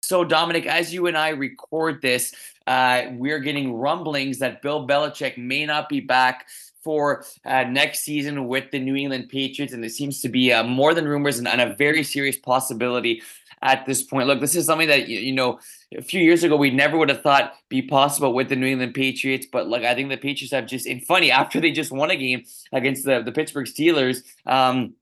So, 0.03 0.25
Dominic, 0.25 0.67
as 0.67 0.93
you 0.93 1.07
and 1.07 1.17
I 1.17 1.29
record 1.29 2.03
this, 2.03 2.35
uh, 2.67 3.05
we're 3.13 3.39
getting 3.39 3.73
rumblings 3.73 4.39
that 4.41 4.61
Bill 4.61 4.87
Belichick 4.87 5.39
may 5.39 5.67
not 5.67 5.89
be 5.89 6.01
back 6.01 6.47
for 6.83 7.25
uh, 7.45 7.65
next 7.65 8.01
season 8.01 8.47
with 8.49 8.71
the 8.71 8.79
New 8.79 8.97
England 8.97 9.29
Patriots, 9.29 9.73
and 9.73 9.85
it 9.85 9.91
seems 9.91 10.21
to 10.23 10.29
be 10.29 10.53
uh, 10.53 10.63
more 10.63 10.95
than 10.95 11.07
rumors 11.07 11.39
and, 11.39 11.47
and, 11.47 11.61
a 11.61 11.75
very 11.75 12.03
serious 12.03 12.39
possibility 12.39 13.23
at 13.63 13.85
this 13.87 14.03
point. 14.03 14.27
Look, 14.27 14.41
this 14.41 14.57
is 14.57 14.67
something 14.67 14.89
that 14.89 15.09
you 15.09 15.33
know 15.33 15.59
a 15.97 16.03
few 16.03 16.21
years 16.21 16.43
ago 16.43 16.57
we 16.57 16.71
never 16.71 16.97
would 16.97 17.09
have 17.09 17.23
thought 17.23 17.55
be 17.69 17.83
possible 17.83 18.33
with 18.33 18.49
the 18.49 18.57
New 18.57 18.67
England 18.67 18.95
Patriots, 18.95 19.47
but 19.53 19.69
like 19.69 19.85
I 19.85 19.95
think 19.95 20.09
the 20.09 20.17
Patriots 20.17 20.53
have 20.53 20.67
just, 20.67 20.87
and 20.87 21.05
funny 21.05 21.31
after 21.31 21.61
they 21.61 21.71
just 21.71 21.93
won 21.93 22.11
a 22.11 22.17
game 22.17 22.45
against 22.73 23.05
the 23.05 23.23
the 23.23 23.33
Pittsburgh 23.33 23.67
Steelers. 23.67 24.23
Um, 24.47 24.95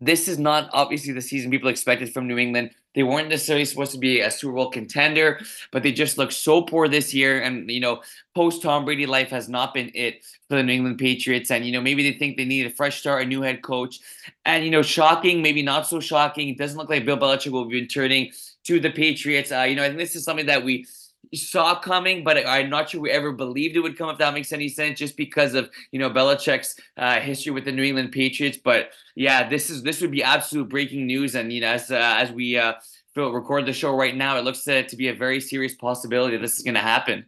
this 0.00 0.28
is 0.28 0.38
not 0.38 0.70
obviously 0.72 1.12
the 1.12 1.22
season 1.22 1.50
people 1.50 1.68
expected 1.68 2.12
from 2.12 2.26
New 2.26 2.38
England. 2.38 2.70
They 2.94 3.02
weren't 3.04 3.28
necessarily 3.28 3.64
supposed 3.64 3.92
to 3.92 3.98
be 3.98 4.20
a 4.20 4.30
Super 4.30 4.54
Bowl 4.54 4.70
contender, 4.70 5.40
but 5.70 5.82
they 5.82 5.92
just 5.92 6.18
look 6.18 6.32
so 6.32 6.62
poor 6.62 6.88
this 6.88 7.14
year. 7.14 7.40
And, 7.40 7.70
you 7.70 7.78
know, 7.78 8.02
post 8.34 8.62
Tom 8.62 8.84
Brady 8.84 9.06
life 9.06 9.28
has 9.30 9.48
not 9.48 9.74
been 9.74 9.90
it 9.94 10.24
for 10.48 10.56
the 10.56 10.62
New 10.62 10.72
England 10.72 10.98
Patriots. 10.98 11.50
And, 11.50 11.64
you 11.64 11.70
know, 11.70 11.80
maybe 11.80 12.02
they 12.02 12.18
think 12.18 12.36
they 12.36 12.44
need 12.44 12.66
a 12.66 12.70
fresh 12.70 12.98
start, 12.98 13.22
a 13.22 13.26
new 13.26 13.42
head 13.42 13.62
coach. 13.62 14.00
And, 14.44 14.64
you 14.64 14.70
know, 14.70 14.82
shocking, 14.82 15.42
maybe 15.42 15.62
not 15.62 15.86
so 15.86 16.00
shocking. 16.00 16.48
It 16.48 16.58
doesn't 16.58 16.78
look 16.78 16.90
like 16.90 17.04
Bill 17.04 17.18
Belichick 17.18 17.52
will 17.52 17.66
be 17.66 17.80
returning 17.80 18.32
to 18.64 18.80
the 18.80 18.90
Patriots. 18.90 19.52
Uh, 19.52 19.62
you 19.62 19.76
know, 19.76 19.84
I 19.84 19.88
think 19.88 19.98
this 19.98 20.16
is 20.16 20.24
something 20.24 20.46
that 20.46 20.64
we 20.64 20.86
saw 21.34 21.78
coming, 21.78 22.24
but 22.24 22.46
I'm 22.46 22.70
not 22.70 22.90
sure 22.90 23.00
we 23.00 23.10
ever 23.10 23.32
believed 23.32 23.76
it 23.76 23.80
would 23.80 23.98
come. 23.98 24.10
If 24.10 24.18
that 24.18 24.34
makes 24.34 24.52
any 24.52 24.68
sense, 24.68 24.98
just 24.98 25.16
because 25.16 25.54
of 25.54 25.70
you 25.92 25.98
know 25.98 26.10
Belichick's 26.10 26.76
uh, 26.96 27.20
history 27.20 27.52
with 27.52 27.64
the 27.64 27.72
New 27.72 27.82
England 27.82 28.12
Patriots. 28.12 28.58
But 28.62 28.90
yeah, 29.14 29.48
this 29.48 29.70
is 29.70 29.82
this 29.82 30.00
would 30.00 30.10
be 30.10 30.22
absolute 30.22 30.68
breaking 30.68 31.06
news, 31.06 31.34
and 31.34 31.52
you 31.52 31.60
know 31.60 31.68
as 31.68 31.90
uh, 31.90 31.96
as 32.18 32.32
we 32.32 32.58
uh, 32.58 32.74
record 33.16 33.66
the 33.66 33.72
show 33.72 33.94
right 33.94 34.16
now, 34.16 34.38
it 34.38 34.44
looks 34.44 34.62
to, 34.64 34.86
to 34.86 34.96
be 34.96 35.08
a 35.08 35.14
very 35.14 35.40
serious 35.40 35.74
possibility 35.74 36.36
this 36.36 36.56
is 36.56 36.62
going 36.62 36.74
to 36.74 36.80
happen. 36.80 37.26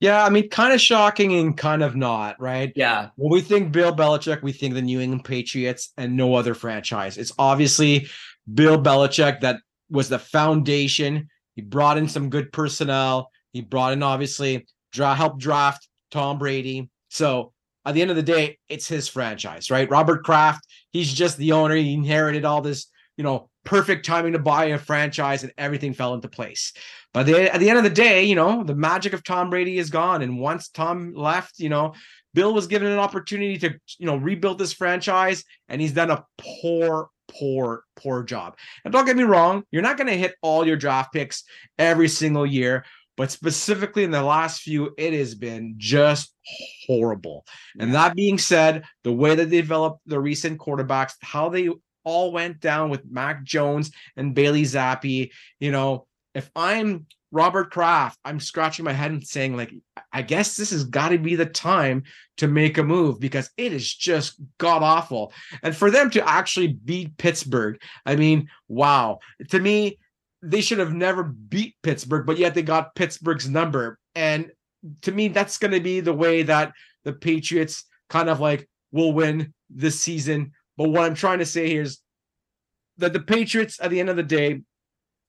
Yeah, 0.00 0.22
I 0.22 0.28
mean, 0.28 0.50
kind 0.50 0.74
of 0.74 0.80
shocking 0.80 1.32
and 1.34 1.56
kind 1.56 1.82
of 1.82 1.96
not, 1.96 2.38
right? 2.40 2.72
Yeah. 2.76 3.08
When 3.16 3.32
we 3.32 3.40
think 3.40 3.72
Bill 3.72 3.94
Belichick, 3.94 4.42
we 4.42 4.52
think 4.52 4.74
the 4.74 4.82
New 4.82 5.00
England 5.00 5.24
Patriots 5.24 5.92
and 5.96 6.16
no 6.16 6.34
other 6.34 6.54
franchise. 6.54 7.16
It's 7.16 7.32
obviously 7.38 8.08
Bill 8.52 8.82
Belichick 8.82 9.40
that 9.40 9.60
was 9.88 10.08
the 10.08 10.18
foundation 10.18 11.28
he 11.54 11.62
brought 11.62 11.98
in 11.98 12.08
some 12.08 12.30
good 12.30 12.52
personnel. 12.52 13.30
He 13.52 13.60
brought 13.60 13.92
in 13.92 14.02
obviously 14.02 14.66
draw 14.92 15.14
help 15.14 15.38
draft 15.38 15.88
Tom 16.10 16.38
Brady. 16.38 16.90
So 17.08 17.52
at 17.84 17.94
the 17.94 18.02
end 18.02 18.10
of 18.10 18.16
the 18.16 18.22
day, 18.22 18.58
it's 18.68 18.88
his 18.88 19.08
franchise, 19.08 19.70
right? 19.70 19.90
Robert 19.90 20.24
Kraft, 20.24 20.66
he's 20.90 21.12
just 21.12 21.36
the 21.36 21.52
owner. 21.52 21.74
He 21.76 21.92
inherited 21.92 22.44
all 22.44 22.60
this, 22.60 22.86
you 23.16 23.24
know, 23.24 23.50
perfect 23.64 24.06
timing 24.06 24.32
to 24.32 24.38
buy 24.38 24.66
a 24.66 24.78
franchise, 24.78 25.42
and 25.42 25.52
everything 25.56 25.94
fell 25.94 26.14
into 26.14 26.28
place. 26.28 26.72
But 27.12 27.26
the, 27.26 27.52
at 27.52 27.60
the 27.60 27.68
end 27.68 27.78
of 27.78 27.84
the 27.84 27.90
day, 27.90 28.24
you 28.24 28.34
know, 28.34 28.64
the 28.64 28.74
magic 28.74 29.12
of 29.12 29.22
Tom 29.22 29.50
Brady 29.50 29.78
is 29.78 29.90
gone. 29.90 30.22
And 30.22 30.38
once 30.38 30.68
Tom 30.68 31.14
left, 31.14 31.58
you 31.58 31.68
know, 31.68 31.94
Bill 32.34 32.52
was 32.52 32.66
given 32.66 32.88
an 32.88 32.98
opportunity 32.98 33.56
to, 33.58 33.78
you 33.98 34.06
know, 34.06 34.16
rebuild 34.16 34.58
this 34.58 34.72
franchise, 34.72 35.44
and 35.68 35.80
he's 35.80 35.92
done 35.92 36.10
a 36.10 36.24
poor, 36.38 37.08
poor, 37.28 37.84
poor 37.96 38.22
job. 38.22 38.56
And 38.84 38.92
don't 38.92 39.04
get 39.04 39.16
me 39.16 39.24
wrong, 39.24 39.64
you're 39.70 39.82
not 39.82 39.96
going 39.96 40.08
to 40.08 40.16
hit 40.16 40.34
all 40.42 40.66
your 40.66 40.76
draft 40.76 41.12
picks 41.12 41.44
every 41.78 42.08
single 42.08 42.46
year, 42.46 42.84
but 43.16 43.30
specifically 43.30 44.04
in 44.04 44.10
the 44.10 44.22
last 44.22 44.62
few, 44.62 44.92
it 44.98 45.12
has 45.12 45.34
been 45.34 45.74
just 45.76 46.34
horrible. 46.86 47.44
Yeah. 47.76 47.84
And 47.84 47.94
that 47.94 48.14
being 48.14 48.38
said, 48.38 48.84
the 49.02 49.12
way 49.12 49.34
that 49.34 49.50
they 49.50 49.60
developed 49.60 50.00
the 50.06 50.20
recent 50.20 50.58
quarterbacks, 50.58 51.14
how 51.20 51.48
they 51.48 51.70
all 52.04 52.32
went 52.32 52.60
down 52.60 52.90
with 52.90 53.10
Mac 53.10 53.44
Jones 53.44 53.90
and 54.16 54.34
Bailey 54.34 54.62
Zappe, 54.62 55.30
you 55.60 55.70
know, 55.70 56.06
if 56.34 56.50
I'm 56.54 57.06
Robert 57.30 57.70
Kraft, 57.70 58.18
I'm 58.24 58.40
scratching 58.40 58.84
my 58.84 58.92
head 58.92 59.10
and 59.10 59.26
saying, 59.26 59.56
like, 59.56 59.72
I 60.12 60.22
guess 60.22 60.56
this 60.56 60.70
has 60.70 60.84
got 60.84 61.08
to 61.08 61.18
be 61.18 61.34
the 61.34 61.46
time 61.46 62.04
to 62.36 62.48
make 62.48 62.78
a 62.78 62.82
move 62.82 63.20
because 63.20 63.50
it 63.56 63.72
is 63.72 63.92
just 63.92 64.40
god 64.58 64.82
awful. 64.82 65.32
And 65.62 65.74
for 65.74 65.90
them 65.90 66.10
to 66.10 66.28
actually 66.28 66.68
beat 66.68 67.16
Pittsburgh, 67.16 67.80
I 68.04 68.16
mean, 68.16 68.48
wow. 68.68 69.20
To 69.50 69.60
me, 69.60 69.98
they 70.42 70.60
should 70.60 70.78
have 70.78 70.92
never 70.92 71.22
beat 71.22 71.74
Pittsburgh, 71.82 72.26
but 72.26 72.38
yet 72.38 72.54
they 72.54 72.62
got 72.62 72.94
Pittsburgh's 72.94 73.48
number. 73.48 73.98
And 74.14 74.50
to 75.02 75.12
me, 75.12 75.28
that's 75.28 75.58
going 75.58 75.72
to 75.72 75.80
be 75.80 76.00
the 76.00 76.12
way 76.12 76.42
that 76.42 76.72
the 77.04 77.12
Patriots 77.12 77.84
kind 78.10 78.28
of 78.28 78.40
like 78.40 78.68
will 78.92 79.12
win 79.12 79.54
this 79.70 80.00
season. 80.00 80.52
But 80.76 80.90
what 80.90 81.04
I'm 81.04 81.14
trying 81.14 81.38
to 81.38 81.46
say 81.46 81.68
here 81.68 81.82
is 81.82 82.00
that 82.98 83.12
the 83.12 83.20
Patriots, 83.20 83.78
at 83.80 83.90
the 83.90 84.00
end 84.00 84.10
of 84.10 84.16
the 84.16 84.22
day, 84.22 84.62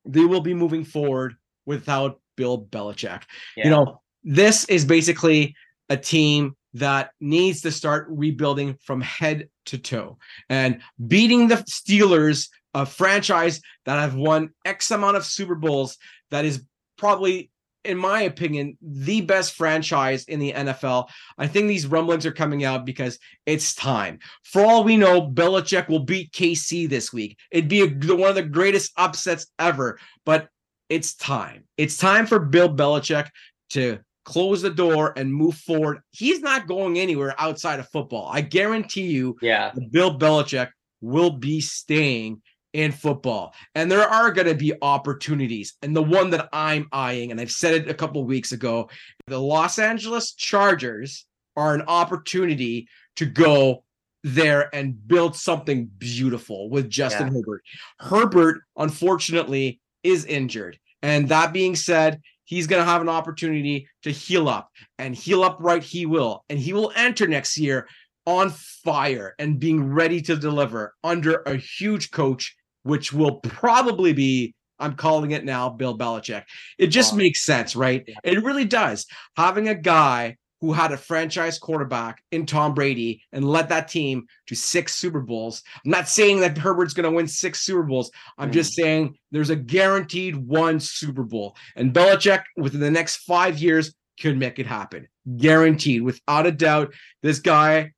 they 0.05 0.25
will 0.25 0.41
be 0.41 0.53
moving 0.53 0.83
forward 0.83 1.35
without 1.65 2.19
Bill 2.35 2.61
Belichick. 2.61 3.23
Yeah. 3.55 3.65
You 3.65 3.69
know, 3.69 4.01
this 4.23 4.65
is 4.65 4.85
basically 4.85 5.55
a 5.89 5.97
team 5.97 6.55
that 6.75 7.11
needs 7.21 7.61
to 7.61 7.71
start 7.71 8.05
rebuilding 8.09 8.77
from 8.83 8.99
head 8.99 9.49
to 9.65 9.77
toe 9.77 10.17
and 10.49 10.81
beating 11.07 11.47
the 11.47 11.55
Steelers, 11.55 12.49
a 12.73 12.85
franchise 12.85 13.61
that 13.85 13.97
have 13.97 14.15
won 14.15 14.49
X 14.65 14.91
amount 14.91 15.15
of 15.15 15.25
Super 15.25 15.55
Bowls, 15.55 15.97
that 16.31 16.43
is 16.43 16.65
probably, 16.97 17.49
in 17.85 17.97
my 17.97 18.23
opinion, 18.23 18.77
the 18.81 19.21
best 19.21 19.53
franchise 19.53 20.25
in 20.25 20.39
the 20.39 20.51
NFL. 20.51 21.07
I 21.37 21.47
think 21.47 21.69
these 21.69 21.87
rumblings 21.87 22.25
are 22.25 22.33
coming 22.33 22.65
out 22.65 22.85
because 22.85 23.19
it's 23.45 23.73
time. 23.73 24.19
For 24.43 24.61
all 24.61 24.83
we 24.83 24.97
know, 24.97 25.21
Belichick 25.21 25.87
will 25.87 26.03
beat 26.03 26.33
KC 26.33 26.89
this 26.89 27.13
week. 27.13 27.37
It'd 27.51 27.69
be 27.69 27.83
a, 27.83 28.15
one 28.15 28.29
of 28.29 28.35
the 28.35 28.43
greatest 28.43 28.91
upsets 28.97 29.47
ever, 29.57 29.97
but 30.25 30.49
it's 30.89 31.15
time. 31.15 31.63
It's 31.77 31.97
time 31.97 32.27
for 32.27 32.39
Bill 32.39 32.75
Belichick 32.75 33.29
to 33.69 33.99
close 34.25 34.61
the 34.61 34.69
door 34.69 35.13
and 35.15 35.33
move 35.33 35.55
forward. 35.55 36.01
He's 36.11 36.41
not 36.41 36.67
going 36.67 36.99
anywhere 36.99 37.33
outside 37.39 37.79
of 37.79 37.87
football. 37.89 38.29
I 38.31 38.41
guarantee 38.41 39.07
you, 39.07 39.37
yeah, 39.41 39.71
Bill 39.91 40.17
Belichick 40.17 40.69
will 41.01 41.31
be 41.31 41.61
staying 41.61 42.41
in 42.73 42.91
football. 42.91 43.53
And 43.73 43.89
there 43.89 44.07
are 44.07 44.31
going 44.31 44.47
to 44.47 44.55
be 44.55 44.73
opportunities. 44.81 45.75
And 45.81 45.95
the 45.95 46.03
one 46.03 46.29
that 46.31 46.49
I'm 46.51 46.87
eyeing, 46.91 47.31
and 47.31 47.39
I've 47.39 47.51
said 47.51 47.73
it 47.73 47.89
a 47.89 47.93
couple 47.93 48.23
weeks 48.25 48.51
ago, 48.51 48.89
the 49.27 49.39
Los 49.39 49.79
Angeles 49.79 50.33
Chargers 50.33 51.25
are 51.55 51.73
an 51.73 51.83
opportunity 51.83 52.89
to 53.15 53.25
go 53.25 53.85
there 54.25 54.73
and 54.75 55.07
build 55.07 55.35
something 55.35 55.85
beautiful 55.99 56.69
with 56.69 56.89
Justin 56.89 57.27
yeah. 57.27 57.33
Herbert. 57.33 57.63
Herbert, 57.99 58.61
unfortunately, 58.75 59.79
is 60.03 60.25
injured. 60.25 60.77
And 61.01 61.29
that 61.29 61.53
being 61.53 61.75
said, 61.75 62.21
he's 62.45 62.67
going 62.67 62.81
to 62.81 62.89
have 62.89 63.01
an 63.01 63.09
opportunity 63.09 63.87
to 64.03 64.11
heal 64.11 64.47
up 64.47 64.69
and 64.97 65.15
heal 65.15 65.43
up 65.43 65.57
right 65.59 65.83
he 65.83 66.05
will. 66.05 66.43
And 66.49 66.57
he 66.57 66.73
will 66.73 66.91
enter 66.95 67.27
next 67.27 67.57
year 67.57 67.87
on 68.25 68.49
fire 68.49 69.35
and 69.37 69.59
being 69.59 69.83
ready 69.83 70.21
to 70.21 70.35
deliver 70.35 70.93
under 71.03 71.41
a 71.45 71.55
huge 71.55 72.11
coach, 72.11 72.55
which 72.83 73.11
will 73.13 73.35
probably 73.41 74.13
be 74.13 74.55
I'm 74.77 74.95
calling 74.95 75.31
it 75.31 75.45
now, 75.45 75.69
Bill 75.69 75.97
Belichick. 75.97 76.43
It 76.77 76.87
just 76.87 77.13
wow. 77.13 77.19
makes 77.19 77.45
sense, 77.45 77.77
right? 77.77 78.03
It 78.23 78.43
really 78.43 78.65
does. 78.65 79.05
Having 79.37 79.69
a 79.69 79.75
guy 79.75 80.35
who 80.61 80.73
had 80.73 80.91
a 80.91 80.97
franchise 80.97 81.59
quarterback 81.59 82.21
in 82.31 82.45
Tom 82.45 82.73
Brady 82.73 83.21
and 83.31 83.47
led 83.47 83.69
that 83.69 83.87
team 83.87 84.25
to 84.47 84.55
six 84.55 84.95
Super 84.95 85.21
Bowls. 85.21 85.61
I'm 85.83 85.91
not 85.91 86.07
saying 86.07 86.39
that 86.39 86.57
Herbert's 86.57 86.93
going 86.93 87.09
to 87.09 87.15
win 87.15 87.27
six 87.27 87.61
Super 87.61 87.83
Bowls. 87.83 88.11
I'm 88.37 88.49
mm. 88.49 88.53
just 88.53 88.73
saying 88.73 89.17
there's 89.31 89.49
a 89.49 89.55
guaranteed 89.55 90.35
one 90.35 90.79
Super 90.79 91.23
Bowl. 91.23 91.55
And 91.75 91.93
Belichick, 91.93 92.43
within 92.57 92.79
the 92.79 92.91
next 92.91 93.17
five 93.17 93.59
years, 93.59 93.93
could 94.19 94.37
make 94.37 94.59
it 94.59 94.65
happen. 94.65 95.07
Guaranteed, 95.37 96.01
without 96.01 96.45
a 96.47 96.51
doubt. 96.51 96.93
This 97.21 97.39
guy 97.39 97.91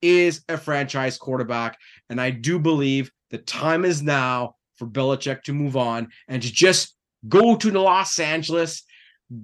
is 0.00 0.42
a 0.48 0.56
franchise 0.56 1.18
quarterback. 1.18 1.78
And 2.10 2.20
I 2.20 2.30
do 2.30 2.58
believe 2.58 3.10
the 3.30 3.38
time 3.38 3.84
is 3.84 4.02
now 4.02 4.56
for 4.76 4.86
Belichick 4.86 5.42
to 5.44 5.52
move 5.52 5.76
on 5.76 6.08
and 6.28 6.42
to 6.42 6.52
just 6.52 6.94
go 7.28 7.56
to 7.56 7.70
Los 7.70 8.18
Angeles, 8.18 8.82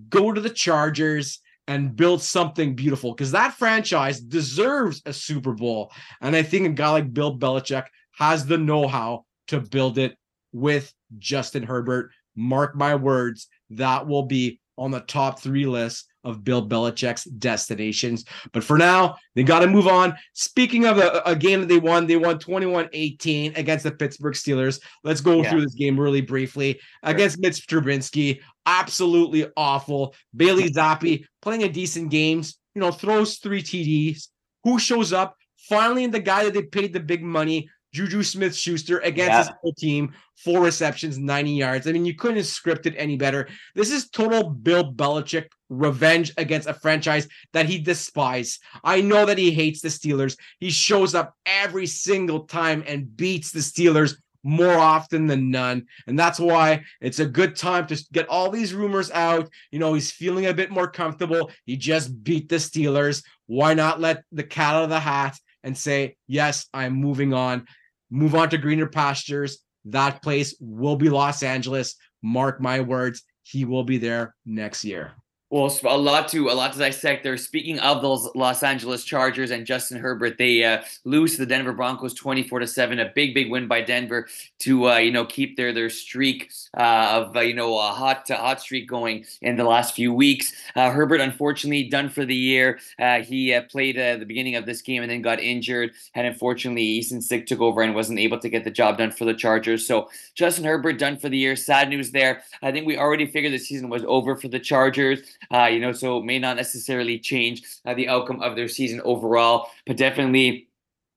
go 0.08 0.32
to 0.32 0.40
the 0.40 0.50
Chargers, 0.50 1.40
and 1.66 1.94
build 1.94 2.22
something 2.22 2.74
beautiful 2.74 3.12
because 3.12 3.32
that 3.32 3.54
franchise 3.54 4.20
deserves 4.20 5.02
a 5.06 5.12
Super 5.12 5.52
Bowl. 5.52 5.92
And 6.20 6.34
I 6.34 6.42
think 6.42 6.66
a 6.66 6.70
guy 6.70 6.90
like 6.90 7.12
Bill 7.12 7.38
Belichick 7.38 7.84
has 8.12 8.46
the 8.46 8.58
know 8.58 8.88
how 8.88 9.24
to 9.48 9.60
build 9.60 9.98
it 9.98 10.16
with 10.52 10.92
Justin 11.18 11.62
Herbert. 11.62 12.10
Mark 12.34 12.74
my 12.74 12.94
words, 12.94 13.48
that 13.70 14.06
will 14.06 14.24
be 14.24 14.60
on 14.76 14.90
the 14.90 15.00
top 15.00 15.40
three 15.40 15.66
list 15.66 16.06
of 16.24 16.44
Bill 16.44 16.66
Belichick's 16.66 17.24
destinations. 17.24 18.24
But 18.52 18.64
for 18.64 18.76
now, 18.76 19.16
they 19.34 19.42
got 19.42 19.60
to 19.60 19.66
move 19.66 19.86
on. 19.86 20.14
Speaking 20.34 20.86
of 20.86 20.98
a, 20.98 21.22
a, 21.24 21.34
game 21.34 21.60
that 21.60 21.68
they 21.68 21.78
won, 21.78 22.06
they 22.06 22.16
won 22.16 22.38
21 22.38 22.88
18 22.92 23.54
against 23.56 23.84
the 23.84 23.92
Pittsburgh 23.92 24.34
Steelers. 24.34 24.80
Let's 25.04 25.20
go 25.20 25.42
yeah. 25.42 25.50
through 25.50 25.62
this 25.62 25.74
game 25.74 25.98
really 25.98 26.20
briefly. 26.20 26.74
Sure. 26.74 26.80
Against 27.02 27.40
Mitch 27.40 27.66
Trubisky, 27.66 28.40
absolutely 28.66 29.46
awful. 29.56 30.14
Bailey 30.36 30.70
Zappe 30.70 31.24
playing 31.42 31.62
a 31.62 31.68
decent 31.68 32.10
games, 32.10 32.58
you 32.74 32.80
know, 32.80 32.92
throws 32.92 33.38
three 33.38 33.62
TDs. 33.62 34.28
Who 34.64 34.78
shows 34.78 35.12
up? 35.12 35.36
Finally, 35.68 36.06
the 36.08 36.20
guy 36.20 36.44
that 36.44 36.54
they 36.54 36.62
paid 36.62 36.92
the 36.92 37.00
big 37.00 37.22
money, 37.22 37.68
Juju 37.92 38.22
Smith 38.22 38.54
Schuster 38.54 38.98
against 39.00 39.30
yeah. 39.30 39.38
his 39.38 39.50
whole 39.60 39.72
team, 39.74 40.12
four 40.36 40.62
receptions, 40.62 41.18
90 41.18 41.52
yards. 41.52 41.86
I 41.86 41.92
mean, 41.92 42.04
you 42.04 42.14
couldn't 42.14 42.36
have 42.36 42.46
scripted 42.46 42.94
any 42.96 43.16
better. 43.16 43.48
This 43.74 43.90
is 43.90 44.08
total 44.08 44.50
Bill 44.50 44.92
Belichick 44.92 45.46
revenge 45.68 46.32
against 46.36 46.68
a 46.68 46.74
franchise 46.74 47.28
that 47.52 47.66
he 47.66 47.78
despises. 47.78 48.60
I 48.84 49.00
know 49.00 49.26
that 49.26 49.38
he 49.38 49.50
hates 49.50 49.80
the 49.80 49.88
Steelers. 49.88 50.36
He 50.58 50.70
shows 50.70 51.14
up 51.14 51.34
every 51.46 51.86
single 51.86 52.40
time 52.40 52.84
and 52.86 53.16
beats 53.16 53.50
the 53.50 53.60
Steelers 53.60 54.16
more 54.42 54.78
often 54.78 55.26
than 55.26 55.50
none. 55.50 55.86
And 56.06 56.18
that's 56.18 56.40
why 56.40 56.84
it's 57.00 57.18
a 57.18 57.26
good 57.26 57.56
time 57.56 57.86
to 57.88 58.04
get 58.12 58.28
all 58.28 58.50
these 58.50 58.72
rumors 58.72 59.10
out. 59.10 59.50
You 59.70 59.78
know, 59.78 59.94
he's 59.94 60.10
feeling 60.10 60.46
a 60.46 60.54
bit 60.54 60.70
more 60.70 60.90
comfortable. 60.90 61.50
He 61.66 61.76
just 61.76 62.22
beat 62.24 62.48
the 62.48 62.56
Steelers. 62.56 63.22
Why 63.46 63.74
not 63.74 64.00
let 64.00 64.22
the 64.32 64.44
cat 64.44 64.76
out 64.76 64.84
of 64.84 64.90
the 64.90 65.00
hat 65.00 65.38
and 65.62 65.76
say, 65.76 66.16
yes, 66.26 66.66
I'm 66.72 66.94
moving 66.94 67.34
on 67.34 67.66
move 68.10 68.34
on 68.34 68.50
to 68.50 68.58
greener 68.58 68.86
pastures. 68.86 69.58
That 69.86 70.22
place 70.22 70.54
will 70.60 70.96
be 70.96 71.08
Los 71.08 71.42
Angeles. 71.42 71.96
Mark 72.22 72.60
my 72.60 72.80
words, 72.80 73.22
he 73.42 73.64
will 73.64 73.84
be 73.84 73.98
there 73.98 74.34
next 74.44 74.84
year. 74.84 75.12
Well, 75.52 75.76
a 75.82 75.98
lot 75.98 76.28
to 76.28 76.48
a 76.48 76.54
lot 76.54 76.74
to 76.74 76.78
dissect 76.78 77.24
there. 77.24 77.36
Speaking 77.36 77.80
of 77.80 78.02
those 78.02 78.28
Los 78.36 78.62
Angeles 78.62 79.02
Chargers 79.02 79.50
and 79.50 79.66
Justin 79.66 79.98
Herbert, 79.98 80.38
they 80.38 80.62
uh, 80.62 80.82
lose 81.04 81.32
to 81.32 81.38
the 81.38 81.46
Denver 81.46 81.72
Broncos 81.72 82.14
twenty 82.14 82.44
four 82.44 82.60
to 82.60 82.68
seven. 82.68 83.00
A 83.00 83.10
big, 83.12 83.34
big 83.34 83.50
win 83.50 83.66
by 83.66 83.80
Denver 83.80 84.28
to 84.60 84.88
uh, 84.88 84.98
you 84.98 85.10
know 85.10 85.24
keep 85.24 85.56
their 85.56 85.72
their 85.72 85.90
streak 85.90 86.52
uh, 86.76 87.24
of 87.26 87.36
uh, 87.36 87.40
you 87.40 87.54
know 87.54 87.76
a 87.76 87.88
hot 87.90 88.28
hot 88.28 88.60
streak 88.60 88.88
going 88.88 89.24
in 89.42 89.56
the 89.56 89.64
last 89.64 89.96
few 89.96 90.14
weeks. 90.14 90.52
Uh, 90.76 90.92
Herbert, 90.92 91.20
unfortunately, 91.20 91.82
done 91.88 92.10
for 92.10 92.24
the 92.24 92.36
year. 92.36 92.78
Uh, 92.96 93.22
he 93.22 93.58
played 93.70 93.96
the 93.96 94.24
beginning 94.24 94.54
of 94.54 94.66
this 94.66 94.82
game 94.82 95.02
and 95.02 95.10
then 95.10 95.20
got 95.20 95.40
injured, 95.40 95.90
and 96.14 96.28
unfortunately, 96.28 96.84
Easton 96.84 97.20
Stick 97.20 97.46
took 97.46 97.60
over 97.60 97.82
and 97.82 97.92
wasn't 97.92 98.20
able 98.20 98.38
to 98.38 98.48
get 98.48 98.62
the 98.62 98.70
job 98.70 98.98
done 98.98 99.10
for 99.10 99.24
the 99.24 99.34
Chargers. 99.34 99.84
So 99.84 100.10
Justin 100.36 100.64
Herbert 100.64 101.00
done 101.00 101.16
for 101.16 101.28
the 101.28 101.38
year. 101.38 101.56
Sad 101.56 101.88
news 101.88 102.12
there. 102.12 102.44
I 102.62 102.70
think 102.70 102.86
we 102.86 102.96
already 102.96 103.26
figured 103.26 103.52
the 103.52 103.58
season 103.58 103.88
was 103.88 104.04
over 104.06 104.36
for 104.36 104.46
the 104.46 104.60
Chargers 104.60 105.22
uh, 105.52 105.66
you 105.66 105.80
know, 105.80 105.92
so 105.92 106.20
may 106.22 106.38
not 106.38 106.56
necessarily 106.56 107.18
change 107.18 107.62
uh, 107.84 107.94
the 107.94 108.08
outcome 108.08 108.40
of 108.40 108.56
their 108.56 108.68
season 108.68 109.00
overall, 109.04 109.68
but 109.86 109.96
definitely 109.96 110.68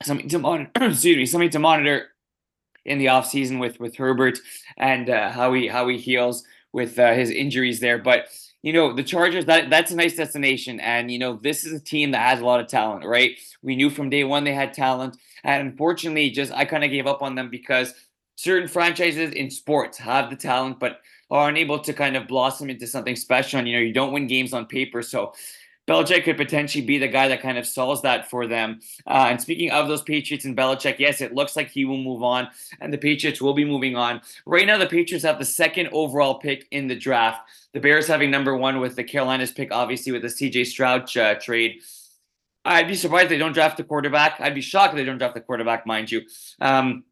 something 0.03 0.29
to 0.29 0.39
monitor. 0.39 0.71
excuse 0.91 1.17
me, 1.17 1.25
something 1.25 1.49
to 1.49 1.59
monitor 1.59 2.07
in 2.85 2.97
the 2.97 3.05
offseason 3.07 3.59
with 3.59 3.79
with 3.79 3.95
Herbert 3.95 4.39
and 4.77 5.09
uh, 5.09 5.31
how 5.31 5.53
he 5.53 5.67
how 5.67 5.87
he 5.87 5.97
heals 5.97 6.43
with 6.71 6.97
uh, 6.99 7.13
his 7.13 7.29
injuries 7.29 7.79
there. 7.79 7.97
But 7.97 8.27
you 8.61 8.73
know, 8.73 8.93
the 8.93 9.03
Chargers 9.03 9.45
that 9.45 9.69
that's 9.69 9.91
a 9.91 9.95
nice 9.95 10.15
destination, 10.15 10.79
and 10.79 11.11
you 11.11 11.19
know, 11.19 11.39
this 11.41 11.65
is 11.65 11.73
a 11.73 11.79
team 11.79 12.11
that 12.11 12.27
has 12.27 12.39
a 12.39 12.45
lot 12.45 12.59
of 12.59 12.67
talent, 12.67 13.05
right? 13.05 13.37
We 13.61 13.75
knew 13.75 13.89
from 13.89 14.09
day 14.09 14.23
one 14.23 14.43
they 14.43 14.53
had 14.53 14.73
talent, 14.73 15.17
and 15.43 15.67
unfortunately, 15.69 16.29
just 16.29 16.51
I 16.53 16.65
kind 16.65 16.83
of 16.83 16.91
gave 16.91 17.07
up 17.07 17.21
on 17.21 17.35
them 17.35 17.49
because 17.49 17.93
certain 18.35 18.67
franchises 18.67 19.33
in 19.33 19.49
sports 19.51 19.97
have 19.97 20.29
the 20.29 20.35
talent, 20.35 20.79
but 20.79 20.99
are 21.33 21.49
unable 21.49 21.79
to 21.79 21.93
kind 21.93 22.15
of 22.15 22.27
blossom 22.27 22.69
into 22.69 22.85
something 22.85 23.15
special. 23.15 23.59
And 23.59 23.67
you 23.67 23.75
know, 23.75 23.81
you 23.81 23.91
don't 23.91 24.13
win 24.13 24.27
games 24.27 24.53
on 24.53 24.67
paper, 24.67 25.01
so 25.01 25.33
Belichick 25.87 26.23
could 26.23 26.37
potentially 26.37 26.85
be 26.85 26.97
the 26.97 27.07
guy 27.07 27.27
that 27.27 27.41
kind 27.41 27.57
of 27.57 27.65
solves 27.65 28.03
that 28.03 28.29
for 28.29 28.47
them. 28.47 28.79
Uh, 29.05 29.27
and 29.29 29.41
speaking 29.41 29.71
of 29.71 29.87
those 29.87 30.03
Patriots 30.03 30.45
and 30.45 30.55
Belichick, 30.55 30.99
yes, 30.99 31.19
it 31.19 31.33
looks 31.33 31.55
like 31.55 31.69
he 31.69 31.85
will 31.85 31.97
move 31.97 32.23
on, 32.23 32.47
and 32.79 32.93
the 32.93 32.97
Patriots 32.97 33.41
will 33.41 33.53
be 33.53 33.65
moving 33.65 33.95
on. 33.95 34.21
Right 34.45 34.67
now, 34.67 34.77
the 34.77 34.85
Patriots 34.85 35.25
have 35.25 35.39
the 35.39 35.45
second 35.45 35.89
overall 35.91 36.35
pick 36.35 36.67
in 36.71 36.87
the 36.87 36.95
draft. 36.95 37.49
The 37.73 37.79
Bears 37.79 38.07
having 38.07 38.31
number 38.31 38.55
one 38.55 38.79
with 38.79 38.95
the 38.95 39.03
Carolinas 39.03 39.51
pick, 39.51 39.73
obviously 39.73 40.11
with 40.11 40.21
the 40.21 40.29
C.J. 40.29 40.65
Stroud 40.65 41.17
uh, 41.17 41.35
trade. 41.35 41.81
I'd 42.63 42.87
be 42.87 42.95
surprised 42.95 43.29
they 43.29 43.37
don't 43.37 43.53
draft 43.53 43.75
the 43.75 43.83
quarterback. 43.83 44.39
I'd 44.39 44.55
be 44.55 44.61
shocked 44.61 44.93
if 44.93 44.97
they 44.97 45.03
don't 45.03 45.17
draft 45.17 45.33
the 45.33 45.41
quarterback, 45.41 45.85
mind 45.85 46.11
you. 46.11 46.21
Um, 46.61 47.03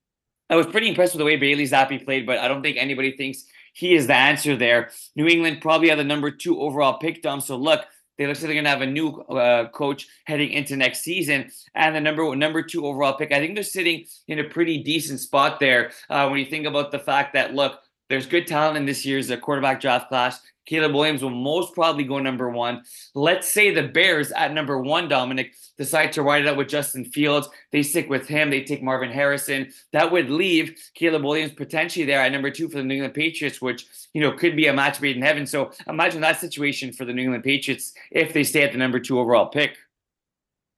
I 0.50 0.56
was 0.56 0.68
pretty 0.68 0.88
impressed 0.88 1.14
with 1.14 1.20
the 1.20 1.26
way 1.26 1.36
Bailey 1.36 1.66
Zappe 1.66 2.06
played, 2.06 2.26
but 2.26 2.38
I 2.38 2.48
don't 2.48 2.62
think 2.62 2.78
anybody 2.78 3.18
thinks 3.18 3.46
he 3.74 3.96
is 3.96 4.08
the 4.08 4.16
answer 4.16 4.56
there. 4.56 4.92
New 5.16 5.28
England 5.28 5.62
probably 5.62 5.90
had 5.90 6.00
the 6.00 6.04
number 6.04 6.32
two 6.32 6.60
overall 6.60 6.98
pick, 6.98 7.22
Dom. 7.22 7.42
So 7.42 7.56
look, 7.56 7.86
they 8.18 8.28
look 8.28 8.36
like 8.38 8.44
they're 8.44 8.54
going 8.54 8.66
to 8.66 8.70
have 8.70 8.82
a 8.82 8.86
new 8.86 9.22
uh, 9.22 9.70
coach 9.70 10.08
heading 10.26 10.52
into 10.52 10.76
next 10.76 11.02
season, 11.02 11.50
and 11.74 11.96
the 11.96 12.02
number 12.02 12.36
number 12.36 12.62
two 12.62 12.86
overall 12.86 13.14
pick. 13.14 13.32
I 13.32 13.40
think 13.40 13.56
they're 13.56 13.64
sitting 13.64 14.06
in 14.28 14.40
a 14.40 14.44
pretty 14.44 14.84
decent 14.84 15.20
spot 15.22 15.60
there 15.60 15.92
uh, 16.10 16.28
when 16.28 16.40
you 16.40 16.46
think 16.46 16.68
about 16.68 16.92
the 16.92 17.00
fact 17.00 17.34
that 17.34 17.56
look, 17.56 17.80
there's 18.12 18.26
good 18.28 18.46
talent 18.46 18.78
in 18.78 18.86
this 18.86 19.06
year's 19.06 19.32
uh, 19.32 19.38
quarterback 19.38 19.80
draft 19.80 20.10
class. 20.10 20.42
Caleb 20.66 20.94
Williams 20.94 21.24
will 21.24 21.32
most 21.32 21.74
probably 21.74 22.04
go 22.04 22.20
number 22.20 22.50
one. 22.50 22.84
Let's 23.16 23.52
say 23.52 23.74
the 23.74 23.88
Bears 23.88 24.32
at 24.32 24.54
number 24.54 24.78
one, 24.80 25.08
Dominic, 25.08 25.56
decide 25.78 26.12
to 26.14 26.22
ride 26.22 26.44
it 26.44 26.48
out 26.48 26.58
with 26.58 26.68
Justin 26.68 27.06
Fields. 27.06 27.50
They 27.72 27.82
stick 27.82 28.10
with 28.10 28.28
him. 28.28 28.50
They 28.50 28.64
take 28.64 28.84
Marvin 28.84 29.10
Harrison. 29.10 29.72
That 29.92 30.12
would 30.12 30.30
leave 30.30 30.78
Caleb 30.94 31.24
Williams 31.24 31.54
potentially 31.54 32.06
there 32.06 32.22
at 32.22 32.32
number 32.32 32.52
two 32.52 32.70
for 32.70 32.78
the 32.78 32.84
New 32.84 32.96
England 32.96 33.16
Patriots, 33.16 33.62
which, 33.62 33.86
you 34.14 34.22
know, 34.22 34.34
could 34.34 34.56
be 34.56 34.68
a 34.68 34.74
match 34.74 35.02
made 35.02 35.16
in 35.16 35.24
heaven. 35.24 35.48
So 35.48 35.72
imagine 35.88 36.22
that 36.22 36.40
situation 36.40 36.94
for 36.94 37.06
the 37.06 37.14
New 37.14 37.24
England 37.24 37.44
Patriots 37.44 37.94
if 38.12 38.34
they 38.34 38.44
stay 38.44 38.64
at 38.64 38.72
the 38.72 38.78
number 38.78 39.00
two 39.00 39.20
overall 39.20 39.48
pick. 39.48 39.78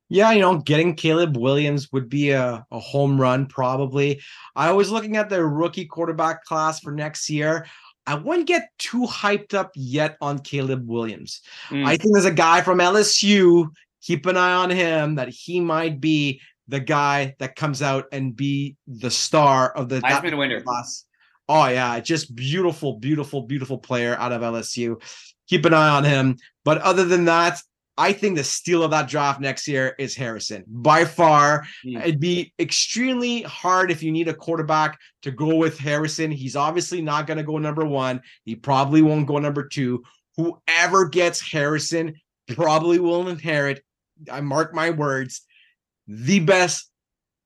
Yeah, 0.09 0.31
you 0.31 0.41
know, 0.41 0.59
getting 0.59 0.95
Caleb 0.95 1.37
Williams 1.37 1.91
would 1.91 2.09
be 2.09 2.31
a, 2.31 2.65
a 2.71 2.79
home 2.79 3.19
run, 3.19 3.47
probably. 3.47 4.21
I 4.55 4.71
was 4.71 4.91
looking 4.91 5.17
at 5.17 5.29
the 5.29 5.43
rookie 5.43 5.85
quarterback 5.85 6.43
class 6.43 6.79
for 6.79 6.91
next 6.91 7.29
year. 7.29 7.65
I 8.05 8.15
wouldn't 8.15 8.47
get 8.47 8.69
too 8.79 9.05
hyped 9.07 9.53
up 9.53 9.71
yet 9.75 10.17
on 10.21 10.39
Caleb 10.39 10.87
Williams. 10.87 11.41
Mm. 11.69 11.85
I 11.85 11.97
think 11.97 12.13
there's 12.13 12.25
a 12.25 12.31
guy 12.31 12.61
from 12.61 12.79
LSU. 12.79 13.69
Keep 14.01 14.25
an 14.25 14.35
eye 14.35 14.53
on 14.53 14.69
him 14.69 15.15
that 15.15 15.29
he 15.29 15.61
might 15.61 16.01
be 16.01 16.41
the 16.67 16.79
guy 16.79 17.35
that 17.39 17.55
comes 17.55 17.81
out 17.81 18.05
and 18.11 18.35
be 18.35 18.75
the 18.87 19.11
star 19.11 19.71
of 19.71 19.89
the 19.89 19.99
Heisman 20.01 20.37
winner. 20.37 20.61
Class. 20.61 21.05
Oh 21.49 21.67
yeah, 21.67 21.99
just 21.99 22.35
beautiful, 22.35 22.99
beautiful, 22.99 23.43
beautiful 23.43 23.77
player 23.77 24.15
out 24.17 24.31
of 24.31 24.41
LSU. 24.41 25.01
Keep 25.47 25.65
an 25.65 25.73
eye 25.73 25.89
on 25.89 26.03
him. 26.03 26.37
But 26.63 26.79
other 26.79 27.05
than 27.05 27.25
that, 27.25 27.61
I 27.97 28.11
think 28.13 28.35
the 28.35 28.43
steal 28.43 28.83
of 28.83 28.91
that 28.91 29.07
draft 29.07 29.39
next 29.39 29.67
year 29.67 29.95
is 29.99 30.15
Harrison. 30.15 30.63
By 30.67 31.05
far, 31.05 31.63
mm. 31.85 31.99
it'd 32.01 32.19
be 32.19 32.51
extremely 32.59 33.43
hard 33.43 33.91
if 33.91 34.01
you 34.01 34.11
need 34.11 34.27
a 34.27 34.33
quarterback 34.33 34.97
to 35.21 35.31
go 35.31 35.55
with 35.55 35.77
Harrison. 35.77 36.31
He's 36.31 36.55
obviously 36.55 37.01
not 37.01 37.27
going 37.27 37.37
to 37.37 37.43
go 37.43 37.57
number 37.59 37.85
one. 37.85 38.21
He 38.45 38.55
probably 38.55 39.01
won't 39.01 39.27
go 39.27 39.37
number 39.37 39.67
two. 39.67 40.03
Whoever 40.37 41.07
gets 41.07 41.39
Harrison 41.39 42.15
probably 42.47 42.99
will 42.99 43.27
inherit, 43.27 43.83
I 44.31 44.41
mark 44.41 44.73
my 44.73 44.89
words, 44.89 45.41
the 46.07 46.39
best 46.39 46.89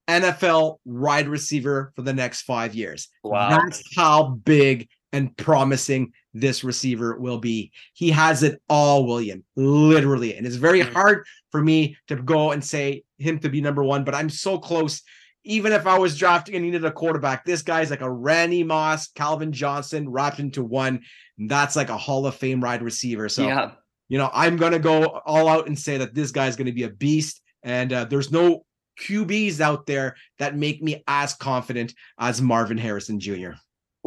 NFL 0.08 0.78
wide 0.86 1.28
receiver 1.28 1.92
for 1.96 2.02
the 2.02 2.14
next 2.14 2.44
five 2.44 2.74
years. 2.74 3.10
Wow. 3.24 3.50
That's 3.50 3.84
how 3.96 4.30
big 4.30 4.88
and 5.14 5.36
promising 5.38 6.12
this 6.34 6.64
receiver 6.64 7.18
will 7.20 7.38
be. 7.38 7.72
He 7.94 8.12
has 8.12 8.44
it 8.44 8.62
all, 8.70 9.06
William, 9.06 9.44
literally. 9.56 10.36
And 10.36 10.46
it's 10.46 10.56
very 10.56 10.82
Mhm. 10.82 10.94
hard 10.94 11.26
for 11.52 11.62
me 11.62 11.98
to 12.08 12.16
go 12.16 12.52
and 12.52 12.64
say 12.64 13.04
him 13.18 13.40
to 13.40 13.50
be 13.50 13.62
number 13.62 13.84
one, 13.84 14.04
but 14.04 14.16
I'm 14.16 14.30
so 14.30 14.58
close. 14.58 15.02
Even 15.44 15.72
if 15.72 15.88
I 15.88 15.98
was 15.98 16.18
drafting 16.18 16.56
and 16.56 16.66
needed 16.66 16.84
a 16.84 16.92
quarterback, 16.92 17.46
this 17.46 17.62
guy's 17.62 17.90
like 17.90 18.02
a 18.02 18.12
Randy 18.12 18.64
Moss, 18.64 19.08
Calvin 19.10 19.54
Johnson 19.54 20.10
wrapped 20.10 20.40
into 20.40 20.64
one. 20.64 21.02
That's 21.38 21.76
like 21.76 21.90
a 21.90 21.98
Hall 21.98 22.26
of 22.26 22.36
Fame 22.36 22.62
ride 22.62 22.82
receiver. 22.82 23.30
So, 23.30 23.48
yeah. 23.48 23.72
you 24.10 24.18
know, 24.18 24.30
I'm 24.34 24.58
going 24.58 24.74
to 24.74 24.80
go 24.80 25.06
all 25.26 25.48
out 25.48 25.68
and 25.68 25.80
say 25.80 25.98
that 26.00 26.14
this 26.14 26.32
guy's 26.32 26.58
going 26.58 26.68
to 26.68 26.74
be 26.74 26.84
a 26.84 26.90
beast. 26.90 27.42
And 27.64 27.94
uh, 27.94 28.06
there's 28.06 28.32
no 28.32 28.66
QBs 29.00 29.62
out 29.62 29.86
there 29.86 30.16
that 30.40 30.58
make 30.58 30.82
me 30.82 31.04
as 31.08 31.34
confident 31.34 31.94
as 32.20 32.42
Marvin 32.42 32.78
Harrison 32.78 33.20
Jr. 33.20 33.52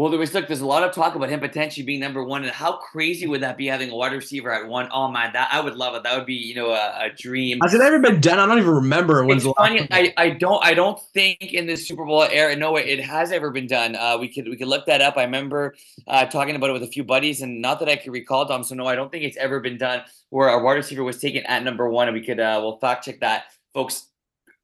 Well, 0.00 0.08
there 0.08 0.18
was 0.18 0.32
look. 0.32 0.46
There's 0.46 0.62
a 0.62 0.66
lot 0.66 0.82
of 0.82 0.94
talk 0.94 1.14
about 1.14 1.28
him 1.28 1.40
potentially 1.40 1.84
being 1.84 2.00
number 2.00 2.24
one, 2.24 2.42
and 2.42 2.50
how 2.50 2.78
crazy 2.78 3.26
would 3.26 3.42
that 3.42 3.58
be 3.58 3.66
having 3.66 3.90
a 3.90 3.94
wide 3.94 4.14
receiver 4.14 4.50
at 4.50 4.66
one? 4.66 4.88
Oh 4.90 5.08
man, 5.08 5.30
that 5.34 5.50
I 5.52 5.60
would 5.60 5.76
love 5.76 5.94
it. 5.94 6.04
That 6.04 6.16
would 6.16 6.24
be 6.24 6.36
you 6.36 6.54
know 6.54 6.70
a, 6.70 7.08
a 7.08 7.10
dream. 7.14 7.58
Has 7.60 7.74
it 7.74 7.82
ever 7.82 7.98
been 7.98 8.18
done? 8.18 8.38
I 8.38 8.46
don't 8.46 8.56
even 8.56 8.70
remember 8.70 9.26
when 9.26 9.36
It's 9.36 9.46
funny. 9.58 9.86
I, 9.90 10.14
I 10.16 10.30
don't 10.30 10.64
I 10.64 10.72
don't 10.72 10.98
think 11.12 11.52
in 11.52 11.66
this 11.66 11.86
Super 11.86 12.06
Bowl 12.06 12.22
era. 12.22 12.56
No, 12.56 12.72
way 12.72 12.88
it 12.88 13.00
has 13.00 13.30
ever 13.30 13.50
been 13.50 13.66
done. 13.66 13.94
Uh, 13.94 14.16
we 14.18 14.32
could 14.32 14.48
we 14.48 14.56
could 14.56 14.68
look 14.68 14.86
that 14.86 15.02
up. 15.02 15.18
I 15.18 15.24
remember 15.24 15.74
uh, 16.06 16.24
talking 16.24 16.56
about 16.56 16.70
it 16.70 16.72
with 16.72 16.84
a 16.84 16.90
few 16.90 17.04
buddies, 17.04 17.42
and 17.42 17.60
not 17.60 17.78
that 17.80 17.90
I 17.90 17.96
could 17.96 18.12
recall, 18.12 18.46
Dom. 18.46 18.64
So 18.64 18.74
no, 18.74 18.86
I 18.86 18.94
don't 18.94 19.12
think 19.12 19.24
it's 19.24 19.36
ever 19.36 19.60
been 19.60 19.76
done 19.76 20.00
where 20.30 20.48
a 20.48 20.62
wide 20.62 20.76
receiver 20.76 21.04
was 21.04 21.18
taken 21.18 21.44
at 21.44 21.62
number 21.62 21.90
one, 21.90 22.08
and 22.08 22.16
we 22.16 22.24
could 22.24 22.40
uh, 22.40 22.58
we'll 22.62 22.78
fact 22.78 23.04
check 23.04 23.20
that, 23.20 23.52
folks. 23.74 24.06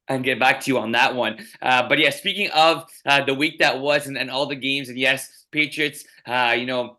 And 0.09 0.23
get 0.23 0.39
back 0.39 0.61
to 0.61 0.71
you 0.71 0.79
on 0.79 0.93
that 0.93 1.17
one. 1.17 1.45
Uh, 1.61 1.89
but 1.89 1.99
yeah, 1.99 2.11
speaking 2.11 2.49
of 2.51 2.89
uh, 3.07 3.25
the 3.25 3.35
week 3.35 3.59
that 3.59 3.81
was 3.81 4.07
and, 4.07 4.17
and 4.17 4.31
all 4.31 4.47
the 4.47 4.55
games, 4.55 4.89
and 4.89 4.97
yes, 4.97 5.47
Patriots, 5.51 6.05
uh, 6.27 6.55
you 6.57 6.65
know, 6.65 6.99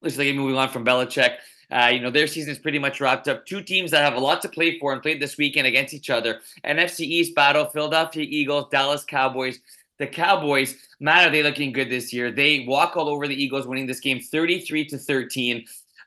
looks 0.00 0.16
like 0.16 0.32
moving 0.34 0.56
on 0.56 0.68
from 0.68 0.84
Belichick. 0.84 1.36
Uh, 1.70 1.90
you 1.92 2.00
know, 2.00 2.10
their 2.10 2.26
season 2.26 2.52
is 2.52 2.58
pretty 2.58 2.78
much 2.78 3.00
wrapped 3.00 3.26
up. 3.26 3.44
Two 3.44 3.60
teams 3.60 3.90
that 3.90 4.04
have 4.04 4.14
a 4.14 4.20
lot 4.20 4.40
to 4.42 4.48
play 4.48 4.78
for 4.78 4.92
and 4.92 5.02
played 5.02 5.20
this 5.20 5.36
weekend 5.36 5.66
against 5.66 5.94
each 5.94 6.10
other. 6.10 6.40
NFC 6.64 7.00
East 7.00 7.34
battle, 7.34 7.64
Philadelphia 7.66 8.24
Eagles, 8.28 8.66
Dallas 8.70 9.04
Cowboys. 9.04 9.58
The 9.98 10.06
Cowboys, 10.06 10.76
man, 11.00 11.26
are 11.26 11.30
they 11.30 11.42
looking 11.42 11.72
good 11.72 11.90
this 11.90 12.12
year? 12.12 12.30
They 12.30 12.64
walk 12.68 12.96
all 12.96 13.08
over 13.08 13.26
the 13.26 13.42
Eagles, 13.42 13.66
winning 13.66 13.86
this 13.86 14.00
game 14.00 14.20
33 14.20 14.84
to 14.86 14.98
13. 14.98 15.64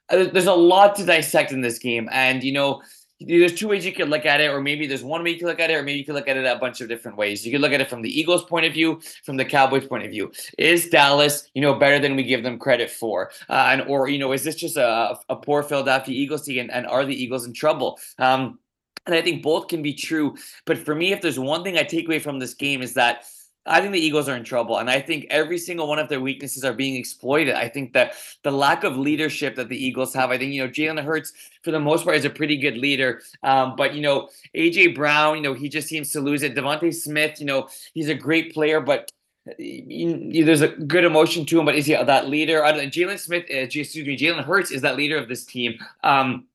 Uh, 0.10 0.26
There's 0.26 0.46
a 0.46 0.54
lot 0.54 0.96
to 0.98 1.06
dissect 1.06 1.52
in 1.52 1.62
this 1.62 1.80
game. 1.80 2.08
And, 2.12 2.44
you 2.44 2.54
know, 2.54 2.82
there's 3.20 3.56
two 3.56 3.68
ways 3.68 3.86
you 3.86 3.92
could 3.92 4.10
look 4.10 4.26
at 4.26 4.40
it, 4.40 4.50
or 4.50 4.62
maybe 4.62 4.88
there's 4.88 5.04
one 5.04 5.24
way 5.24 5.32
you 5.32 5.40
could 5.40 5.48
look 5.48 5.60
at 5.60 5.70
it, 5.70 5.74
or 5.74 5.84
maybe 5.84 6.00
you 6.00 6.06
could 6.06 6.16
look 6.16 6.30
at 6.30 6.38
it 6.38 6.46
a 6.46 6.56
bunch 6.56 6.80
of 6.80 6.88
different 6.88 7.18
ways. 7.18 7.46
You 7.46 7.52
could 7.52 7.62
look 7.62 7.74
at 7.74 7.82
it 7.82 7.90
from 7.90 8.02
the 8.02 8.20
Eagles' 8.20 8.46
point 8.46 8.66
of 8.66 8.74
view, 8.74 9.02
from 9.24 9.36
the 9.36 9.44
Cowboys' 9.44 9.88
point 9.88 10.06
of 10.06 10.12
view. 10.12 10.32
Is 10.58 10.90
Dallas, 10.90 11.50
you 11.54 11.62
know, 11.62 11.74
better 11.74 12.00
than 12.00 12.16
we 12.16 12.24
give 12.24 12.44
them 12.44 12.58
credit 12.58 12.90
for? 12.90 13.32
Uh, 13.50 13.70
and 13.72 13.82
or 13.84 14.08
you 14.08 14.20
know, 14.20 14.32
is 14.32 14.44
this 14.44 14.56
just 14.56 14.78
a, 14.78 15.18
a 15.28 15.36
poor 15.36 15.64
Philadelphia 15.64 16.16
Eagles 16.16 16.44
team, 16.44 16.60
and, 16.60 16.72
and 16.72 16.88
are 16.88 17.06
the 17.06 17.16
Eagles 17.16 17.46
in 17.46 17.54
trouble? 17.54 18.00
Um, 18.20 18.60
and 19.06 19.16
I 19.16 19.22
think 19.22 19.44
both 19.44 19.68
can 19.68 19.82
be 19.82 19.94
true. 19.94 20.36
But 20.66 20.78
for 20.78 20.96
me, 20.96 21.12
if 21.12 21.22
there's 21.22 21.40
one 21.40 21.64
thing 21.64 21.78
I 21.78 21.84
take 21.84 22.06
away 22.06 22.20
from 22.20 22.40
this 22.40 22.54
game 22.54 22.82
is 22.82 22.94
that 22.94 23.26
I 23.70 23.82
think 23.82 23.94
the 23.94 24.00
Eagles 24.00 24.28
are 24.28 24.36
in 24.36 24.44
trouble, 24.44 24.78
and 24.78 24.90
I 24.90 25.00
think 25.00 25.28
every 25.30 25.58
single 25.58 25.88
one 25.88 26.00
of 26.00 26.10
their 26.10 26.20
weaknesses 26.20 26.66
are 26.66 26.74
being 26.74 26.96
exploited. 26.96 27.56
I 27.56 27.70
think 27.70 27.94
that 27.94 28.16
the 28.44 28.52
lack 28.52 28.84
of 28.84 28.98
leadership 28.98 29.56
that 29.56 29.70
the 29.70 29.78
Eagles 29.78 30.14
have, 30.14 30.32
I 30.32 30.38
think 30.38 30.54
you 30.54 30.64
know 30.64 30.70
Jalen 30.70 31.04
Hurts 31.04 31.34
for 31.62 31.72
the 31.72 31.80
most 31.80 32.04
part 32.04 32.18
is 32.18 32.26
a 32.26 32.30
pretty 32.30 32.58
good 32.58 32.78
leader, 32.78 33.22
um, 33.44 33.76
but 33.76 33.94
you 33.94 34.02
know 34.02 34.30
AJ 34.56 34.96
Brown, 34.96 35.38
you 35.38 35.42
know 35.42 35.54
he 35.54 35.70
just 35.70 35.88
seems 35.88 36.12
to 36.12 36.20
lose 36.20 36.44
it. 36.44 36.56
DeVonta 36.56 36.94
Smith, 36.94 37.40
you 37.40 37.46
know 37.46 37.70
he's 37.94 38.10
a 38.10 38.16
great 38.16 38.54
player, 38.54 38.82
but 38.82 39.10
there's 39.58 40.62
a 40.62 40.68
good 40.68 41.06
emotion 41.06 41.46
to 41.46 41.60
him, 41.60 41.66
but 41.66 41.76
is 41.76 41.86
he 41.86 41.94
that 41.94 42.28
leader? 42.28 42.64
I 42.64 42.72
don't. 42.72 42.92
Jalen 42.92 43.20
Smith, 43.20 43.46
uh, 43.50 43.58
excuse 43.58 43.96
me, 43.96 44.18
Jalen 44.18 44.44
Hurts 44.44 44.72
is 44.72 44.82
that 44.82 44.98
leader 44.98 45.18
of 45.18 45.28
this 45.28 45.46
team. 45.46 45.80
Um, 46.04 46.46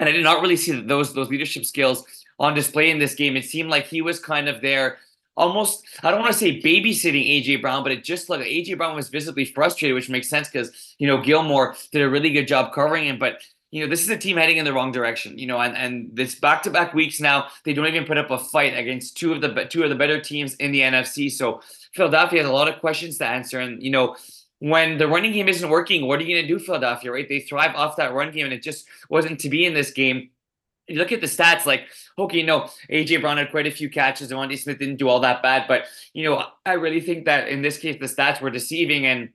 and 0.00 0.08
I 0.08 0.12
did 0.12 0.22
not 0.22 0.42
really 0.42 0.56
see 0.56 0.80
those 0.80 1.12
those 1.12 1.28
leadership 1.28 1.64
skills 1.64 2.04
on 2.38 2.54
display 2.54 2.90
in 2.90 2.98
this 2.98 3.14
game. 3.14 3.36
It 3.36 3.44
seemed 3.44 3.70
like 3.70 3.86
he 3.86 4.02
was 4.02 4.20
kind 4.20 4.48
of 4.48 4.60
there, 4.60 4.98
almost. 5.38 5.86
I 6.02 6.10
don't 6.10 6.20
want 6.20 6.32
to 6.32 6.38
say 6.38 6.60
babysitting 6.60 7.42
AJ 7.42 7.62
Brown, 7.62 7.82
but 7.82 7.92
it 7.92 8.04
just 8.04 8.28
looked 8.28 8.42
like 8.42 8.50
AJ 8.50 8.76
Brown 8.76 8.94
was 8.94 9.08
visibly 9.08 9.46
frustrated, 9.46 9.94
which 9.94 10.10
makes 10.10 10.28
sense 10.28 10.48
because 10.48 10.94
you 10.98 11.06
know 11.06 11.22
Gilmore 11.22 11.76
did 11.92 12.02
a 12.02 12.10
really 12.10 12.30
good 12.30 12.46
job 12.46 12.74
covering 12.74 13.06
him, 13.06 13.18
but. 13.18 13.40
You 13.70 13.84
know, 13.84 13.90
this 13.90 14.00
is 14.00 14.08
a 14.08 14.16
team 14.16 14.38
heading 14.38 14.56
in 14.56 14.64
the 14.64 14.72
wrong 14.72 14.92
direction. 14.92 15.36
You 15.36 15.46
know, 15.46 15.60
and 15.60 15.76
and 15.76 16.08
this 16.14 16.36
back-to-back 16.36 16.94
weeks 16.94 17.20
now, 17.20 17.48
they 17.66 17.74
don't 17.74 17.86
even 17.86 18.06
put 18.06 18.16
up 18.16 18.30
a 18.30 18.38
fight 18.38 18.74
against 18.74 19.18
two 19.18 19.30
of 19.34 19.42
the 19.42 19.66
two 19.68 19.82
of 19.82 19.90
the 19.90 19.94
better 19.94 20.18
teams 20.18 20.54
in 20.54 20.72
the 20.72 20.80
NFC. 20.80 21.30
So 21.30 21.60
Philadelphia 21.92 22.40
has 22.40 22.48
a 22.48 22.52
lot 22.52 22.68
of 22.68 22.80
questions 22.80 23.18
to 23.18 23.26
answer, 23.26 23.60
and 23.60 23.82
you 23.82 23.90
know, 23.90 24.16
when 24.60 24.96
the 24.96 25.06
running 25.06 25.32
game 25.32 25.48
isn't 25.48 25.68
working, 25.68 26.06
what 26.06 26.18
are 26.18 26.22
you 26.22 26.34
going 26.34 26.46
to 26.46 26.48
do, 26.48 26.58
Philadelphia? 26.58 27.12
Right? 27.12 27.28
They 27.28 27.40
thrive 27.40 27.74
off 27.76 27.96
that 27.96 28.14
run 28.14 28.32
game, 28.32 28.46
and 28.46 28.54
it 28.54 28.62
just 28.62 28.86
wasn't 29.10 29.38
to 29.40 29.50
be 29.50 29.66
in 29.66 29.74
this 29.74 29.90
game. 29.90 30.30
You 30.88 30.98
look 30.98 31.12
at 31.12 31.20
the 31.20 31.26
stats, 31.26 31.66
like 31.66 31.88
okay, 32.18 32.42
no, 32.42 32.68
AJ 32.90 33.20
Brown 33.20 33.36
had 33.36 33.50
quite 33.50 33.66
a 33.66 33.70
few 33.70 33.88
catches. 33.88 34.30
And 34.30 34.40
DeVonta 34.40 34.58
Smith 34.58 34.78
didn't 34.78 34.96
do 34.96 35.08
all 35.08 35.20
that 35.20 35.42
bad, 35.42 35.66
but 35.68 35.84
you 36.12 36.24
know, 36.24 36.44
I 36.66 36.72
really 36.72 37.00
think 37.00 37.26
that 37.26 37.48
in 37.48 37.62
this 37.62 37.78
case, 37.78 37.96
the 38.00 38.06
stats 38.06 38.40
were 38.40 38.50
deceiving, 38.50 39.06
and 39.06 39.30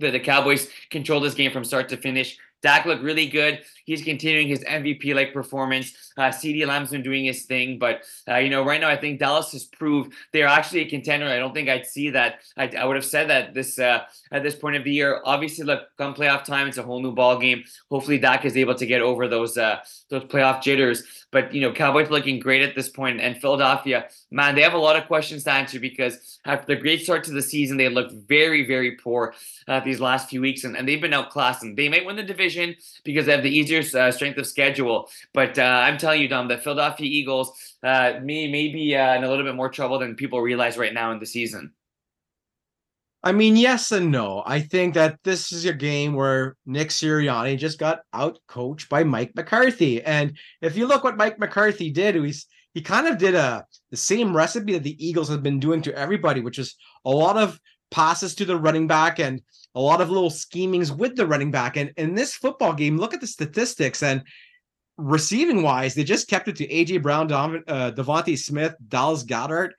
the, 0.00 0.10
the 0.10 0.20
Cowboys 0.20 0.68
controlled 0.90 1.24
this 1.24 1.34
game 1.34 1.52
from 1.52 1.64
start 1.64 1.88
to 1.90 1.96
finish. 1.96 2.36
Dak 2.62 2.84
looked 2.84 3.02
really 3.02 3.26
good. 3.26 3.62
He's 3.86 4.02
continuing 4.02 4.48
his 4.48 4.60
MVP 4.60 5.14
like 5.14 5.32
performance. 5.32 6.09
Uh, 6.20 6.30
CeeDee 6.30 6.66
Lamb's 6.66 6.90
been 6.90 7.02
doing 7.02 7.24
his 7.24 7.44
thing, 7.44 7.78
but 7.78 8.02
uh, 8.28 8.36
you 8.36 8.50
know, 8.50 8.64
right 8.64 8.80
now 8.80 8.88
I 8.88 8.96
think 8.96 9.18
Dallas 9.18 9.52
has 9.52 9.64
proved 9.64 10.12
they're 10.32 10.46
actually 10.46 10.80
a 10.80 10.90
contender. 10.90 11.26
I 11.26 11.38
don't 11.38 11.54
think 11.54 11.68
I'd 11.68 11.86
see 11.86 12.10
that. 12.10 12.40
I, 12.56 12.70
I 12.78 12.84
would 12.84 12.96
have 12.96 13.04
said 13.04 13.30
that 13.30 13.54
this 13.54 13.78
uh, 13.78 14.02
at 14.30 14.42
this 14.42 14.54
point 14.54 14.76
of 14.76 14.84
the 14.84 14.92
year. 14.92 15.20
Obviously, 15.24 15.64
look, 15.64 15.88
come 15.96 16.14
playoff 16.14 16.44
time, 16.44 16.68
it's 16.68 16.76
a 16.76 16.82
whole 16.82 17.00
new 17.00 17.12
ball 17.12 17.38
game. 17.38 17.64
Hopefully, 17.90 18.18
Dak 18.18 18.44
is 18.44 18.56
able 18.56 18.74
to 18.74 18.86
get 18.86 19.00
over 19.00 19.28
those 19.28 19.56
uh, 19.56 19.78
those 20.10 20.24
playoff 20.24 20.62
jitters. 20.62 21.02
But 21.32 21.54
you 21.54 21.60
know, 21.60 21.72
Cowboys 21.72 22.10
looking 22.10 22.40
great 22.40 22.62
at 22.62 22.74
this 22.74 22.88
point, 22.88 23.20
and 23.20 23.40
Philadelphia, 23.40 24.08
man, 24.30 24.54
they 24.54 24.62
have 24.62 24.74
a 24.74 24.78
lot 24.78 24.96
of 24.96 25.06
questions 25.06 25.44
to 25.44 25.52
answer 25.52 25.78
because 25.78 26.40
after 26.44 26.74
the 26.74 26.80
great 26.80 27.02
start 27.02 27.24
to 27.24 27.30
the 27.30 27.42
season, 27.42 27.76
they 27.76 27.88
looked 27.88 28.12
very, 28.28 28.66
very 28.66 28.96
poor 28.96 29.34
uh, 29.68 29.78
these 29.80 30.00
last 30.00 30.28
few 30.28 30.40
weeks, 30.40 30.64
and, 30.64 30.76
and 30.76 30.88
they've 30.88 31.00
been 31.00 31.14
outclassed. 31.14 31.62
And 31.62 31.76
they 31.76 31.88
might 31.88 32.04
win 32.04 32.16
the 32.16 32.24
division 32.24 32.74
because 33.04 33.26
they 33.26 33.32
have 33.32 33.44
the 33.44 33.56
easier 33.56 33.82
uh, 33.96 34.10
strength 34.10 34.38
of 34.38 34.46
schedule. 34.46 35.08
But 35.32 35.56
uh, 35.58 35.62
I'm 35.62 35.98
telling 35.98 36.09
you, 36.14 36.28
Dom, 36.28 36.48
the 36.48 36.58
Philadelphia 36.58 37.06
Eagles 37.06 37.52
uh, 37.82 38.14
may 38.22 38.50
may 38.50 38.68
be 38.68 38.96
uh, 38.96 39.16
in 39.16 39.24
a 39.24 39.28
little 39.28 39.44
bit 39.44 39.54
more 39.54 39.68
trouble 39.68 39.98
than 39.98 40.14
people 40.14 40.40
realize 40.40 40.76
right 40.78 40.94
now 40.94 41.12
in 41.12 41.18
the 41.18 41.26
season. 41.26 41.72
I 43.22 43.32
mean, 43.32 43.56
yes 43.56 43.92
and 43.92 44.10
no. 44.10 44.42
I 44.46 44.60
think 44.60 44.94
that 44.94 45.18
this 45.24 45.52
is 45.52 45.66
a 45.66 45.74
game 45.74 46.14
where 46.14 46.56
Nick 46.64 46.88
Sirianni 46.88 47.58
just 47.58 47.78
got 47.78 48.00
out 48.14 48.38
coached 48.48 48.88
by 48.88 49.04
Mike 49.04 49.32
McCarthy. 49.34 50.02
And 50.02 50.38
if 50.62 50.74
you 50.74 50.86
look 50.86 51.04
what 51.04 51.18
Mike 51.18 51.38
McCarthy 51.38 51.90
did, 51.90 52.14
he's 52.14 52.46
he 52.72 52.80
kind 52.80 53.06
of 53.06 53.18
did 53.18 53.34
a 53.34 53.66
the 53.90 53.96
same 53.96 54.34
recipe 54.34 54.72
that 54.72 54.84
the 54.84 55.04
Eagles 55.04 55.28
have 55.28 55.42
been 55.42 55.60
doing 55.60 55.82
to 55.82 55.94
everybody, 55.94 56.40
which 56.40 56.58
is 56.58 56.76
a 57.04 57.10
lot 57.10 57.36
of 57.36 57.60
passes 57.90 58.34
to 58.36 58.44
the 58.44 58.56
running 58.56 58.86
back 58.86 59.18
and 59.18 59.42
a 59.74 59.80
lot 59.80 60.00
of 60.00 60.10
little 60.10 60.30
schemings 60.30 60.90
with 60.90 61.16
the 61.16 61.26
running 61.26 61.50
back. 61.50 61.76
And 61.76 61.92
in 61.96 62.14
this 62.14 62.34
football 62.34 62.72
game, 62.72 62.96
look 62.96 63.12
at 63.12 63.20
the 63.20 63.26
statistics 63.26 64.02
and 64.02 64.22
receiving 65.00 65.62
wise, 65.62 65.94
they 65.94 66.04
just 66.04 66.28
kept 66.28 66.48
it 66.48 66.56
to 66.56 66.66
AJ 66.68 67.02
Brown, 67.02 67.26
Don, 67.26 67.64
uh, 67.66 67.92
DeVonta 67.92 68.38
Smith, 68.38 68.74
Dallas 68.88 69.24
Goedert 69.24 69.70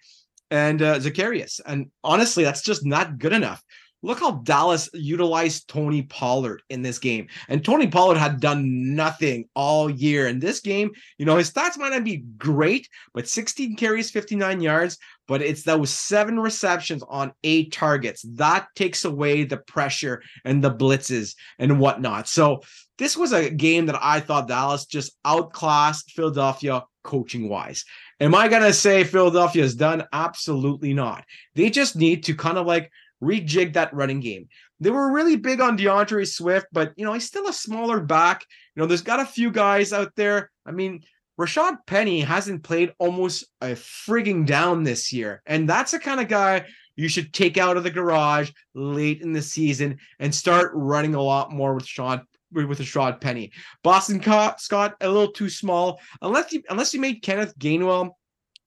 and 0.50 0.82
uh, 0.82 1.00
Zaccheaus. 1.00 1.62
And 1.66 1.90
honestly, 2.04 2.44
that's 2.44 2.62
just 2.62 2.86
not 2.86 3.18
good 3.18 3.34
enough. 3.34 3.64
Look 4.04 4.20
how 4.20 4.32
Dallas 4.44 4.90
utilized 4.94 5.68
Tony 5.68 6.04
Pollard 6.04 6.64
in 6.70 6.82
this 6.82 6.98
game. 6.98 7.28
And 7.50 7.64
Tony 7.64 7.88
Pollard 7.88 8.18
had 8.18 8.40
done 8.40 8.96
nothing 8.96 9.46
all 9.54 9.90
year. 9.90 10.28
In 10.28 10.40
this 10.40 10.60
game, 10.60 10.92
you 11.18 11.26
know, 11.26 11.38
his 11.38 11.52
stats 11.52 11.78
might 11.78 11.92
not 11.92 12.04
be 12.04 12.26
great, 12.38 12.88
but 13.14 13.28
16 13.28 13.76
carries, 13.76 14.10
59 14.10 14.62
yards, 14.62 14.98
but 15.28 15.42
it's 15.42 15.64
those 15.64 15.92
seven 15.92 16.40
receptions 16.40 17.04
on 17.08 17.34
eight 17.44 17.72
targets. 17.72 18.24
That 18.34 18.68
takes 18.76 19.06
away 19.06 19.44
the 19.44 19.58
pressure 19.58 20.24
and 20.46 20.64
the 20.64 20.74
blitzes 20.74 21.36
and 21.60 21.80
whatnot. 21.80 22.28
So 22.28 22.62
this 22.98 23.16
was 23.16 23.34
a 23.34 23.50
game 23.50 23.86
that 23.86 24.00
I 24.02 24.20
thought 24.20 24.48
Dallas 24.48 24.86
just 24.86 25.16
outclassed 25.26 26.12
Philadelphia 26.12 26.84
coaching 27.04 27.50
wise. 27.50 27.86
Am 28.20 28.36
I 28.36 28.48
going 28.48 28.62
to 28.62 28.74
say 28.74 29.04
Philadelphia 29.04 29.64
is 29.64 29.76
done? 29.76 30.06
Absolutely 30.14 30.94
not. 30.94 31.26
They 31.56 31.70
just 31.70 31.96
need 31.96 32.26
to 32.26 32.36
kind 32.36 32.58
of 32.58 32.68
like 32.68 32.92
rejig 33.22 33.74
that 33.74 33.94
running 33.94 34.20
game. 34.20 34.48
They 34.80 34.90
were 34.90 35.12
really 35.12 35.36
big 35.36 35.62
on 35.62 35.76
D'Andre 35.76 36.26
Swift, 36.26 36.68
but 36.72 36.94
you 36.98 37.06
know, 37.06 37.14
he's 37.14 37.28
still 37.28 37.48
a 37.48 37.54
smaller 37.54 38.00
back. 38.00 38.46
You 38.76 38.82
know, 38.82 38.88
there's 38.88 39.02
got 39.02 39.20
a 39.20 39.26
few 39.26 39.52
guys 39.52 39.94
out 39.94 40.12
there. 40.16 40.52
I 40.66 40.72
mean, 40.72 41.04
Rashad 41.40 41.78
Penny 41.88 42.22
hasn't 42.22 42.64
played 42.64 42.94
almost 43.00 43.46
a 43.62 43.70
frigging 43.70 44.46
down 44.46 44.84
this 44.84 45.12
year. 45.12 45.42
And 45.46 45.68
that's 45.68 45.92
the 45.92 46.00
kind 46.00 46.20
of 46.20 46.28
guy 46.28 46.66
you 46.96 47.08
should 47.08 47.34
take 47.34 47.58
out 47.58 47.78
of 47.78 47.84
the 47.84 47.90
garage 47.90 48.52
late 48.74 49.22
in 49.22 49.34
the 49.34 49.42
season 49.42 49.98
and 50.20 50.34
start 50.34 50.72
running 50.74 51.16
a 51.16 51.22
lot 51.22 51.52
more 51.52 51.74
with 51.74 51.86
Sean 51.86 52.22
with 52.52 52.80
Rashad 52.80 53.22
Penny. 53.22 53.52
Boston 53.84 54.22
Scott 54.22 54.96
a 55.02 55.08
little 55.08 55.32
too 55.32 55.50
small. 55.50 56.00
Unless 56.22 56.52
you 56.52 56.64
unless 56.70 56.94
you 56.94 57.00
made 57.00 57.22
Kenneth 57.22 57.58
Gainwell 57.58 58.12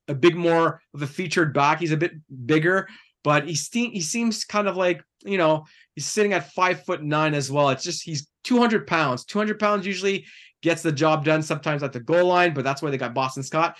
a 0.09 0.14
big 0.14 0.37
more 0.37 0.81
of 0.95 1.03
a 1.03 1.07
featured 1.07 1.53
back. 1.55 1.81
He's 1.81 1.93
a 1.93 1.97
bit 1.97 2.12
bigger, 2.47 2.88
but 3.25 3.49
he, 3.49 3.57
he 3.73 4.01
seems 4.01 4.45
kind 4.45 4.69
of 4.69 4.77
like, 4.77 5.03
you 5.25 5.39
know, 5.39 5.65
he's 5.97 6.07
sitting 6.07 6.35
at 6.35 6.53
five 6.53 6.85
foot 6.85 7.03
nine 7.03 7.35
as 7.35 7.51
well. 7.51 7.71
It's 7.71 7.83
just 7.83 8.05
he's 8.05 8.29
200 8.45 8.87
pounds. 8.87 9.25
200 9.25 9.59
pounds 9.59 9.87
usually 9.87 10.27
gets 10.63 10.83
the 10.83 10.93
job 10.93 11.25
done 11.25 11.43
sometimes 11.43 11.83
at 11.83 11.93
the 11.93 12.01
goal 12.01 12.27
line, 12.27 12.55
but 12.55 12.63
that's 12.63 12.83
why 12.83 12.91
they 12.91 12.99
got 12.99 13.15
Boston 13.15 13.43
Scott. 13.43 13.77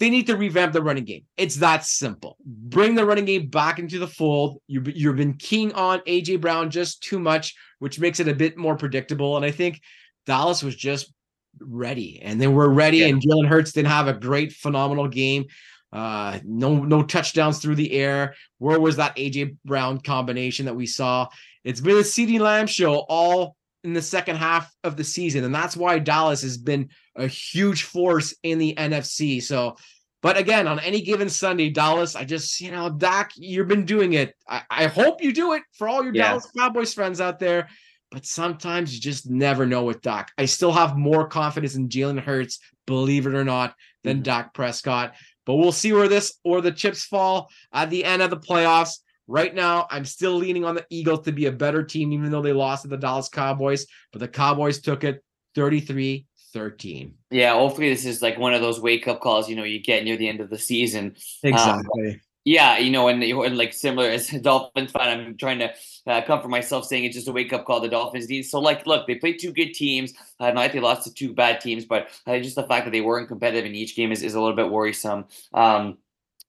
They 0.00 0.08
need 0.08 0.26
to 0.28 0.36
revamp 0.36 0.72
the 0.72 0.82
running 0.82 1.04
game. 1.04 1.24
It's 1.36 1.56
that 1.56 1.84
simple. 1.84 2.38
Bring 2.44 2.94
the 2.94 3.04
running 3.04 3.26
game 3.26 3.48
back 3.48 3.78
into 3.78 3.98
the 3.98 4.08
fold. 4.08 4.62
You, 4.66 4.82
you've 4.86 5.16
been 5.16 5.34
keying 5.34 5.74
on 5.74 6.00
AJ 6.00 6.40
Brown 6.40 6.70
just 6.70 7.02
too 7.02 7.18
much, 7.18 7.54
which 7.80 8.00
makes 8.00 8.18
it 8.18 8.28
a 8.28 8.34
bit 8.34 8.56
more 8.56 8.76
predictable. 8.76 9.36
And 9.36 9.44
I 9.44 9.50
think 9.50 9.82
Dallas 10.24 10.62
was 10.62 10.74
just 10.74 11.12
ready, 11.60 12.20
and 12.22 12.40
they 12.40 12.48
were 12.48 12.70
ready. 12.70 12.98
Yeah. 12.98 13.08
And 13.08 13.20
Jalen 13.20 13.46
Hurts 13.46 13.72
didn't 13.72 13.90
have 13.90 14.08
a 14.08 14.14
great, 14.14 14.52
phenomenal 14.52 15.06
game. 15.06 15.44
Uh, 15.92 16.38
no, 16.44 16.76
no 16.76 17.02
touchdowns 17.02 17.58
through 17.58 17.74
the 17.74 17.92
air. 17.92 18.34
Where 18.58 18.80
was 18.80 18.96
that 18.96 19.16
AJ 19.16 19.56
Brown 19.64 20.00
combination 20.00 20.66
that 20.66 20.76
we 20.76 20.86
saw? 20.86 21.28
It's 21.64 21.80
been 21.80 21.96
a 21.96 22.00
CeeDee 22.00 22.40
Lamb 22.40 22.66
show 22.66 22.96
all 23.08 23.56
in 23.82 23.92
the 23.92 24.02
second 24.02 24.36
half 24.36 24.72
of 24.84 24.96
the 24.96 25.04
season. 25.04 25.44
And 25.44 25.54
that's 25.54 25.76
why 25.76 25.98
Dallas 25.98 26.42
has 26.42 26.58
been 26.58 26.90
a 27.16 27.26
huge 27.26 27.84
force 27.84 28.34
in 28.42 28.58
the 28.58 28.74
NFC. 28.74 29.42
So, 29.42 29.76
but 30.22 30.36
again, 30.36 30.68
on 30.68 30.78
any 30.80 31.00
given 31.00 31.30
Sunday, 31.30 31.70
Dallas, 31.70 32.14
I 32.14 32.24
just, 32.24 32.60
you 32.60 32.70
know, 32.70 32.90
Doc, 32.90 33.30
you've 33.36 33.68
been 33.68 33.86
doing 33.86 34.12
it. 34.12 34.34
I, 34.46 34.62
I 34.70 34.86
hope 34.86 35.22
you 35.22 35.32
do 35.32 35.54
it 35.54 35.62
for 35.72 35.88
all 35.88 36.04
your 36.04 36.14
yeah. 36.14 36.28
Dallas 36.28 36.48
Cowboys 36.56 36.92
friends 36.92 37.20
out 37.20 37.38
there. 37.38 37.68
But 38.10 38.26
sometimes 38.26 38.92
you 38.92 39.00
just 39.00 39.30
never 39.30 39.66
know 39.66 39.84
with 39.84 40.02
Doc. 40.02 40.32
I 40.36 40.46
still 40.46 40.72
have 40.72 40.96
more 40.96 41.28
confidence 41.28 41.76
in 41.76 41.88
Jalen 41.88 42.20
Hurts, 42.20 42.58
believe 42.86 43.26
it 43.26 43.34
or 43.34 43.44
not, 43.44 43.74
than 44.02 44.16
mm-hmm. 44.16 44.24
Dak 44.24 44.52
Prescott. 44.52 45.14
But 45.46 45.56
we'll 45.56 45.72
see 45.72 45.92
where 45.92 46.08
this 46.08 46.38
or 46.44 46.60
the 46.60 46.72
chips 46.72 47.04
fall 47.04 47.50
at 47.72 47.90
the 47.90 48.04
end 48.04 48.22
of 48.22 48.30
the 48.30 48.36
playoffs. 48.36 48.98
Right 49.26 49.54
now, 49.54 49.86
I'm 49.90 50.04
still 50.04 50.34
leaning 50.34 50.64
on 50.64 50.74
the 50.74 50.86
Eagles 50.90 51.24
to 51.24 51.32
be 51.32 51.46
a 51.46 51.52
better 51.52 51.84
team, 51.84 52.12
even 52.12 52.30
though 52.30 52.42
they 52.42 52.52
lost 52.52 52.82
to 52.82 52.88
the 52.88 52.96
Dallas 52.96 53.28
Cowboys. 53.28 53.86
But 54.12 54.20
the 54.20 54.28
Cowboys 54.28 54.80
took 54.80 55.04
it 55.04 55.22
33 55.54 56.26
13. 56.52 57.14
Yeah, 57.30 57.54
hopefully, 57.54 57.90
this 57.90 58.04
is 58.04 58.22
like 58.22 58.38
one 58.38 58.54
of 58.54 58.60
those 58.60 58.80
wake 58.80 59.06
up 59.06 59.20
calls, 59.20 59.48
you 59.48 59.56
know, 59.56 59.64
you 59.64 59.80
get 59.80 60.04
near 60.04 60.16
the 60.16 60.28
end 60.28 60.40
of 60.40 60.50
the 60.50 60.58
season. 60.58 61.14
Exactly. 61.42 62.10
Um, 62.10 62.20
yeah, 62.44 62.78
you 62.78 62.90
know, 62.90 63.08
and, 63.08 63.22
and 63.22 63.58
like 63.58 63.72
similar 63.72 64.08
as 64.08 64.28
Dolphins 64.42 64.92
fan, 64.92 65.20
I'm 65.20 65.36
trying 65.36 65.58
to 65.58 65.72
uh, 66.06 66.22
comfort 66.22 66.48
myself 66.48 66.86
saying 66.86 67.04
it's 67.04 67.14
just 67.14 67.28
a 67.28 67.32
wake 67.32 67.52
up 67.52 67.66
call 67.66 67.80
the 67.80 67.88
Dolphins 67.88 68.28
need. 68.28 68.42
So, 68.42 68.60
like, 68.60 68.86
look, 68.86 69.06
they 69.06 69.16
played 69.16 69.38
two 69.38 69.52
good 69.52 69.72
teams. 69.72 70.14
Uh, 70.38 70.50
not 70.50 70.72
they 70.72 70.80
lost 70.80 71.04
to 71.04 71.12
two 71.12 71.34
bad 71.34 71.60
teams, 71.60 71.84
but 71.84 72.08
uh, 72.26 72.38
just 72.38 72.56
the 72.56 72.62
fact 72.62 72.86
that 72.86 72.92
they 72.92 73.02
weren't 73.02 73.28
competitive 73.28 73.66
in 73.66 73.74
each 73.74 73.94
game 73.94 74.10
is, 74.10 74.22
is 74.22 74.34
a 74.34 74.40
little 74.40 74.56
bit 74.56 74.70
worrisome. 74.70 75.26
Um, 75.52 75.98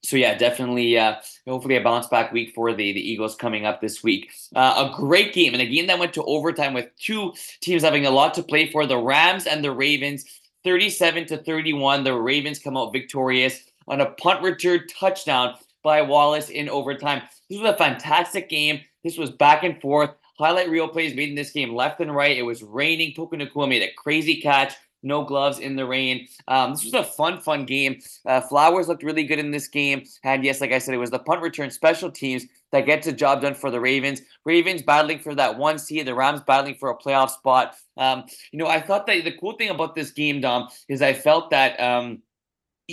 so 0.03 0.15
yeah, 0.15 0.35
definitely. 0.35 0.97
Uh, 0.97 1.15
hopefully, 1.47 1.75
a 1.75 1.81
bounce 1.81 2.07
back 2.07 2.31
week 2.31 2.53
for 2.55 2.73
the 2.73 2.93
the 2.93 3.11
Eagles 3.11 3.35
coming 3.35 3.65
up 3.65 3.81
this 3.81 4.01
week. 4.01 4.31
Uh, 4.55 4.89
a 4.89 4.95
great 4.95 5.33
game 5.33 5.53
and 5.53 5.61
a 5.61 5.67
game 5.67 5.87
that 5.87 5.99
went 5.99 6.13
to 6.13 6.23
overtime 6.23 6.73
with 6.73 6.87
two 6.97 7.33
teams 7.59 7.83
having 7.83 8.05
a 8.05 8.11
lot 8.11 8.33
to 8.35 8.43
play 8.43 8.71
for. 8.71 8.87
The 8.87 8.97
Rams 8.97 9.45
and 9.45 9.63
the 9.63 9.71
Ravens, 9.71 10.25
thirty-seven 10.63 11.27
to 11.27 11.37
thirty-one. 11.37 12.03
The 12.03 12.15
Ravens 12.15 12.57
come 12.57 12.77
out 12.77 12.93
victorious 12.93 13.61
on 13.87 14.01
a 14.01 14.09
punt 14.11 14.41
return 14.41 14.87
touchdown 14.87 15.55
by 15.83 16.01
Wallace 16.01 16.49
in 16.49 16.69
overtime. 16.69 17.21
This 17.49 17.59
was 17.59 17.71
a 17.71 17.77
fantastic 17.77 18.49
game. 18.49 18.81
This 19.03 19.17
was 19.17 19.31
back 19.31 19.63
and 19.63 19.79
forth. 19.81 20.11
Highlight 20.37 20.69
reel 20.69 20.87
plays 20.87 21.15
made 21.15 21.29
in 21.29 21.35
this 21.35 21.51
game 21.51 21.75
left 21.75 21.99
and 21.99 22.15
right. 22.15 22.37
It 22.37 22.43
was 22.43 22.63
raining. 22.63 23.13
Puka 23.13 23.37
Nacua 23.37 23.67
made 23.69 23.83
a 23.83 23.93
crazy 23.97 24.41
catch 24.41 24.73
no 25.03 25.23
gloves 25.23 25.59
in 25.59 25.75
the 25.75 25.85
rain. 25.85 26.27
Um, 26.47 26.71
this 26.71 26.83
was 26.83 26.93
a 26.93 27.03
fun, 27.03 27.39
fun 27.39 27.65
game. 27.65 27.99
Uh, 28.25 28.41
Flowers 28.41 28.87
looked 28.87 29.03
really 29.03 29.23
good 29.23 29.39
in 29.39 29.51
this 29.51 29.67
game. 29.67 30.03
And 30.23 30.43
yes, 30.43 30.61
like 30.61 30.71
I 30.71 30.79
said, 30.79 30.93
it 30.93 30.99
was 30.99 31.09
the 31.09 31.19
punt 31.19 31.41
return 31.41 31.71
special 31.71 32.11
teams 32.11 32.45
that 32.71 32.85
gets 32.85 33.05
the 33.05 33.13
job 33.13 33.41
done 33.41 33.55
for 33.55 33.71
the 33.71 33.79
Ravens. 33.79 34.21
Ravens 34.45 34.81
battling 34.81 35.19
for 35.19 35.35
that 35.35 35.57
one 35.57 35.79
seed, 35.79 36.07
the 36.07 36.15
Rams 36.15 36.41
battling 36.45 36.75
for 36.75 36.89
a 36.89 36.97
playoff 36.97 37.31
spot. 37.31 37.75
Um, 37.97 38.23
you 38.51 38.59
know, 38.59 38.67
I 38.67 38.79
thought 38.79 39.07
that 39.07 39.23
the 39.23 39.37
cool 39.37 39.53
thing 39.53 39.69
about 39.69 39.95
this 39.95 40.11
game, 40.11 40.41
Dom, 40.41 40.67
is 40.87 41.01
I 41.01 41.13
felt 41.13 41.49
that. 41.51 41.79
Um, 41.79 42.21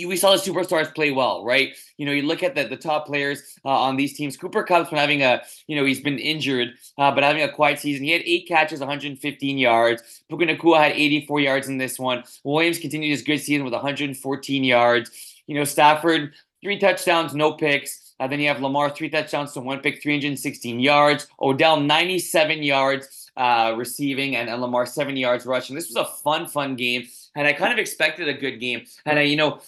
we 0.06 0.16
saw 0.16 0.32
the 0.32 0.38
superstars 0.38 0.94
play 0.94 1.10
well, 1.10 1.44
right? 1.44 1.76
You 1.96 2.06
know, 2.06 2.12
you 2.12 2.22
look 2.22 2.42
at 2.42 2.54
the, 2.54 2.64
the 2.64 2.76
top 2.76 3.06
players 3.06 3.58
uh, 3.64 3.68
on 3.68 3.96
these 3.96 4.16
teams. 4.16 4.36
Cooper 4.36 4.62
Kupp's 4.62 4.90
been 4.90 4.98
having 4.98 5.22
a, 5.22 5.42
you 5.66 5.76
know, 5.76 5.84
he's 5.84 6.00
been 6.00 6.18
injured, 6.18 6.74
uh, 6.98 7.12
but 7.12 7.24
having 7.24 7.42
a 7.42 7.52
quiet 7.52 7.78
season. 7.78 8.04
He 8.04 8.12
had 8.12 8.22
eight 8.24 8.46
catches, 8.46 8.80
115 8.80 9.58
yards. 9.58 10.22
Puka 10.28 10.46
Nacua 10.46 10.78
had 10.78 10.92
84 10.92 11.40
yards 11.40 11.68
in 11.68 11.78
this 11.78 11.98
one. 11.98 12.24
Williams 12.44 12.78
continued 12.78 13.10
his 13.10 13.22
good 13.22 13.38
season 13.38 13.64
with 13.64 13.72
114 13.72 14.64
yards. 14.64 15.42
You 15.46 15.54
know, 15.54 15.64
Stafford, 15.64 16.34
three 16.62 16.78
touchdowns, 16.78 17.34
no 17.34 17.52
picks. 17.52 18.14
Uh, 18.20 18.26
then 18.26 18.40
you 18.40 18.48
have 18.48 18.60
Lamar, 18.60 18.90
three 18.90 19.08
touchdowns 19.08 19.52
to 19.52 19.60
one 19.60 19.80
pick, 19.80 20.02
316 20.02 20.80
yards. 20.80 21.28
Odell, 21.40 21.80
97 21.80 22.62
yards 22.62 23.30
uh, 23.36 23.74
receiving, 23.76 24.36
and, 24.36 24.48
and 24.48 24.60
Lamar, 24.60 24.86
70 24.86 25.20
yards 25.20 25.46
rushing. 25.46 25.76
This 25.76 25.88
was 25.88 25.96
a 25.96 26.04
fun, 26.04 26.46
fun 26.46 26.74
game. 26.74 27.06
And 27.36 27.46
I 27.46 27.52
kind 27.52 27.72
of 27.72 27.78
expected 27.78 28.28
a 28.28 28.34
good 28.34 28.58
game. 28.58 28.84
And, 29.06 29.18
I, 29.18 29.22
you 29.22 29.36
know, 29.36 29.60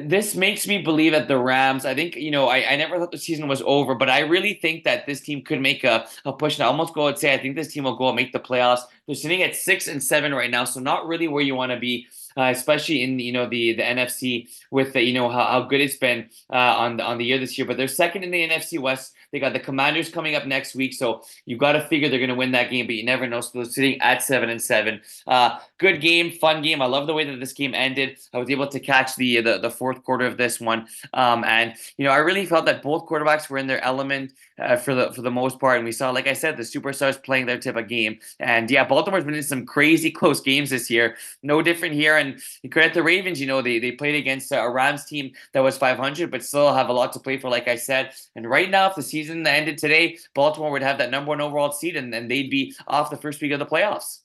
this 0.00 0.34
makes 0.34 0.66
me 0.66 0.78
believe 0.78 1.12
that 1.12 1.28
the 1.28 1.38
Rams, 1.38 1.84
I 1.84 1.94
think, 1.94 2.16
you 2.16 2.30
know, 2.30 2.48
I, 2.48 2.72
I 2.72 2.76
never 2.76 2.98
thought 2.98 3.12
the 3.12 3.18
season 3.18 3.48
was 3.48 3.62
over, 3.66 3.94
but 3.94 4.08
I 4.08 4.20
really 4.20 4.54
think 4.54 4.84
that 4.84 5.06
this 5.06 5.20
team 5.20 5.42
could 5.42 5.60
make 5.60 5.84
a, 5.84 6.06
a 6.24 6.32
push. 6.32 6.56
And 6.56 6.64
I 6.64 6.66
almost 6.66 6.94
go 6.94 7.06
and 7.08 7.18
say, 7.18 7.34
I 7.34 7.38
think 7.38 7.56
this 7.56 7.72
team 7.72 7.84
will 7.84 7.96
go 7.96 8.08
and 8.08 8.16
make 8.16 8.32
the 8.32 8.40
playoffs. 8.40 8.80
They're 9.06 9.14
sitting 9.14 9.42
at 9.42 9.56
six 9.56 9.88
and 9.88 10.02
seven 10.02 10.32
right 10.34 10.50
now, 10.50 10.64
so 10.64 10.80
not 10.80 11.06
really 11.06 11.28
where 11.28 11.42
you 11.42 11.54
want 11.54 11.72
to 11.72 11.78
be 11.78 12.06
uh, 12.36 12.52
especially 12.54 13.02
in 13.02 13.18
you 13.18 13.32
know 13.32 13.48
the 13.48 13.74
the 13.74 13.82
NFC 13.82 14.48
with 14.70 14.92
the, 14.92 15.02
you 15.02 15.12
know 15.12 15.28
how, 15.28 15.44
how 15.44 15.62
good 15.62 15.80
it's 15.80 15.96
been 15.96 16.28
uh, 16.50 16.56
on 16.56 16.96
the 16.96 17.04
on 17.04 17.18
the 17.18 17.24
year 17.24 17.38
this 17.38 17.56
year. 17.58 17.66
But 17.66 17.76
they're 17.76 17.88
second 17.88 18.24
in 18.24 18.30
the 18.30 18.48
NFC 18.48 18.78
West. 18.78 19.14
They 19.32 19.40
got 19.40 19.54
the 19.54 19.60
Commanders 19.60 20.10
coming 20.10 20.34
up 20.34 20.46
next 20.46 20.74
week, 20.74 20.92
so 20.92 21.22
you've 21.46 21.58
got 21.58 21.72
to 21.72 21.80
figure 21.88 22.08
they're 22.08 22.18
going 22.18 22.28
to 22.28 22.34
win 22.36 22.52
that 22.52 22.70
game, 22.70 22.86
but 22.86 22.94
you 22.94 23.04
never 23.04 23.26
know. 23.26 23.40
So 23.40 23.50
they're 23.54 23.64
sitting 23.64 24.00
at 24.00 24.22
seven 24.22 24.50
and 24.50 24.60
seven. 24.60 25.00
Uh, 25.26 25.58
good 25.78 26.00
game, 26.00 26.30
fun 26.30 26.62
game. 26.62 26.82
I 26.82 26.86
love 26.86 27.06
the 27.06 27.14
way 27.14 27.24
that 27.24 27.40
this 27.40 27.52
game 27.52 27.74
ended. 27.74 28.18
I 28.32 28.38
was 28.38 28.50
able 28.50 28.68
to 28.68 28.78
catch 28.78 29.16
the 29.16 29.40
the, 29.40 29.58
the 29.58 29.70
fourth 29.70 30.04
quarter 30.04 30.26
of 30.26 30.36
this 30.36 30.60
one, 30.60 30.86
um, 31.14 31.44
and 31.44 31.74
you 31.96 32.04
know 32.04 32.12
I 32.12 32.18
really 32.18 32.46
felt 32.46 32.66
that 32.66 32.82
both 32.82 33.06
quarterbacks 33.06 33.48
were 33.48 33.58
in 33.58 33.66
their 33.66 33.82
element 33.82 34.32
uh, 34.58 34.76
for 34.76 34.94
the 34.94 35.12
for 35.12 35.22
the 35.22 35.30
most 35.30 35.58
part. 35.58 35.76
And 35.76 35.84
we 35.84 35.92
saw, 35.92 36.10
like 36.10 36.26
I 36.26 36.32
said, 36.32 36.56
the 36.56 36.62
superstars 36.62 37.22
playing 37.22 37.46
their 37.46 37.58
type 37.58 37.76
of 37.76 37.88
game. 37.88 38.18
And 38.40 38.70
yeah, 38.70 38.84
Baltimore's 38.84 39.24
been 39.24 39.34
in 39.34 39.42
some 39.42 39.66
crazy 39.66 40.10
close 40.20 40.40
games 40.40 40.70
this 40.70 40.90
year. 40.90 41.16
No 41.42 41.62
different 41.62 41.94
here. 41.94 42.16
And 42.16 42.40
credit 42.70 42.94
the 42.94 43.02
Ravens. 43.02 43.40
You 43.40 43.46
know, 43.46 43.62
they 43.62 43.78
they 43.78 43.92
played 43.92 44.14
against 44.14 44.52
a 44.52 44.68
Rams 44.68 45.04
team 45.04 45.32
that 45.52 45.60
was 45.60 45.78
500, 45.78 46.30
but 46.30 46.44
still 46.44 46.72
have 46.74 46.88
a 46.88 46.92
lot 46.92 47.12
to 47.14 47.18
play 47.18 47.38
for. 47.38 47.48
Like 47.48 47.68
I 47.68 47.76
said, 47.76 48.12
and 48.36 48.48
right 48.48 48.70
now, 48.70 48.88
if 48.88 48.96
the 48.96 49.02
season 49.02 49.21
ended 49.30 49.78
today, 49.78 50.18
Baltimore 50.34 50.70
would 50.70 50.82
have 50.82 50.98
that 50.98 51.10
number 51.10 51.30
one 51.30 51.40
overall 51.40 51.72
seed, 51.72 51.96
and, 51.96 52.14
and 52.14 52.30
they'd 52.30 52.50
be 52.50 52.74
off 52.86 53.10
the 53.10 53.16
first 53.16 53.40
week 53.40 53.52
of 53.52 53.58
the 53.58 53.66
playoffs. 53.66 54.18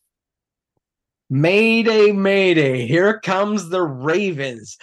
Mayday, 1.29 2.13
Mayday. 2.13 2.87
Here 2.87 3.19
comes 3.19 3.69
the 3.69 3.81
Ravens. 3.81 4.77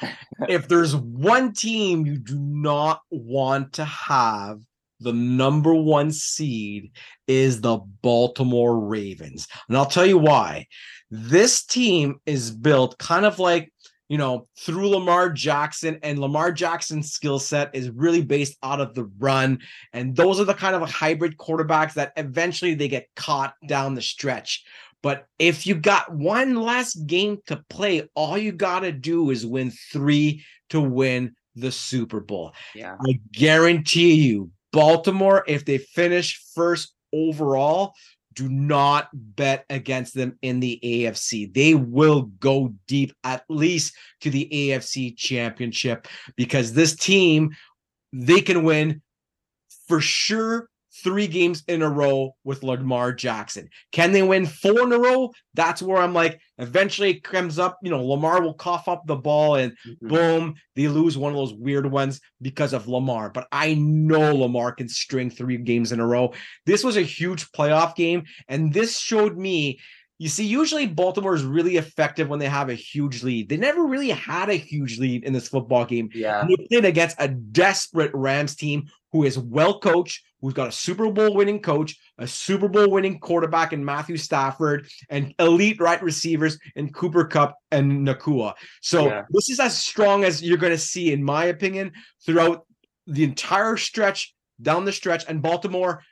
if 0.49 0.69
there's 0.69 0.95
one 0.95 1.53
team 1.55 2.05
you 2.05 2.19
do 2.19 2.39
not 2.39 3.01
want 3.11 3.73
to 3.75 3.85
have 3.85 4.61
the 5.01 5.13
number 5.13 5.75
one 5.75 6.11
seed 6.11 6.91
is 7.27 7.61
the 7.61 7.79
Baltimore 8.03 8.79
Ravens. 8.79 9.49
And 9.69 9.77
I'll 9.77 9.87
tell 9.87 10.07
you 10.07 10.19
why. 10.19 10.67
This 11.11 11.65
team 11.65 12.17
is 12.27 12.51
built 12.51 12.99
kind 12.99 13.25
of 13.25 13.39
like, 13.39 13.73
you 14.09 14.19
know, 14.19 14.47
through 14.59 14.89
Lamar 14.89 15.31
Jackson, 15.31 15.99
and 16.03 16.19
Lamar 16.19 16.53
Jackson's 16.53 17.13
skill 17.13 17.39
set 17.39 17.75
is 17.75 17.91
really 17.91 18.23
based 18.23 18.57
out 18.63 18.81
of 18.81 18.95
the 18.95 19.05
run. 19.19 19.61
And 19.93 20.15
those 20.15 20.41
are 20.41 20.45
the 20.45 20.55
kind 20.55 20.77
of 20.77 20.91
hybrid 20.91 21.37
quarterbacks 21.39 21.95
that 21.95 22.13
eventually 22.17 22.75
they 22.75 22.89
get 22.89 23.09
caught 23.17 23.55
down 23.67 23.95
the 23.95 24.03
stretch. 24.03 24.65
But 25.03 25.27
if 25.39 25.67
you 25.67 25.75
got 25.75 26.15
one 26.15 26.55
last 26.55 27.07
game 27.07 27.39
to 27.47 27.63
play, 27.69 28.09
all 28.15 28.39
you 28.39 28.53
got 28.53 28.81
to 28.81 28.93
do 28.93 29.31
is 29.31 29.45
win 29.45 29.71
three 29.93 30.45
to 30.71 30.81
win 30.81 31.35
the 31.55 31.71
Super 31.71 32.21
Bowl. 32.21 32.55
Yeah. 32.75 32.97
I 33.07 33.21
guarantee 33.33 34.15
you, 34.15 34.51
Baltimore, 34.73 35.45
if 35.47 35.65
they 35.65 35.79
finish 35.79 36.43
first 36.55 36.95
overall, 37.13 37.93
do 38.35 38.49
not 38.49 39.09
bet 39.13 39.65
against 39.71 40.15
them 40.15 40.39
in 40.43 40.61
the 40.61 40.79
AFC. 40.83 41.53
They 41.53 41.75
will 41.75 42.23
go 42.41 42.75
deep, 42.87 43.13
at 43.25 43.45
least 43.49 43.95
to 44.21 44.31
the 44.31 44.49
AFC 44.53 45.17
championship, 45.17 46.09
because 46.37 46.73
this 46.73 46.95
team, 46.97 47.55
they 48.13 48.41
can 48.41 48.63
win 48.65 49.03
for 49.89 50.01
sure 50.01 50.69
three 51.03 51.27
games 51.27 51.65
in 51.67 51.83
a 51.83 51.89
row 51.89 52.35
with 52.45 52.63
Lamar 52.63 53.13
Jackson. 53.13 53.69
Can 53.93 54.13
they 54.13 54.23
win 54.23 54.47
four 54.47 54.83
in 54.83 54.93
a 54.93 54.99
row? 54.99 55.33
That's 55.55 55.83
where 55.83 56.01
I'm 56.01 56.15
like, 56.15 56.41
eventually 56.59 57.11
it 57.11 57.25
comes 57.25 57.59
up, 57.59 57.79
you 57.83 57.91
know, 57.91 58.05
Lamar 58.05 58.43
will 58.43 58.55
cough 58.55 58.87
up 58.87 59.03
the 59.07 59.17
ball 59.17 59.57
and 59.57 59.73
mm-hmm. 59.87 60.09
boom, 60.09 60.55
they 60.77 60.89
lose 60.89 61.19
one 61.19 61.33
of 61.33 61.37
those 61.37 61.55
weird 61.55 61.91
ones 61.91 62.21
because 62.41 62.73
of 62.73 62.89
Lamar. 62.89 63.31
But 63.31 63.49
I 63.51 63.75
know 63.75 64.35
Lamar 64.35 64.73
can 64.73 64.89
string 64.89 65.31
three 65.31 65.57
games 65.57 65.93
in 65.93 66.01
a 66.01 66.07
row. 66.07 66.33
This 66.67 66.85
was 66.85 66.97
a 66.97 67.03
huge 67.03 67.51
playoff 67.53 67.95
game, 67.97 68.25
and 68.49 68.73
this 68.73 68.99
showed 68.99 69.37
me 69.37 69.81
you 70.19 70.29
see, 70.29 70.45
usually 70.45 70.87
Baltimore 70.87 71.35
is 71.35 71.43
really 71.43 71.77
effective 71.77 72.29
when 72.29 72.39
they 72.39 72.49
have 72.49 72.69
a 72.69 72.75
huge 72.75 73.25
lead. 73.25 73.49
They 73.49 73.57
never 73.57 73.85
really 73.85 74.11
had 74.11 74.49
a 74.49 74.55
huge 74.55 74.99
lead 74.99 75.25
in 75.25 75.33
this 75.33 75.49
football 75.49 75.85
game. 75.85 76.09
Yeah. 76.15 76.47
They 76.47 76.67
played 76.69 76.85
against 76.85 77.17
a 77.19 77.29
desperate 77.29 78.13
Rams 78.15 78.55
team 78.55 78.85
who 79.13 79.25
is 79.25 79.39
well 79.39 79.81
coached, 79.81 80.25
who's 80.45 80.55
got 80.55 80.69
a 80.69 80.73
Super 80.73 81.11
Bowl 81.11 81.35
winning 81.35 81.61
coach, 81.61 81.97
a 82.19 82.27
Super 82.27 82.69
Bowl 82.69 82.91
winning 82.91 83.19
quarterback 83.19 83.73
in 83.73 83.83
Matthew 83.83 84.19
Stafford, 84.19 84.87
and 85.09 85.35
elite 85.39 85.81
right 85.81 86.03
receivers 86.03 86.59
in 86.77 86.93
Cooper 86.93 87.25
Kupp 87.25 87.57
and 87.71 88.07
Nacua. 88.07 88.55
So 88.83 89.07
Yeah. 89.07 89.23
this 89.31 89.49
is 89.49 89.59
as 89.59 89.77
strong 89.77 90.23
as 90.23 90.43
you're 90.43 90.59
going 90.59 90.73
to 90.73 90.79
see, 90.79 91.13
in 91.13 91.25
my 91.25 91.47
opinion, 91.47 91.93
throughout 92.27 92.67
the 93.07 93.25
entire 93.25 93.79
stretch 93.79 94.35
down 94.61 94.85
the 94.85 94.93
stretch. 94.93 95.25
And 95.27 95.41
Baltimore 95.41 96.03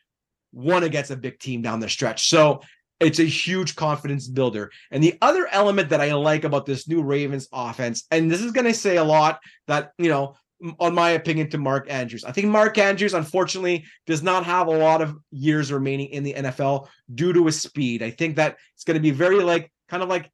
won 0.53 0.83
against 0.83 1.11
a 1.11 1.17
big 1.17 1.39
team 1.39 1.61
down 1.61 1.81
the 1.81 1.89
stretch. 1.89 2.29
So 2.29 2.63
it's 3.01 3.19
a 3.19 3.25
huge 3.25 3.77
confidence 3.77 4.29
builder. 4.29 4.71
And 4.91 5.03
the 5.03 5.19
other 5.21 5.47
element 5.49 5.91
that 5.91 6.01
I 6.01 6.15
like 6.15 6.45
about 6.45 6.65
this 6.65 6.89
new 6.89 7.03
Ravens 7.03 7.49
offense, 7.53 8.05
and 8.11 8.31
this 8.31 8.41
is 8.41 8.53
going 8.53 8.67
to 8.67 8.75
say 8.75 8.97
a 8.97 9.05
lot 9.05 9.41
that, 9.67 9.93
you 9.99 10.09
know, 10.09 10.37
on 10.79 10.95
my 10.95 11.11
opinion, 11.11 11.49
to 11.51 11.59
Mark 11.59 11.91
Andrews. 11.91 12.25
I 12.25 12.33
think 12.33 12.49
Mark 12.49 12.79
Andrews, 12.79 13.15
unfortunately, 13.15 13.85
does 14.07 14.23
not 14.23 14.45
have 14.45 14.69
a 14.69 14.77
lot 14.77 15.03
of 15.03 15.17
years 15.31 15.73
remaining 15.73 16.09
in 16.09 16.23
the 16.23 16.35
NFL 16.35 16.89
due 17.15 17.33
to 17.33 17.47
his 17.47 17.61
speed. 17.61 18.03
I 18.03 18.11
think 18.11 18.37
that 18.37 18.57
it's 18.75 18.85
going 18.85 18.95
to 18.97 19.01
be 19.01 19.11
very 19.11 19.43
like 19.43 19.73
kind 19.89 20.03
of 20.03 20.09
like 20.09 20.31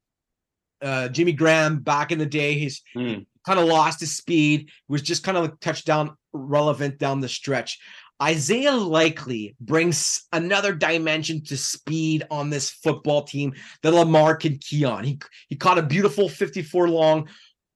uh, 0.81 1.09
Jimmy 1.09 1.33
Graham 1.33 1.79
back 1.79 2.11
in 2.11 2.19
the 2.19 2.25
day. 2.25 2.53
He's 2.53 2.81
Mm. 2.95 3.25
kind 3.45 3.59
of 3.59 3.65
lost 3.65 3.99
his 3.99 4.15
speed, 4.15 4.69
was 4.87 5.01
just 5.01 5.23
kind 5.23 5.37
of 5.37 5.43
like 5.43 5.59
touchdown 5.59 6.15
relevant 6.33 6.99
down 6.99 7.19
the 7.19 7.29
stretch. 7.29 7.79
Isaiah 8.21 8.73
Likely 8.75 9.55
brings 9.61 10.27
another 10.33 10.73
dimension 10.73 11.41
to 11.45 11.55
speed 11.55 12.27
on 12.29 12.49
this 12.49 12.69
football 12.69 13.23
team 13.23 13.53
that 13.81 13.93
Lamar 13.93 14.35
can 14.35 14.57
key 14.57 14.83
on. 14.83 15.03
He 15.05 15.19
he 15.47 15.55
caught 15.55 15.77
a 15.77 15.83
beautiful 15.83 16.27
54 16.27 16.89
long 16.89 17.29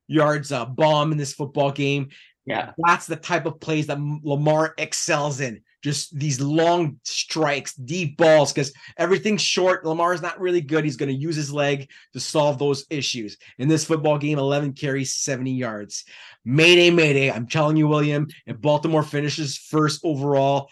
yards 0.07 0.51
uh, 0.51 0.65
bomb 0.65 1.11
in 1.13 1.17
this 1.17 1.33
football 1.33 1.71
game. 1.71 2.09
Yeah. 2.45 2.73
That's 2.77 3.07
the 3.07 3.15
type 3.15 3.45
of 3.45 3.59
plays 3.59 3.87
that 3.87 3.99
Lamar 3.99 4.73
excels 4.77 5.39
in. 5.39 5.61
Just 5.81 6.17
these 6.17 6.39
long 6.39 6.99
strikes, 7.03 7.73
deep 7.73 8.17
balls, 8.17 8.53
because 8.53 8.73
everything's 8.97 9.41
short. 9.41 9.85
Lamar's 9.85 10.21
not 10.21 10.39
really 10.39 10.61
good. 10.61 10.85
He's 10.85 10.95
going 10.95 11.09
to 11.09 11.15
use 11.15 11.35
his 11.35 11.51
leg 11.51 11.89
to 12.13 12.19
solve 12.19 12.57
those 12.57 12.85
issues. 12.89 13.37
In 13.57 13.67
this 13.67 13.83
football 13.83 14.17
game, 14.17 14.39
11 14.39 14.73
carries, 14.73 15.13
70 15.13 15.51
yards. 15.51 16.05
Mayday, 16.45 16.89
mayday. 16.89 17.31
I'm 17.31 17.47
telling 17.47 17.75
you, 17.75 17.87
William, 17.87 18.27
if 18.45 18.61
Baltimore 18.61 19.03
finishes 19.03 19.57
first 19.57 20.01
overall, 20.05 20.69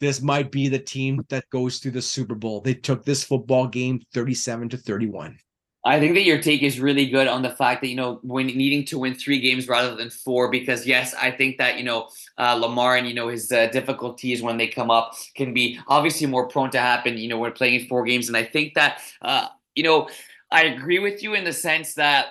this 0.00 0.22
might 0.22 0.50
be 0.50 0.68
the 0.68 0.78
team 0.78 1.24
that 1.28 1.48
goes 1.50 1.80
to 1.80 1.90
the 1.90 2.02
Super 2.02 2.34
Bowl. 2.34 2.60
They 2.60 2.74
took 2.74 3.04
this 3.04 3.24
football 3.24 3.66
game 3.66 4.00
37 4.12 4.70
to 4.70 4.76
31. 4.78 5.38
I 5.86 6.00
think 6.00 6.14
that 6.14 6.22
your 6.22 6.40
take 6.40 6.62
is 6.62 6.80
really 6.80 7.06
good 7.06 7.28
on 7.28 7.42
the 7.42 7.50
fact 7.50 7.82
that 7.82 7.88
you 7.88 7.96
know 7.96 8.18
when 8.22 8.46
needing 8.46 8.84
to 8.86 8.98
win 8.98 9.14
three 9.14 9.38
games 9.38 9.68
rather 9.68 9.94
than 9.94 10.08
four 10.08 10.50
because 10.50 10.86
yes 10.86 11.14
I 11.14 11.30
think 11.30 11.58
that 11.58 11.78
you 11.78 11.84
know 11.84 12.08
uh, 12.38 12.54
Lamar 12.54 12.96
and 12.96 13.06
you 13.06 13.14
know 13.14 13.28
his 13.28 13.52
uh, 13.52 13.66
difficulties 13.66 14.42
when 14.42 14.56
they 14.56 14.66
come 14.66 14.90
up 14.90 15.14
can 15.34 15.52
be 15.52 15.78
obviously 15.88 16.26
more 16.26 16.48
prone 16.48 16.70
to 16.70 16.80
happen 16.80 17.18
you 17.18 17.28
know 17.28 17.38
when 17.38 17.52
playing 17.52 17.80
in 17.80 17.86
four 17.86 18.04
games. 18.04 18.28
And 18.28 18.36
I 18.36 18.44
think 18.44 18.74
that 18.74 19.00
uh, 19.20 19.48
you 19.74 19.82
know 19.82 20.08
I 20.50 20.64
agree 20.64 21.00
with 21.00 21.22
you 21.22 21.34
in 21.34 21.44
the 21.44 21.52
sense 21.52 21.94
that 21.94 22.26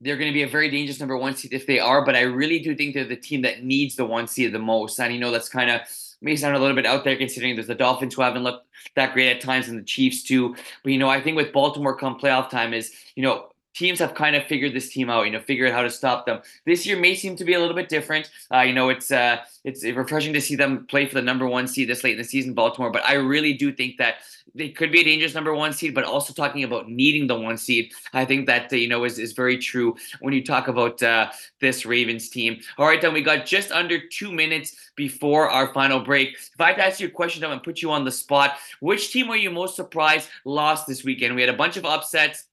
they're 0.00 0.16
going 0.16 0.30
to 0.30 0.34
be 0.34 0.44
a 0.44 0.48
very 0.48 0.70
dangerous 0.70 1.00
number 1.00 1.16
one 1.16 1.34
seed 1.34 1.52
if 1.52 1.66
they 1.66 1.80
are 1.80 2.04
but 2.04 2.14
I 2.14 2.20
really 2.20 2.60
do 2.60 2.76
think 2.76 2.94
they're 2.94 3.04
the 3.04 3.16
team 3.16 3.42
that 3.42 3.64
needs 3.64 3.96
the 3.96 4.06
one 4.06 4.28
seed 4.28 4.52
the 4.52 4.60
most. 4.60 5.00
And 5.00 5.12
you 5.12 5.18
know 5.18 5.32
that's 5.32 5.48
kind 5.48 5.70
of 5.70 5.80
may 6.20 6.36
sound 6.36 6.56
a 6.56 6.58
little 6.58 6.76
bit 6.76 6.86
out 6.86 7.04
there 7.04 7.16
considering 7.16 7.54
there's 7.54 7.66
the 7.66 7.74
Dolphins 7.74 8.14
who 8.14 8.22
haven't 8.22 8.42
looked 8.42 8.66
that 8.96 9.12
great 9.12 9.30
at 9.30 9.40
times 9.40 9.68
and 9.68 9.78
the 9.78 9.84
Chiefs 9.84 10.22
too. 10.22 10.54
But 10.82 10.92
you 10.92 10.98
know, 10.98 11.08
I 11.08 11.20
think 11.20 11.36
with 11.36 11.52
Baltimore 11.52 11.96
come 11.96 12.18
playoff 12.18 12.50
time 12.50 12.74
is, 12.74 12.92
you 13.14 13.22
know, 13.22 13.50
teams 13.78 14.00
have 14.00 14.14
kind 14.14 14.34
of 14.34 14.44
figured 14.44 14.74
this 14.74 14.90
team 14.90 15.08
out, 15.08 15.24
you 15.24 15.30
know, 15.30 15.40
figured 15.40 15.70
out 15.70 15.74
how 15.74 15.82
to 15.82 15.90
stop 15.90 16.26
them. 16.26 16.40
This 16.66 16.84
year 16.84 16.98
may 16.98 17.14
seem 17.14 17.36
to 17.36 17.44
be 17.44 17.54
a 17.54 17.60
little 17.60 17.76
bit 17.76 17.88
different. 17.88 18.30
Uh, 18.52 18.60
you 18.60 18.72
know, 18.72 18.88
it's 18.88 19.10
uh 19.10 19.38
it's 19.64 19.84
refreshing 19.84 20.32
to 20.32 20.40
see 20.40 20.56
them 20.56 20.86
play 20.86 21.06
for 21.06 21.14
the 21.14 21.22
number 21.22 21.46
one 21.46 21.68
seed 21.68 21.88
this 21.88 22.02
late 22.04 22.12
in 22.12 22.18
the 22.18 22.24
season, 22.24 22.54
Baltimore. 22.54 22.90
But 22.90 23.04
I 23.04 23.14
really 23.14 23.52
do 23.52 23.72
think 23.72 23.98
that 23.98 24.16
they 24.54 24.70
could 24.70 24.90
be 24.90 25.00
a 25.00 25.04
dangerous 25.04 25.34
number 25.34 25.54
one 25.54 25.72
seed, 25.72 25.94
but 25.94 26.04
also 26.04 26.32
talking 26.32 26.64
about 26.64 26.88
needing 26.88 27.26
the 27.26 27.38
one 27.38 27.56
seed, 27.56 27.92
I 28.12 28.24
think 28.24 28.46
that 28.46 28.72
uh, 28.72 28.76
you 28.76 28.88
know 28.88 29.04
is, 29.04 29.18
is 29.18 29.32
very 29.32 29.58
true 29.58 29.96
when 30.20 30.34
you 30.34 30.44
talk 30.44 30.68
about 30.68 31.02
uh, 31.02 31.30
this 31.60 31.86
Ravens 31.86 32.28
team. 32.28 32.60
All 32.76 32.86
right, 32.86 33.00
then 33.00 33.12
we 33.12 33.22
got 33.22 33.46
just 33.46 33.70
under 33.70 33.98
two 34.08 34.32
minutes 34.32 34.76
before 34.96 35.48
our 35.48 35.72
final 35.72 36.00
break. 36.00 36.34
If 36.34 36.60
I 36.60 36.68
had 36.68 36.76
to 36.76 36.84
ask 36.84 37.00
you 37.00 37.06
a 37.06 37.10
question, 37.10 37.44
I'm 37.44 37.50
gonna 37.50 37.60
put 37.60 37.82
you 37.82 37.92
on 37.92 38.04
the 38.04 38.12
spot. 38.12 38.56
Which 38.80 39.12
team 39.12 39.28
were 39.28 39.36
you 39.36 39.50
most 39.50 39.76
surprised 39.76 40.28
lost 40.44 40.86
this 40.86 41.04
weekend? 41.04 41.34
We 41.34 41.42
had 41.42 41.50
a 41.50 41.56
bunch 41.56 41.76
of 41.76 41.84
upsets. 41.84 42.47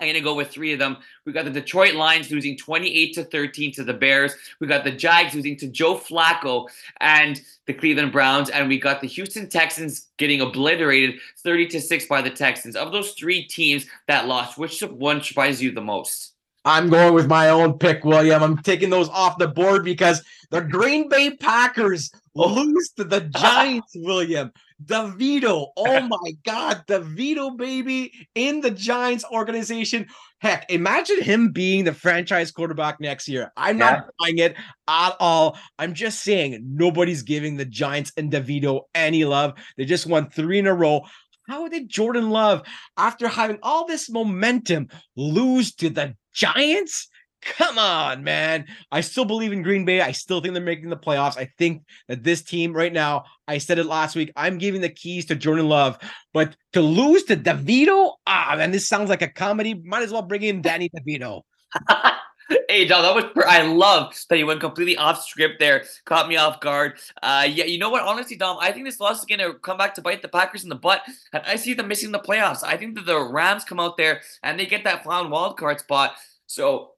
I'm 0.00 0.06
going 0.06 0.14
to 0.14 0.20
go 0.20 0.34
with 0.34 0.50
three 0.50 0.72
of 0.72 0.78
them. 0.78 0.96
We 1.26 1.32
got 1.32 1.44
the 1.44 1.50
Detroit 1.50 1.94
Lions 1.94 2.30
losing 2.30 2.56
28 2.56 3.14
to 3.14 3.24
13 3.24 3.72
to 3.72 3.84
the 3.84 3.92
Bears. 3.92 4.32
We 4.58 4.66
got 4.66 4.82
the 4.82 4.90
Jags 4.90 5.34
losing 5.34 5.56
to 5.58 5.68
Joe 5.68 5.96
Flacco 5.96 6.66
and 7.00 7.40
the 7.66 7.74
Cleveland 7.74 8.12
Browns. 8.12 8.48
And 8.48 8.68
we 8.68 8.80
got 8.80 9.02
the 9.02 9.06
Houston 9.08 9.48
Texans 9.48 10.08
getting 10.16 10.40
obliterated 10.40 11.20
30 11.38 11.68
to 11.68 11.80
6 11.80 12.06
by 12.06 12.22
the 12.22 12.30
Texans. 12.30 12.76
Of 12.76 12.92
those 12.92 13.12
three 13.12 13.44
teams 13.44 13.86
that 14.08 14.26
lost, 14.26 14.56
which 14.56 14.80
one 14.80 15.22
surprised 15.22 15.60
you 15.60 15.72
the 15.72 15.82
most? 15.82 16.32
I'm 16.64 16.90
going 16.90 17.14
with 17.14 17.26
my 17.26 17.48
own 17.48 17.78
pick, 17.78 18.04
William. 18.04 18.42
I'm 18.42 18.58
taking 18.58 18.90
those 18.90 19.08
off 19.08 19.38
the 19.38 19.48
board 19.48 19.84
because 19.84 20.22
the 20.50 20.60
Green 20.60 21.08
Bay 21.08 21.30
Packers 21.36 22.10
lose 22.34 22.90
to 22.96 23.04
the 23.04 23.20
Giants, 23.36 23.92
William. 23.96 24.52
DeVito. 24.84 25.68
Oh 25.76 26.00
my 26.00 26.32
God. 26.44 26.84
DeVito, 26.86 27.56
baby, 27.56 28.12
in 28.34 28.60
the 28.60 28.70
Giants 28.70 29.24
organization. 29.30 30.06
Heck, 30.38 30.70
imagine 30.70 31.22
him 31.22 31.52
being 31.52 31.84
the 31.84 31.92
franchise 31.92 32.50
quarterback 32.50 33.00
next 33.00 33.28
year. 33.28 33.52
I'm 33.56 33.76
not 33.76 34.06
buying 34.18 34.38
it 34.38 34.56
at 34.88 35.16
all. 35.20 35.58
I'm 35.78 35.92
just 35.94 36.22
saying 36.22 36.62
nobody's 36.64 37.22
giving 37.22 37.56
the 37.56 37.66
Giants 37.66 38.12
and 38.16 38.32
DeVito 38.32 38.82
any 38.94 39.24
love. 39.24 39.54
They 39.76 39.84
just 39.84 40.06
won 40.06 40.30
three 40.30 40.58
in 40.58 40.66
a 40.66 40.74
row. 40.74 41.02
How 41.46 41.68
did 41.68 41.88
Jordan 41.88 42.30
Love, 42.30 42.62
after 42.96 43.26
having 43.26 43.58
all 43.62 43.86
this 43.86 44.08
momentum, 44.08 44.88
lose 45.16 45.74
to 45.76 45.90
the 45.90 46.14
Giants? 46.32 47.08
Come 47.42 47.78
on, 47.78 48.22
man. 48.22 48.66
I 48.92 49.00
still 49.00 49.24
believe 49.24 49.52
in 49.52 49.62
Green 49.62 49.84
Bay. 49.84 50.02
I 50.02 50.12
still 50.12 50.40
think 50.40 50.52
they're 50.52 50.62
making 50.62 50.90
the 50.90 50.96
playoffs. 50.96 51.38
I 51.38 51.48
think 51.56 51.84
that 52.08 52.22
this 52.22 52.42
team 52.42 52.74
right 52.74 52.92
now, 52.92 53.24
I 53.48 53.58
said 53.58 53.78
it 53.78 53.86
last 53.86 54.14
week, 54.14 54.30
I'm 54.36 54.58
giving 54.58 54.82
the 54.82 54.90
keys 54.90 55.24
to 55.26 55.34
Jordan 55.34 55.68
Love. 55.68 55.98
But 56.34 56.54
to 56.74 56.82
lose 56.82 57.24
to 57.24 57.36
DeVito, 57.36 58.12
ah, 58.26 58.54
man, 58.56 58.72
this 58.72 58.88
sounds 58.88 59.08
like 59.08 59.22
a 59.22 59.28
comedy. 59.28 59.74
Might 59.74 60.02
as 60.02 60.12
well 60.12 60.22
bring 60.22 60.42
in 60.42 60.60
Danny 60.60 60.90
DeVito. 60.90 61.42
hey, 62.68 62.86
Dom, 62.86 63.02
that 63.02 63.14
was 63.14 63.24
per- 63.34 63.46
I 63.46 63.62
love 63.62 64.14
that 64.28 64.38
you 64.38 64.46
went 64.46 64.60
completely 64.60 64.96
off 64.96 65.24
script 65.24 65.58
there. 65.58 65.84
Caught 66.04 66.28
me 66.28 66.36
off 66.36 66.60
guard. 66.60 66.98
Uh, 67.22 67.46
yeah, 67.48 67.64
you 67.64 67.78
know 67.78 67.90
what? 67.90 68.02
Honestly, 68.02 68.36
Dom, 68.36 68.58
I 68.60 68.72
think 68.72 68.86
this 68.86 69.00
loss 69.00 69.20
is 69.20 69.24
gonna 69.24 69.54
come 69.54 69.78
back 69.78 69.94
to 69.94 70.02
bite 70.02 70.22
the 70.22 70.28
Packers 70.28 70.62
in 70.62 70.68
the 70.68 70.74
butt. 70.74 71.02
And 71.32 71.42
I 71.46 71.56
see 71.56 71.74
them 71.74 71.88
missing 71.88 72.12
the 72.12 72.18
playoffs. 72.18 72.64
I 72.64 72.76
think 72.76 72.94
that 72.96 73.06
the 73.06 73.20
Rams 73.20 73.64
come 73.64 73.80
out 73.80 73.96
there 73.96 74.22
and 74.42 74.58
they 74.58 74.66
get 74.66 74.84
that 74.84 75.04
final 75.04 75.30
wild 75.30 75.56
card 75.56 75.80
spot. 75.80 76.14
So 76.46 76.92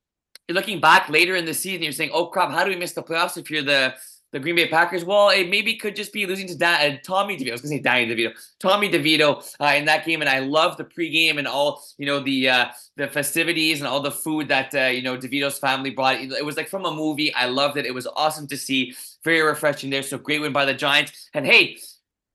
you're 0.49 0.55
looking 0.57 0.81
back 0.81 1.09
later 1.09 1.37
in 1.37 1.45
the 1.45 1.55
season, 1.55 1.83
you're 1.83 1.93
saying, 1.93 2.11
"Oh 2.13 2.27
crap, 2.27 2.51
how 2.51 2.65
do 2.65 2.71
we 2.71 2.77
miss 2.77 2.93
the 2.93 3.03
playoffs 3.03 3.37
if 3.37 3.51
you're 3.51 3.63
the 3.63 3.95
the 4.33 4.41
Green 4.41 4.57
Bay 4.57 4.69
Packers?" 4.69 5.05
Well, 5.05 5.31
it 5.31 5.49
maybe 5.49 5.77
could 5.77 5.95
just 5.95 6.13
be 6.13 6.27
losing 6.27 6.47
to 6.49 6.57
Dan, 6.57 6.93
uh, 6.93 6.99
Tommy 7.05 7.37
DeVito. 7.37 7.51
I 7.51 7.53
was 7.53 7.61
gonna 7.61 7.77
say 7.77 7.81
Danny 7.81 8.15
DeVito, 8.15 8.33
Tommy 8.59 8.91
DeVito 8.91 9.55
uh, 9.61 9.75
in 9.77 9.85
that 9.85 10.05
game, 10.05 10.21
and 10.21 10.29
I 10.29 10.41
love 10.41 10.77
the 10.77 10.85
pregame 10.85 11.39
and 11.39 11.47
all 11.47 11.83
you 11.99 12.07
know 12.07 12.21
the 12.21 12.49
uh, 12.49 12.67
the 12.97 13.09
festivities 13.09 13.81
and 13.81 13.87
all 13.87 14.01
the 14.01 14.11
food 14.11 14.49
that 14.49 14.75
uh, 14.75 14.87
you 14.87 15.03
know 15.03 15.17
DeVito's 15.17 15.59
family 15.59 15.91
brought. 15.91 16.21
It 16.21 16.45
was 16.45 16.57
like 16.57 16.69
from 16.69 16.85
a 16.85 16.93
movie. 16.93 17.33
I 17.35 17.47
loved 17.47 17.77
it. 17.77 17.87
It 17.87 17.95
was 17.95 18.07
awesome 18.07 18.47
to 18.49 18.57
see. 18.57 18.95
Very 19.25 19.41
refreshing 19.43 19.91
there. 19.91 20.03
So 20.03 20.19
great 20.19 20.41
win 20.41 20.53
by 20.53 20.65
the 20.65 20.75
Giants. 20.75 21.31
And 21.33 21.47
hey, 21.47 21.79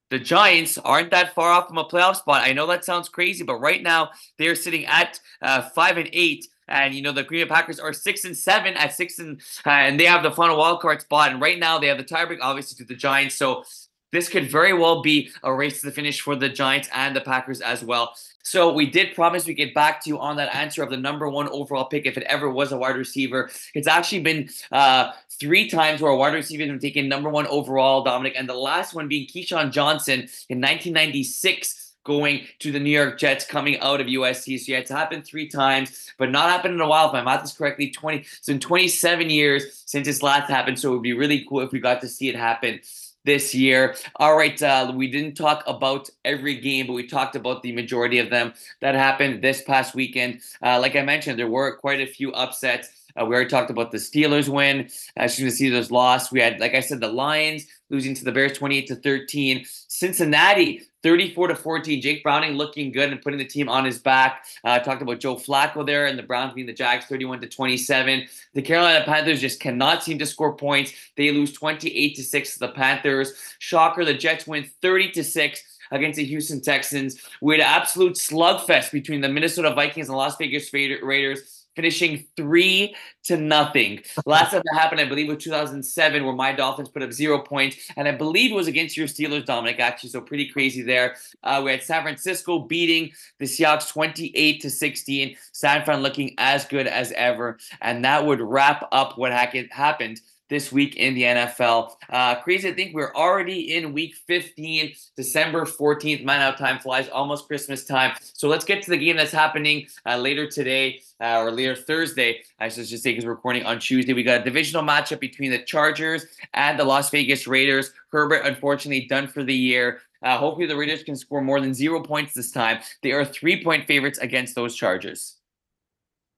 the 0.09 0.19
Giants 0.19 0.77
aren't 0.77 1.11
that 1.11 1.33
far 1.33 1.51
off 1.51 1.67
from 1.67 1.77
a 1.77 1.85
playoff 1.85 2.15
spot. 2.15 2.43
I 2.43 2.53
know 2.53 2.67
that 2.67 2.85
sounds 2.85 3.09
crazy, 3.09 3.43
but 3.43 3.59
right 3.59 3.83
now 3.83 4.11
they're 4.37 4.55
sitting 4.55 4.85
at 4.85 5.19
uh, 5.41 5.69
five 5.69 5.97
and 5.97 6.09
eight. 6.13 6.47
And 6.67 6.93
you 6.93 7.01
know 7.01 7.11
the 7.11 7.23
Green 7.23 7.45
Bay 7.45 7.49
Packers 7.49 7.79
are 7.79 7.93
six 7.93 8.25
and 8.25 8.35
seven 8.35 8.75
at 8.75 8.93
six 8.93 9.19
and 9.19 9.41
uh, 9.65 9.69
and 9.69 9.99
they 9.99 10.05
have 10.05 10.23
the 10.23 10.31
final 10.31 10.57
wild 10.57 10.81
card 10.81 11.01
spot. 11.01 11.31
And 11.31 11.41
right 11.41 11.59
now 11.59 11.79
they 11.79 11.87
have 11.87 11.97
the 11.97 12.03
tiebreak, 12.03 12.39
obviously, 12.41 12.77
to 12.77 12.87
the 12.87 12.95
Giants. 12.97 13.35
So 13.35 13.63
this 14.11 14.29
could 14.29 14.49
very 14.49 14.73
well 14.73 15.01
be 15.01 15.29
a 15.43 15.53
race 15.53 15.81
to 15.81 15.87
the 15.87 15.91
finish 15.91 16.21
for 16.21 16.35
the 16.35 16.49
Giants 16.49 16.89
and 16.93 17.15
the 17.15 17.21
Packers 17.21 17.61
as 17.61 17.83
well. 17.83 18.13
So 18.41 18.71
we 18.71 18.89
did 18.89 19.13
promise 19.13 19.45
we 19.45 19.53
get 19.53 19.73
back 19.73 20.01
to 20.03 20.09
you 20.09 20.17
on 20.19 20.37
that 20.37 20.55
answer 20.55 20.81
of 20.81 20.89
the 20.89 20.95
number 20.95 21.27
one 21.27 21.49
overall 21.49 21.85
pick 21.85 22.05
if 22.05 22.17
it 22.17 22.23
ever 22.23 22.49
was 22.49 22.71
a 22.71 22.77
wide 22.77 22.95
receiver. 22.95 23.49
It's 23.73 23.87
actually 23.87 24.21
been 24.21 24.49
uh, 24.71 25.11
three 25.37 25.69
times 25.69 26.01
where 26.01 26.11
a 26.11 26.15
wide 26.15 26.33
receiver 26.33 26.63
has 26.63 26.69
been 26.69 26.79
taken 26.79 27.09
number 27.09 27.29
one 27.29 27.47
overall, 27.47 28.03
Dominic, 28.03 28.35
and 28.37 28.47
the 28.47 28.53
last 28.53 28.93
one 28.93 29.09
being 29.09 29.27
Keyshawn 29.27 29.71
Johnson 29.71 30.21
in 30.47 30.61
1996 30.61 31.86
going 32.07 32.47
to 32.59 32.71
the 32.71 32.79
New 32.79 32.89
York 32.89 33.19
Jets 33.19 33.45
coming 33.45 33.79
out 33.81 34.01
of 34.01 34.07
USC. 34.07 34.59
So 34.59 34.71
yeah, 34.71 34.79
it's 34.79 34.89
happened 34.89 35.25
three 35.25 35.47
times, 35.47 36.11
but 36.17 36.31
not 36.31 36.49
happened 36.49 36.73
in 36.73 36.81
a 36.81 36.87
while. 36.87 37.07
If 37.07 37.13
my 37.13 37.21
math 37.21 37.43
is 37.43 37.51
correctly, 37.51 37.91
20 37.91 38.17
it's 38.17 38.47
been 38.47 38.59
27 38.59 39.29
years 39.29 39.83
since 39.85 40.07
this 40.07 40.23
last 40.23 40.49
happened. 40.49 40.79
So 40.79 40.89
it 40.89 40.93
would 40.93 41.03
be 41.03 41.13
really 41.13 41.45
cool 41.47 41.59
if 41.59 41.71
we 41.71 41.79
got 41.79 42.01
to 42.01 42.07
see 42.07 42.29
it 42.29 42.35
happen 42.35 42.79
this 43.25 43.53
year. 43.53 43.95
All 44.15 44.35
right, 44.35 44.59
uh, 44.63 44.91
we 44.95 45.11
didn't 45.11 45.35
talk 45.35 45.63
about 45.67 46.09
every 46.23 46.55
game, 46.59 46.87
but 46.87 46.93
we 46.93 47.05
talked 47.05 47.35
about 47.35 47.61
the 47.61 47.73
majority 47.73 48.19
of 48.19 48.29
them 48.29 48.53
that 48.79 48.95
happened 48.95 49.43
this 49.43 49.61
past 49.61 49.93
weekend. 49.93 50.39
Uh, 50.63 50.79
like 50.79 50.95
I 50.95 51.03
mentioned, 51.03 51.37
there 51.37 51.49
were 51.49 51.75
quite 51.75 51.99
a 51.99 52.07
few 52.07 52.31
upsets. 52.31 52.89
Uh, 53.19 53.25
we 53.25 53.35
already 53.35 53.49
talked 53.49 53.69
about 53.69 53.91
the 53.91 53.97
Steelers 53.97 54.47
win. 54.47 54.89
Can 55.17 55.51
see, 55.51 55.69
those 55.69 55.91
lost. 55.91 56.31
We 56.31 56.39
had, 56.39 56.59
like 56.59 56.73
I 56.73 56.79
said, 56.79 56.99
the 56.99 57.07
Lions 57.07 57.65
losing 57.89 58.13
to 58.15 58.23
the 58.23 58.31
Bears 58.31 58.57
28 58.57 58.87
to 58.87 58.95
13. 58.95 59.65
Cincinnati 59.87 60.83
34 61.07 61.47
to 61.47 61.55
14. 61.55 62.01
Jake 62.01 62.21
Browning 62.21 62.57
looking 62.57 62.91
good 62.91 63.13
and 63.13 63.21
putting 63.21 63.39
the 63.39 63.45
team 63.45 63.69
on 63.69 63.85
his 63.85 63.97
back. 63.97 64.45
Uh, 64.65 64.77
talked 64.79 65.01
about 65.01 65.21
Joe 65.21 65.37
Flacco 65.37 65.85
there 65.85 66.05
and 66.05 66.19
the 66.19 66.23
Browns 66.23 66.53
being 66.53 66.67
the 66.67 66.73
Jags 66.73 67.05
31 67.05 67.39
to 67.39 67.47
27. 67.47 68.27
The 68.53 68.61
Carolina 68.61 69.05
Panthers 69.05 69.39
just 69.39 69.61
cannot 69.61 70.03
seem 70.03 70.19
to 70.19 70.25
score 70.25 70.53
points. 70.53 70.91
They 71.15 71.31
lose 71.31 71.53
28 71.53 72.13
to 72.17 72.23
6 72.23 72.53
to 72.53 72.59
the 72.59 72.67
Panthers. 72.73 73.31
Shocker, 73.59 74.03
the 74.03 74.15
Jets 74.15 74.47
win 74.47 74.69
30 74.81 75.11
to 75.11 75.23
6 75.23 75.63
against 75.91 76.17
the 76.17 76.25
Houston 76.25 76.59
Texans. 76.59 77.21
We 77.41 77.53
had 77.53 77.61
an 77.61 77.73
absolute 77.73 78.15
slugfest 78.15 78.91
between 78.91 79.21
the 79.21 79.29
Minnesota 79.29 79.73
Vikings 79.73 80.09
and 80.09 80.17
Las 80.17 80.35
Vegas 80.35 80.73
Raiders 80.73 81.56
finishing 81.77 82.25
three 82.35 82.95
to 83.23 83.37
nothing. 83.37 84.01
Last 84.25 84.51
time 84.51 84.63
that 84.65 84.79
happened, 84.79 84.99
I 84.99 85.05
believe, 85.05 85.27
was 85.27 85.43
2007, 85.43 86.25
where 86.25 86.33
my 86.33 86.51
Dolphins 86.51 86.89
put 86.89 87.03
up 87.03 87.13
zero 87.13 87.39
points, 87.39 87.77
and 87.95 88.07
I 88.07 88.11
believe 88.11 88.51
it 88.51 88.55
was 88.55 88.67
against 88.67 88.97
your 88.97 89.07
Steelers, 89.07 89.45
Dominic. 89.45 89.79
Actually, 89.79 90.09
so 90.09 90.19
pretty 90.19 90.49
crazy 90.49 90.81
there. 90.81 91.15
Uh, 91.43 91.61
we 91.63 91.71
had 91.71 91.83
San 91.83 92.01
Francisco 92.01 92.59
beating 92.59 93.11
the 93.37 93.45
Seahawks 93.45 93.89
28 93.89 94.59
to 94.59 94.69
16. 94.71 95.37
San 95.51 95.85
Fran 95.85 96.01
looking 96.01 96.33
as 96.39 96.65
good 96.65 96.87
as 96.87 97.11
ever, 97.11 97.59
and 97.79 98.03
that 98.03 98.25
would 98.25 98.41
wrap 98.41 98.89
up 98.91 99.17
what 99.17 99.31
happened 99.31 100.19
this 100.49 100.71
week 100.71 100.95
in 100.95 101.13
the 101.13 101.23
NFL. 101.23 101.91
Uh, 102.09 102.35
crazy 102.35 102.69
I 102.69 102.73
think 102.73 102.95
we're 102.95 103.13
already 103.13 103.75
in 103.75 103.93
week 103.93 104.15
15, 104.15 104.93
December 105.15 105.65
14th. 105.65 106.23
Man, 106.23 106.41
how 106.41 106.51
time 106.51 106.79
flies, 106.79 107.09
almost 107.09 107.47
Christmas 107.47 107.85
time. 107.85 108.15
So 108.21 108.47
let's 108.47 108.65
get 108.65 108.83
to 108.83 108.89
the 108.89 108.97
game 108.97 109.17
that's 109.17 109.31
happening 109.31 109.87
uh, 110.05 110.17
later 110.17 110.47
today. 110.47 111.01
Uh, 111.19 111.39
or 111.39 111.51
later 111.51 111.75
Thursday, 111.75 112.43
I 112.59 112.69
should 112.69 112.85
just 112.85 113.01
say, 113.01 113.09
because 113.09 113.25
we're 113.25 113.31
recording 113.31 113.65
on 113.65 113.79
Tuesday. 113.79 114.13
We 114.13 114.21
got 114.21 114.41
a 114.41 114.43
divisional 114.43 114.83
matchup 114.83 115.19
between 115.19 115.49
the 115.49 115.63
Chargers 115.63 116.27
and 116.53 116.77
the 116.77 116.83
Las 116.83 117.09
Vegas 117.09 117.47
Raiders. 117.47 117.91
Herbert, 118.11 118.45
unfortunately, 118.45 119.07
done 119.07 119.25
for 119.25 119.43
the 119.43 119.53
year. 119.53 120.01
Uh, 120.21 120.37
hopefully, 120.37 120.67
the 120.67 120.75
Raiders 120.75 121.03
can 121.03 121.15
score 121.15 121.41
more 121.41 121.59
than 121.59 121.73
zero 121.73 122.01
points 122.01 122.33
this 122.33 122.51
time. 122.51 122.79
They 123.01 123.13
are 123.13 123.25
three 123.25 123.63
point 123.63 123.87
favorites 123.87 124.19
against 124.19 124.53
those 124.53 124.75
Chargers. 124.75 125.36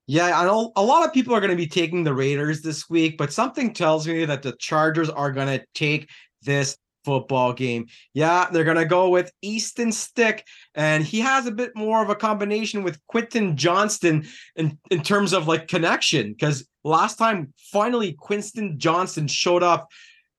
Yeah, 0.09 0.39
I 0.39 0.43
know 0.43 0.71
a 0.75 0.81
lot 0.81 1.05
of 1.05 1.13
people 1.13 1.35
are 1.35 1.39
going 1.39 1.51
to 1.51 1.55
be 1.55 1.67
taking 1.67 2.03
the 2.03 2.15
Raiders 2.15 2.63
this 2.63 2.89
week, 2.89 3.15
but 3.15 3.31
something 3.31 3.75
tells 3.75 4.07
me 4.07 4.25
that 4.25 4.41
the 4.41 4.53
Chargers 4.53 5.07
are 5.07 5.31
going 5.31 5.59
to 5.59 5.63
take 5.75 6.09
this 6.41 6.75
football 7.05 7.53
game. 7.53 7.85
Yeah, 8.15 8.49
they're 8.51 8.63
going 8.63 8.77
to 8.77 8.85
go 8.85 9.09
with 9.09 9.31
Easton 9.43 9.91
Stick, 9.91 10.47
and 10.73 11.03
he 11.03 11.19
has 11.19 11.45
a 11.45 11.51
bit 11.51 11.73
more 11.75 12.01
of 12.01 12.09
a 12.09 12.15
combination 12.15 12.81
with 12.81 12.99
Quentin 13.05 13.55
Johnston 13.55 14.25
in, 14.55 14.79
in 14.89 15.03
terms 15.03 15.31
of 15.31 15.47
like 15.47 15.67
connection, 15.67 16.31
because 16.31 16.67
last 16.83 17.17
time, 17.17 17.53
finally, 17.71 18.13
Quentin 18.13 18.79
Johnston 18.79 19.27
showed 19.27 19.61
up 19.61 19.89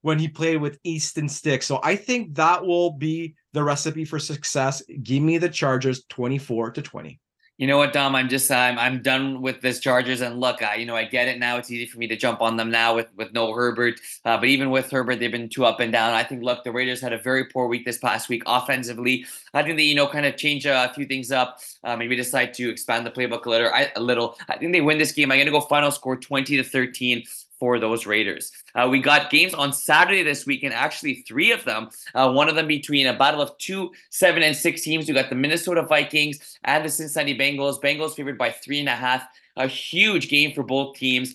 when 0.00 0.18
he 0.18 0.26
played 0.26 0.56
with 0.56 0.80
Easton 0.82 1.28
Stick. 1.28 1.62
So 1.62 1.78
I 1.84 1.94
think 1.94 2.34
that 2.34 2.66
will 2.66 2.90
be 2.90 3.36
the 3.52 3.62
recipe 3.62 4.04
for 4.04 4.18
success. 4.18 4.82
Give 5.00 5.22
me 5.22 5.38
the 5.38 5.48
Chargers 5.48 6.02
24 6.08 6.72
to 6.72 6.82
20 6.82 7.20
you 7.60 7.66
know 7.66 7.76
what, 7.76 7.92
Dom? 7.92 8.16
I'm 8.16 8.30
just 8.30 8.50
I'm 8.50 8.78
I'm 8.78 9.02
done 9.02 9.42
with 9.42 9.60
this 9.60 9.80
Chargers. 9.80 10.22
And 10.22 10.40
look, 10.40 10.62
I 10.62 10.76
you 10.76 10.86
know 10.86 10.96
I 10.96 11.04
get 11.04 11.28
it 11.28 11.38
now. 11.38 11.58
It's 11.58 11.70
easy 11.70 11.84
for 11.84 11.98
me 11.98 12.06
to 12.06 12.16
jump 12.16 12.40
on 12.40 12.56
them 12.56 12.70
now 12.70 12.94
with 12.94 13.08
with 13.18 13.34
no 13.34 13.52
Herbert. 13.52 14.00
Uh, 14.24 14.38
but 14.38 14.46
even 14.46 14.70
with 14.70 14.90
Herbert, 14.90 15.20
they've 15.20 15.30
been 15.30 15.50
too 15.50 15.66
up 15.66 15.78
and 15.78 15.92
down. 15.92 16.14
I 16.14 16.24
think 16.24 16.42
look, 16.42 16.64
the 16.64 16.72
Raiders 16.72 17.02
had 17.02 17.12
a 17.12 17.18
very 17.18 17.44
poor 17.44 17.66
week 17.66 17.84
this 17.84 17.98
past 17.98 18.30
week 18.30 18.42
offensively. 18.46 19.26
I 19.52 19.62
think 19.62 19.76
they 19.76 19.82
you 19.82 19.94
know 19.94 20.06
kind 20.06 20.24
of 20.24 20.38
change 20.38 20.64
a 20.64 20.90
few 20.94 21.04
things 21.04 21.30
up. 21.30 21.60
Uh, 21.84 21.98
maybe 21.98 22.16
decide 22.16 22.54
to 22.54 22.70
expand 22.70 23.04
the 23.04 23.10
playbook 23.10 23.44
a 23.44 23.50
little. 23.50 23.68
I, 23.68 23.92
a 23.94 24.00
little. 24.00 24.38
I 24.48 24.56
think 24.56 24.72
they 24.72 24.80
win 24.80 24.96
this 24.96 25.12
game. 25.12 25.30
I'm 25.30 25.38
gonna 25.38 25.50
go 25.50 25.60
final 25.60 25.90
score 25.90 26.16
20 26.16 26.56
to 26.56 26.64
13 26.64 27.24
for 27.60 27.78
those 27.78 28.06
Raiders. 28.06 28.50
Uh, 28.74 28.88
we 28.90 28.98
got 28.98 29.30
games 29.30 29.54
on 29.54 29.72
Saturday 29.72 30.24
this 30.24 30.46
week, 30.46 30.64
and 30.64 30.74
actually 30.74 31.22
three 31.28 31.52
of 31.52 31.62
them. 31.64 31.90
Uh, 32.14 32.32
one 32.32 32.48
of 32.48 32.56
them 32.56 32.66
between 32.66 33.06
a 33.06 33.16
battle 33.16 33.40
of 33.40 33.56
two, 33.58 33.92
seven, 34.08 34.42
and 34.42 34.56
six 34.56 34.82
teams. 34.82 35.06
We 35.06 35.14
got 35.14 35.28
the 35.28 35.36
Minnesota 35.36 35.82
Vikings 35.82 36.58
and 36.64 36.84
the 36.84 36.88
Cincinnati 36.88 37.38
Bengals. 37.38 37.80
Bengals 37.80 38.16
favored 38.16 38.38
by 38.38 38.50
three 38.50 38.80
and 38.80 38.88
a 38.88 38.96
half. 38.96 39.22
A 39.56 39.66
huge 39.68 40.28
game 40.28 40.52
for 40.52 40.62
both 40.62 40.96
teams. 40.96 41.34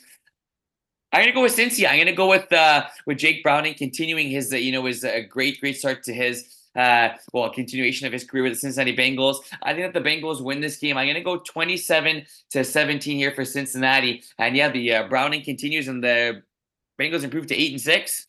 I'm 1.14 1.22
gonna 1.22 1.34
go 1.34 1.44
with 1.44 1.56
Cincy. 1.56 1.88
I'm 1.88 1.98
gonna 1.98 2.14
go 2.14 2.28
with 2.28 2.52
uh, 2.52 2.88
with 3.06 3.20
Jake 3.20 3.44
Browning 3.44 3.76
continuing 3.76 4.30
his 4.30 4.52
uh, 4.52 4.58
you 4.58 4.72
know 4.72 4.84
his 4.86 5.06
uh, 5.06 5.22
great 5.30 5.62
great 5.62 5.78
start 5.78 6.04
to 6.04 6.14
his 6.14 6.55
uh, 6.76 7.10
well, 7.32 7.46
a 7.46 7.54
continuation 7.54 8.06
of 8.08 8.14
his 8.14 8.24
career 8.24 8.44
with 8.44 8.54
the 8.54 8.60
Cincinnati 8.60 8.96
Bengals. 8.96 9.38
I 9.64 9.74
think 9.74 9.92
that 9.92 10.04
the 10.04 10.08
Bengals 10.08 10.42
win 10.42 10.62
this 10.62 10.78
game. 10.78 10.98
I'm 10.98 11.06
going 11.06 11.16
to 11.16 11.22
go 11.22 11.38
27 11.38 12.26
to 12.52 12.64
17 12.64 13.18
here 13.18 13.32
for 13.32 13.46
Cincinnati. 13.46 14.24
And 14.38 14.56
yeah, 14.56 14.70
the 14.70 14.94
uh, 14.94 15.08
Browning 15.08 15.44
continues 15.44 15.88
and 15.88 16.04
the 16.04 16.44
Bengals 17.00 17.24
improve 17.24 17.48
to 17.48 17.56
eight 17.56 17.72
and 17.72 17.82
six. 17.82 18.28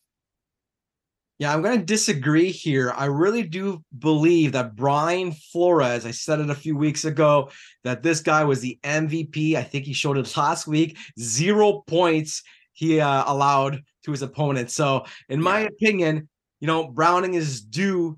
Yeah, 1.39 1.53
I'm 1.53 1.61
going 1.61 1.77
to 1.77 1.85
disagree 1.85 2.49
here. 2.49 2.91
I 2.97 3.05
really 3.05 3.43
do 3.43 3.83
believe 3.99 4.53
that 4.53 4.75
Brian 4.75 5.31
Flores, 5.31 6.03
I 6.03 6.11
said 6.11 6.39
it 6.39 6.49
a 6.49 6.55
few 6.55 6.75
weeks 6.75 7.05
ago, 7.05 7.51
that 7.83 8.01
this 8.01 8.21
guy 8.21 8.43
was 8.43 8.59
the 8.59 8.79
MVP. 8.83 9.53
I 9.53 9.61
think 9.61 9.85
he 9.85 9.93
showed 9.93 10.17
it 10.17 10.35
last 10.35 10.65
week. 10.65 10.97
Zero 11.19 11.83
points 11.85 12.41
he 12.73 12.99
uh, 12.99 13.23
allowed 13.27 13.83
to 14.05 14.11
his 14.11 14.23
opponent. 14.23 14.71
So, 14.71 15.05
in 15.29 15.39
my 15.39 15.59
opinion, 15.59 16.27
you 16.59 16.65
know, 16.65 16.87
Browning 16.87 17.35
is 17.35 17.61
due 17.61 18.17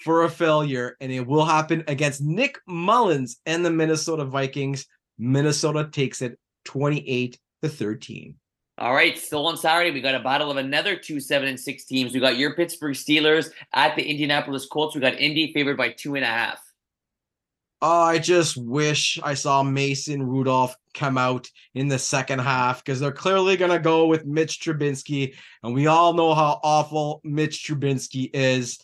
for 0.00 0.24
a 0.24 0.30
failure, 0.30 0.96
and 1.00 1.10
it 1.12 1.26
will 1.26 1.44
happen 1.44 1.84
against 1.88 2.22
Nick 2.22 2.58
Mullens 2.66 3.36
and 3.46 3.64
the 3.64 3.70
Minnesota 3.70 4.24
Vikings. 4.24 4.86
Minnesota 5.18 5.88
takes 5.90 6.22
it 6.22 6.38
28 6.64 7.38
to 7.62 7.68
13. 7.68 8.34
All 8.78 8.92
right, 8.92 9.16
still 9.16 9.46
on 9.46 9.56
Saturday, 9.56 9.90
we 9.90 10.02
got 10.02 10.14
a 10.14 10.20
battle 10.20 10.50
of 10.50 10.58
another 10.58 10.96
two, 10.96 11.18
seven, 11.18 11.48
and 11.48 11.58
six 11.58 11.86
teams. 11.86 12.12
We 12.12 12.20
got 12.20 12.36
your 12.36 12.54
Pittsburgh 12.54 12.94
Steelers 12.94 13.50
at 13.72 13.96
the 13.96 14.02
Indianapolis 14.02 14.66
Colts. 14.66 14.94
We 14.94 15.00
got 15.00 15.18
Indy 15.18 15.52
favored 15.54 15.78
by 15.78 15.90
two 15.90 16.14
and 16.14 16.24
a 16.24 16.28
half. 16.28 16.60
Oh, 17.80 18.02
I 18.02 18.18
just 18.18 18.56
wish 18.56 19.18
I 19.22 19.34
saw 19.34 19.62
Mason 19.62 20.22
Rudolph 20.22 20.76
come 20.94 21.16
out 21.16 21.48
in 21.74 21.88
the 21.88 21.98
second 21.98 22.40
half 22.40 22.82
because 22.82 23.00
they're 23.00 23.12
clearly 23.12 23.56
going 23.56 23.70
to 23.70 23.78
go 23.78 24.06
with 24.06 24.26
Mitch 24.26 24.60
Trubisky. 24.60 25.34
And 25.62 25.74
we 25.74 25.86
all 25.86 26.14
know 26.14 26.34
how 26.34 26.58
awful 26.62 27.20
Mitch 27.22 27.66
Trubisky 27.66 28.30
is. 28.32 28.78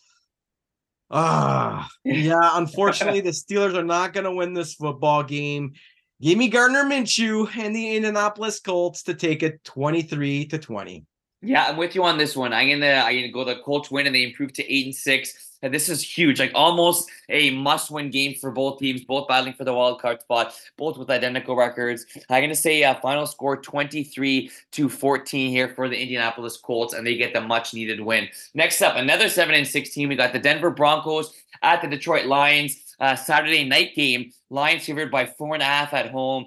Ah, 1.12 1.88
yeah. 2.04 2.50
Unfortunately, 2.54 3.20
the 3.20 3.30
Steelers 3.30 3.74
are 3.74 3.84
not 3.84 4.12
going 4.14 4.24
to 4.24 4.32
win 4.32 4.54
this 4.54 4.74
football 4.74 5.22
game. 5.22 5.72
Give 6.20 6.38
me 6.38 6.48
Gardner 6.48 6.84
Minshew 6.84 7.54
and 7.56 7.74
the 7.74 7.96
Indianapolis 7.96 8.60
Colts 8.60 9.02
to 9.04 9.14
take 9.14 9.42
it 9.42 9.62
23 9.64 10.46
to 10.46 10.58
20. 10.58 11.04
Yeah, 11.42 11.66
I'm 11.68 11.76
with 11.76 11.94
you 11.96 12.04
on 12.04 12.18
this 12.18 12.36
one. 12.36 12.52
I'm 12.52 12.68
gonna 12.68 13.02
I'm 13.04 13.16
gonna 13.16 13.28
go 13.28 13.44
the 13.44 13.56
Colts 13.56 13.90
win 13.90 14.06
and 14.06 14.14
they 14.14 14.22
improve 14.22 14.52
to 14.54 14.72
eight 14.72 14.86
and 14.86 14.94
six. 14.94 15.48
And 15.64 15.72
this 15.72 15.88
is 15.88 16.02
huge, 16.02 16.40
like 16.40 16.50
almost 16.56 17.08
a 17.28 17.50
must-win 17.50 18.10
game 18.10 18.34
for 18.34 18.50
both 18.50 18.80
teams, 18.80 19.04
both 19.04 19.28
battling 19.28 19.52
for 19.54 19.62
the 19.62 19.72
wild 19.72 20.00
card 20.00 20.20
spot, 20.20 20.54
both 20.76 20.98
with 20.98 21.08
identical 21.08 21.54
records. 21.54 22.04
I'm 22.28 22.42
gonna 22.42 22.54
say 22.54 22.82
uh, 22.82 22.94
final 22.96 23.26
score 23.26 23.56
23 23.56 24.50
to 24.72 24.88
14 24.88 25.50
here 25.50 25.68
for 25.68 25.88
the 25.88 26.00
Indianapolis 26.00 26.56
Colts, 26.56 26.94
and 26.94 27.06
they 27.06 27.16
get 27.16 27.32
the 27.32 27.40
much-needed 27.40 28.00
win. 28.00 28.28
Next 28.54 28.82
up, 28.82 28.96
another 28.96 29.28
seven 29.28 29.54
and 29.54 29.66
16. 29.66 30.08
We 30.08 30.16
got 30.16 30.32
the 30.32 30.40
Denver 30.40 30.70
Broncos 30.70 31.32
at 31.62 31.80
the 31.80 31.88
Detroit 31.88 32.26
Lions. 32.26 32.78
Uh, 33.00 33.16
Saturday 33.16 33.64
night 33.64 33.96
game. 33.96 34.32
Lions 34.48 34.84
favored 34.84 35.10
by 35.10 35.26
four 35.26 35.54
and 35.54 35.62
a 35.62 35.66
half 35.66 35.92
at 35.92 36.12
home. 36.12 36.46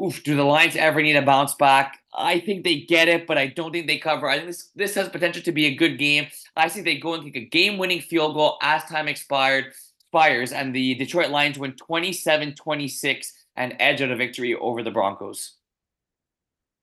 Oof, 0.00 0.22
do 0.22 0.36
the 0.36 0.44
Lions 0.44 0.76
ever 0.76 1.02
need 1.02 1.16
a 1.16 1.22
bounce 1.22 1.54
back? 1.54 1.98
I 2.14 2.40
think 2.40 2.64
they 2.64 2.80
get 2.80 3.08
it, 3.08 3.26
but 3.26 3.38
I 3.38 3.48
don't 3.48 3.72
think 3.72 3.86
they 3.86 3.98
cover. 3.98 4.28
I 4.28 4.36
think 4.36 4.48
this 4.48 4.70
this 4.74 4.94
has 4.94 5.08
potential 5.08 5.42
to 5.42 5.52
be 5.52 5.66
a 5.66 5.74
good 5.74 5.98
game. 5.98 6.28
I 6.56 6.68
think 6.68 6.84
they 6.84 6.98
go 6.98 7.14
and 7.14 7.24
kick 7.24 7.36
a 7.36 7.46
game-winning 7.46 8.00
field 8.00 8.34
goal 8.34 8.58
as 8.62 8.84
time 8.84 9.08
expired 9.08 9.72
expires, 10.12 10.52
and 10.52 10.74
the 10.74 10.94
Detroit 10.94 11.30
Lions 11.30 11.58
win 11.58 11.72
27-26 11.72 13.32
and 13.56 13.74
edge 13.78 14.02
out 14.02 14.10
a 14.10 14.16
victory 14.16 14.54
over 14.54 14.82
the 14.82 14.90
Broncos. 14.90 15.56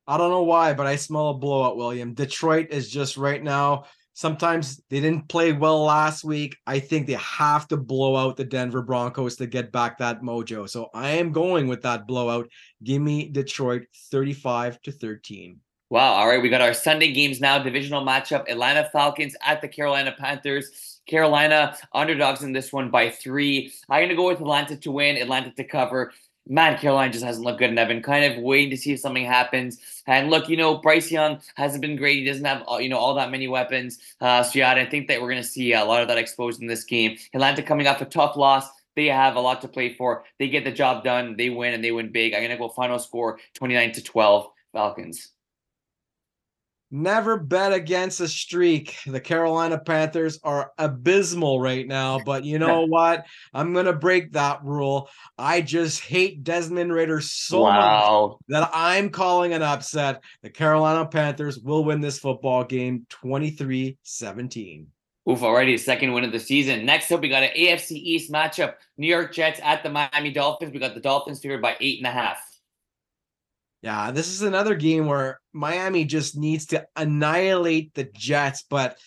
I 0.07 0.18
don't 0.18 0.32
know 0.32 0.43
why, 0.43 0.74
but 0.74 0.88
I 0.88 0.95
smell 0.95 1.30
a 1.30 1.34
blowout, 1.36 1.78
William. 1.78 2.16
Detroit 2.16 2.68
is 2.72 2.89
just 2.89 3.18
right 3.18 3.43
now 3.43 3.86
Sometimes 4.20 4.82
they 4.89 4.99
didn't 4.99 5.30
play 5.30 5.53
well 5.53 5.82
last 5.86 6.26
week. 6.26 6.57
I 6.67 6.80
think 6.80 7.07
they 7.07 7.13
have 7.13 7.70
to 7.70 7.78
blow 7.78 8.17
out 8.17 8.36
the 8.36 8.43
Denver 8.43 8.82
Broncos 8.82 9.38
to 9.38 9.47
get 9.47 9.72
back 9.72 9.97
that 9.99 10.22
mojo. 10.22 10.70
So 10.70 10.89
I 10.93 11.11
am 11.11 11.32
going 11.32 11.70
with 11.70 11.84
that 11.84 12.05
blowout. 12.05 12.49
Give 12.84 13.01
me 13.01 13.30
Detroit 13.30 13.84
35 14.11 14.82
to 14.82 14.91
13. 14.91 15.61
Wow. 15.89 16.15
All 16.15 16.28
right. 16.28 16.41
We 16.41 16.49
got 16.49 16.59
our 16.59 16.74
Sunday 16.74 17.13
games 17.13 17.39
now. 17.39 17.59
Divisional 17.59 18.05
matchup 18.05 18.49
Atlanta 18.49 18.89
Falcons 18.91 19.38
at 19.41 19.61
the 19.61 19.70
Carolina 19.70 20.13
Panthers. 20.20 20.99
Carolina 21.07 21.78
underdogs 21.93 22.43
in 22.43 22.51
this 22.51 22.74
one 22.74 22.91
by 22.91 23.09
three. 23.09 23.72
I'm 23.89 24.01
going 24.01 24.09
to 24.09 24.15
go 24.15 24.28
with 24.28 24.41
Atlanta 24.41 24.76
to 24.76 24.91
win, 24.91 25.15
Atlanta 25.15 25.51
to 25.51 25.63
cover 25.63 26.11
man, 26.49 26.77
Carolina 26.77 27.13
just 27.13 27.23
hasn't 27.23 27.45
looked 27.45 27.59
good, 27.59 27.69
and 27.69 27.79
I've 27.79 27.87
been 27.87 28.01
kind 28.01 28.25
of 28.25 28.41
waiting 28.41 28.71
to 28.71 28.77
see 28.77 28.91
if 28.91 28.99
something 28.99 29.25
happens. 29.25 29.79
And 30.07 30.29
look, 30.29 30.49
you 30.49 30.57
know, 30.57 30.77
Bryce 30.77 31.11
Young 31.11 31.39
hasn't 31.55 31.81
been 31.81 31.95
great. 31.95 32.17
He 32.17 32.25
doesn't 32.25 32.43
have, 32.43 32.63
uh, 32.69 32.77
you 32.77 32.89
know, 32.89 32.97
all 32.97 33.13
that 33.13 33.31
many 33.31 33.47
weapons. 33.47 33.99
Uh, 34.19 34.43
so 34.43 34.59
yeah, 34.59 34.71
I 34.71 34.85
think 34.85 35.07
that 35.07 35.21
we're 35.21 35.29
going 35.29 35.41
to 35.41 35.47
see 35.47 35.73
a 35.73 35.85
lot 35.85 36.01
of 36.01 36.07
that 36.07 36.17
exposed 36.17 36.61
in 36.61 36.67
this 36.67 36.83
game. 36.83 37.17
Atlanta 37.33 37.61
coming 37.61 37.87
off 37.87 38.01
a 38.01 38.05
tough 38.05 38.35
loss. 38.35 38.67
They 38.95 39.05
have 39.05 39.35
a 39.35 39.39
lot 39.39 39.61
to 39.61 39.67
play 39.67 39.93
for. 39.93 40.25
They 40.39 40.49
get 40.49 40.63
the 40.65 40.71
job 40.71 41.03
done. 41.03 41.37
They 41.37 41.49
win, 41.49 41.73
and 41.73 41.83
they 41.83 41.91
win 41.91 42.11
big. 42.11 42.33
I'm 42.33 42.41
going 42.41 42.51
to 42.51 42.57
go 42.57 42.67
final 42.69 42.99
score 42.99 43.39
29 43.53 43.93
to 43.93 44.03
12 44.03 44.49
Falcons. 44.73 45.29
Never 46.91 47.37
bet 47.37 47.71
against 47.71 48.19
a 48.19 48.27
streak. 48.27 48.97
The 49.05 49.19
Carolina 49.19 49.77
Panthers 49.77 50.39
are 50.43 50.71
abysmal 50.77 51.59
right 51.59 51.87
now, 51.87 52.19
but 52.25 52.43
you 52.43 52.57
know 52.57 52.85
what? 52.85 53.25
I'm 53.53 53.73
going 53.73 53.85
to 53.85 53.93
break 53.93 54.33
that 54.33 54.63
rule. 54.63 55.09
I 55.37 55.61
just 55.61 56.01
hate 56.01 56.43
Desmond 56.43 56.91
Ridder 56.91 57.21
so 57.21 57.61
wow. 57.61 58.29
much 58.29 58.37
that 58.49 58.71
I'm 58.73 59.09
calling 59.09 59.53
an 59.53 59.61
upset. 59.61 60.23
The 60.41 60.49
Carolina 60.49 61.05
Panthers 61.05 61.59
will 61.59 61.83
win 61.83 62.01
this 62.01 62.19
football 62.19 62.63
game 62.63 63.05
23 63.09 63.97
17. 64.01 64.87
Oof, 65.29 65.43
already 65.43 65.75
a 65.75 65.77
second 65.77 66.13
win 66.13 66.23
of 66.23 66.31
the 66.31 66.39
season. 66.39 66.85
Next 66.85 67.11
up, 67.11 67.21
we 67.21 67.29
got 67.29 67.43
an 67.43 67.51
AFC 67.55 67.91
East 67.91 68.31
matchup. 68.31 68.75
New 68.97 69.05
York 69.05 69.31
Jets 69.31 69.59
at 69.63 69.83
the 69.83 69.89
Miami 69.89 70.31
Dolphins. 70.31 70.73
We 70.73 70.79
got 70.79 70.95
the 70.95 71.01
Dolphins 71.01 71.39
favored 71.39 71.61
by 71.61 71.75
eight 71.79 71.99
and 71.99 72.07
a 72.07 72.11
half. 72.11 72.39
Yeah, 73.82 74.11
this 74.11 74.27
is 74.27 74.41
another 74.41 74.75
game 74.75 75.05
where 75.05 75.39
Miami 75.53 76.03
just 76.03 76.38
needs 76.38 76.67
to 76.67 76.86
annihilate 76.95 77.93
the 77.93 78.09
Jets. 78.13 78.63
But 78.69 78.97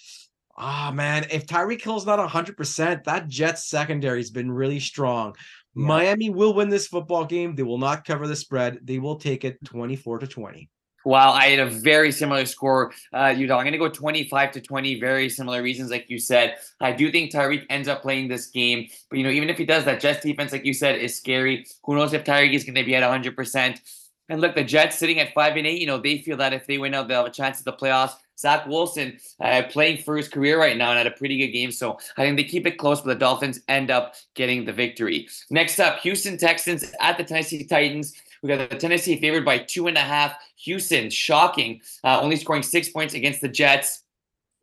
ah 0.56 0.88
oh, 0.88 0.92
man, 0.94 1.26
if 1.30 1.46
Tyreek 1.46 1.82
Hill's 1.82 2.06
not 2.06 2.18
100%, 2.18 3.04
that 3.04 3.28
Jets 3.28 3.68
secondary 3.68 4.18
has 4.18 4.30
been 4.30 4.50
really 4.50 4.80
strong. 4.80 5.34
Yeah. 5.74 5.86
Miami 5.86 6.30
will 6.30 6.54
win 6.54 6.70
this 6.70 6.86
football 6.86 7.24
game. 7.24 7.54
They 7.54 7.62
will 7.62 7.78
not 7.78 8.04
cover 8.04 8.26
the 8.26 8.36
spread. 8.36 8.78
They 8.82 8.98
will 8.98 9.16
take 9.16 9.44
it 9.44 9.62
24 9.64 10.20
to 10.20 10.26
20. 10.26 10.70
Wow, 11.04 11.32
I 11.32 11.48
had 11.48 11.58
a 11.58 11.66
very 11.66 12.12
similar 12.12 12.46
score, 12.46 12.92
uh. 13.12 13.16
I'm 13.16 13.46
going 13.46 13.72
to 13.72 13.78
go 13.78 13.88
25 13.88 14.52
to 14.52 14.60
20. 14.60 15.00
Very 15.00 15.28
similar 15.28 15.60
reasons, 15.60 15.90
like 15.90 16.08
you 16.08 16.18
said. 16.18 16.56
I 16.80 16.92
do 16.92 17.10
think 17.10 17.32
Tyreek 17.32 17.64
ends 17.70 17.88
up 17.88 18.02
playing 18.02 18.28
this 18.28 18.46
game, 18.46 18.86
but 19.10 19.18
you 19.18 19.24
know, 19.24 19.30
even 19.30 19.50
if 19.50 19.58
he 19.58 19.64
does, 19.64 19.84
that 19.86 20.00
Jets 20.00 20.22
defense, 20.22 20.52
like 20.52 20.64
you 20.64 20.72
said, 20.72 21.00
is 21.00 21.16
scary. 21.16 21.66
Who 21.84 21.96
knows 21.96 22.12
if 22.12 22.22
Tyreek 22.22 22.54
is 22.54 22.62
going 22.62 22.76
to 22.76 22.84
be 22.84 22.94
at 22.94 23.02
100 23.02 23.34
percent? 23.34 23.80
And 24.32 24.40
look, 24.40 24.54
the 24.54 24.64
Jets 24.64 24.96
sitting 24.96 25.20
at 25.20 25.34
five 25.34 25.58
and 25.58 25.66
eight, 25.66 25.78
you 25.78 25.86
know, 25.86 25.98
they 25.98 26.16
feel 26.16 26.38
that 26.38 26.54
if 26.54 26.66
they 26.66 26.78
win 26.78 26.94
out, 26.94 27.06
they'll 27.06 27.18
have 27.18 27.26
a 27.26 27.30
chance 27.30 27.58
at 27.58 27.66
the 27.66 27.72
playoffs. 27.74 28.14
Zach 28.38 28.66
Wilson 28.66 29.18
uh, 29.40 29.64
playing 29.68 29.98
for 29.98 30.16
his 30.16 30.26
career 30.26 30.58
right 30.58 30.74
now 30.74 30.88
and 30.88 30.96
had 30.96 31.06
a 31.06 31.10
pretty 31.10 31.36
good 31.36 31.52
game. 31.52 31.70
So 31.70 31.98
I 32.16 32.22
think 32.22 32.38
they 32.38 32.44
keep 32.44 32.66
it 32.66 32.78
close, 32.78 33.02
but 33.02 33.08
the 33.08 33.14
Dolphins 33.14 33.60
end 33.68 33.90
up 33.90 34.14
getting 34.34 34.64
the 34.64 34.72
victory. 34.72 35.28
Next 35.50 35.78
up, 35.78 36.00
Houston 36.00 36.38
Texans 36.38 36.94
at 36.98 37.18
the 37.18 37.24
Tennessee 37.24 37.62
Titans. 37.62 38.14
We 38.42 38.48
got 38.48 38.70
the 38.70 38.76
Tennessee 38.76 39.20
favored 39.20 39.44
by 39.44 39.58
two 39.58 39.86
and 39.86 39.98
a 39.98 40.00
half. 40.00 40.34
Houston, 40.56 41.10
shocking, 41.10 41.82
uh, 42.02 42.18
only 42.22 42.36
scoring 42.36 42.62
six 42.62 42.88
points 42.88 43.12
against 43.12 43.42
the 43.42 43.48
Jets. 43.48 44.01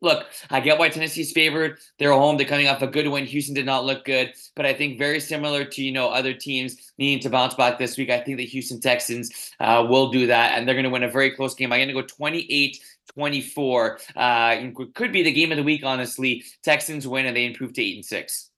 Look, 0.02 0.26
I 0.48 0.60
get 0.60 0.78
why 0.78 0.88
Tennessee's 0.88 1.32
favored. 1.32 1.78
They're 1.98 2.12
home. 2.12 2.38
They're 2.38 2.46
coming 2.46 2.68
off 2.68 2.80
a 2.80 2.86
good 2.86 3.06
win. 3.06 3.26
Houston 3.26 3.54
did 3.54 3.66
not 3.66 3.84
look 3.84 4.04
good, 4.04 4.32
but 4.56 4.64
I 4.64 4.72
think 4.72 4.98
very 4.98 5.20
similar 5.20 5.64
to 5.64 5.82
you 5.82 5.92
know 5.92 6.08
other 6.08 6.32
teams 6.32 6.92
needing 6.96 7.20
to 7.20 7.30
bounce 7.30 7.54
back 7.54 7.78
this 7.78 7.98
week. 7.98 8.10
I 8.10 8.20
think 8.20 8.38
the 8.38 8.46
Houston 8.46 8.80
Texans 8.80 9.52
uh, 9.60 9.86
will 9.88 10.10
do 10.10 10.26
that, 10.28 10.58
and 10.58 10.66
they're 10.66 10.74
going 10.74 10.84
to 10.84 10.90
win 10.90 11.02
a 11.02 11.10
very 11.10 11.32
close 11.32 11.54
game. 11.54 11.72
I'm 11.72 11.78
going 11.78 11.88
to 11.88 11.94
go 11.94 12.02
28 12.02 12.78
24. 13.14 13.98
Uh, 14.16 14.56
could 14.94 15.12
be 15.12 15.22
the 15.22 15.32
game 15.32 15.50
of 15.50 15.56
the 15.56 15.64
week, 15.64 15.82
honestly. 15.84 16.44
Texans 16.62 17.06
win 17.06 17.26
and 17.26 17.36
they 17.36 17.44
improve 17.44 17.72
to 17.74 17.82
eight 17.82 17.96
and 17.96 18.04
six. 18.04 18.50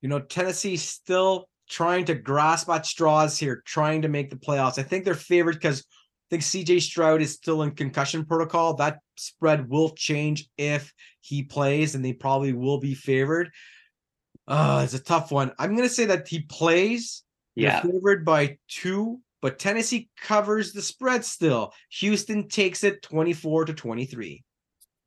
You 0.00 0.08
know, 0.08 0.20
Tennessee 0.20 0.76
still 0.76 1.48
trying 1.68 2.04
to 2.06 2.14
grasp 2.14 2.68
at 2.68 2.86
straws 2.86 3.38
here, 3.38 3.62
trying 3.66 4.02
to 4.02 4.08
make 4.08 4.30
the 4.30 4.36
playoffs. 4.36 4.78
I 4.78 4.82
think 4.82 5.04
they're 5.04 5.14
favored 5.14 5.56
because 5.56 5.84
think 6.30 6.42
CJ 6.42 6.82
Stroud 6.82 7.22
is 7.22 7.32
still 7.32 7.62
in 7.62 7.72
concussion 7.72 8.24
protocol. 8.24 8.74
That 8.74 9.00
spread 9.16 9.68
will 9.68 9.90
change 9.90 10.48
if 10.56 10.92
he 11.20 11.42
plays, 11.42 11.94
and 11.94 12.04
they 12.04 12.12
probably 12.12 12.52
will 12.52 12.78
be 12.78 12.94
favored. 12.94 13.50
Uh, 14.46 14.82
it's 14.84 14.94
a 14.94 14.98
tough 14.98 15.30
one. 15.30 15.52
I'm 15.58 15.76
gonna 15.76 15.88
say 15.88 16.06
that 16.06 16.28
he 16.28 16.40
plays. 16.40 17.22
Yeah, 17.54 17.80
favored 17.80 18.24
by 18.24 18.58
two, 18.68 19.20
but 19.42 19.58
Tennessee 19.58 20.08
covers 20.20 20.72
the 20.72 20.82
spread 20.82 21.24
still. 21.24 21.72
Houston 21.90 22.48
takes 22.48 22.84
it 22.84 23.02
24 23.02 23.66
to 23.66 23.74
23. 23.74 24.44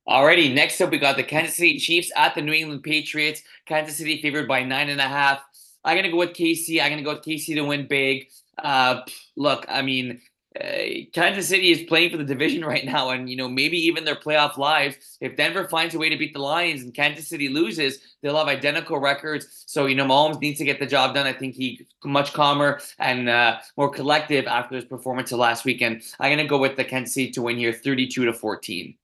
Alrighty, 0.08 0.54
next 0.54 0.82
up 0.82 0.92
we 0.92 0.98
got 0.98 1.16
the 1.16 1.24
Kansas 1.24 1.56
City 1.56 1.78
Chiefs 1.78 2.12
at 2.16 2.36
the 2.36 2.42
New 2.42 2.52
England 2.52 2.84
Patriots. 2.84 3.42
Kansas 3.66 3.98
City 3.98 4.22
favored 4.22 4.48
by 4.48 4.64
nine 4.64 4.90
and 4.90 5.00
a 5.00 5.08
half. 5.08 5.42
I'm 5.84 5.96
gonna 5.96 6.12
go 6.12 6.18
with 6.18 6.32
KC. 6.32 6.82
I'm 6.82 6.92
gonna 6.92 7.04
go 7.04 7.14
with 7.14 7.24
KC 7.24 7.56
to 7.56 7.62
win 7.62 7.88
big. 7.88 8.28
Uh, 8.58 9.02
look, 9.36 9.66
I 9.70 9.82
mean, 9.82 10.22
uh, 10.60 11.08
Kansas 11.14 11.48
City 11.48 11.72
is 11.72 11.84
playing 11.84 12.12
for 12.12 12.18
the 12.18 12.26
division 12.26 12.66
right 12.66 12.86
now, 12.86 13.12
and 13.12 13.30
you 13.30 13.36
know 13.36 13.48
maybe 13.48 13.78
even 13.78 14.04
their 14.04 14.16
playoff 14.16 14.58
lives. 14.58 15.18
If 15.22 15.38
Denver 15.38 15.68
finds 15.68 15.96
a 15.96 16.00
way 16.00 16.10
to 16.10 16.18
beat 16.18 16.34
the 16.34 16.40
Lions 16.40 16.82
and 16.82 16.94
Kansas 16.94 17.28
City 17.28 17.48
loses, 17.48 18.00
they'll 18.22 18.38
have 18.38 18.48
identical 18.48 19.00
records. 19.00 19.64
So 19.68 19.86
you 19.86 19.96
know 19.96 20.06
Mahomes 20.06 20.42
needs 20.42 20.58
to 20.60 20.66
get 20.66 20.80
the 20.80 20.86
job 20.86 21.16
done. 21.16 21.26
I 21.26 21.34
think 21.34 21.56
he 21.56 21.88
much 22.04 22.34
calmer 22.34 22.82
and 23.00 23.30
uh, 23.30 23.60
more 23.78 23.90
collective 23.90 24.46
after 24.46 24.76
his 24.76 24.86
performance 24.86 25.32
of 25.32 25.40
last 25.40 25.64
weekend. 25.64 26.04
I'm 26.20 26.32
gonna 26.32 26.48
go 26.48 26.58
with 26.58 26.76
the 26.76 26.84
Kansas 26.84 27.14
City 27.14 27.32
to 27.32 27.42
win 27.44 27.58
here, 27.58 27.74
32 27.74 28.26
to 28.26 28.34
14. 28.34 28.96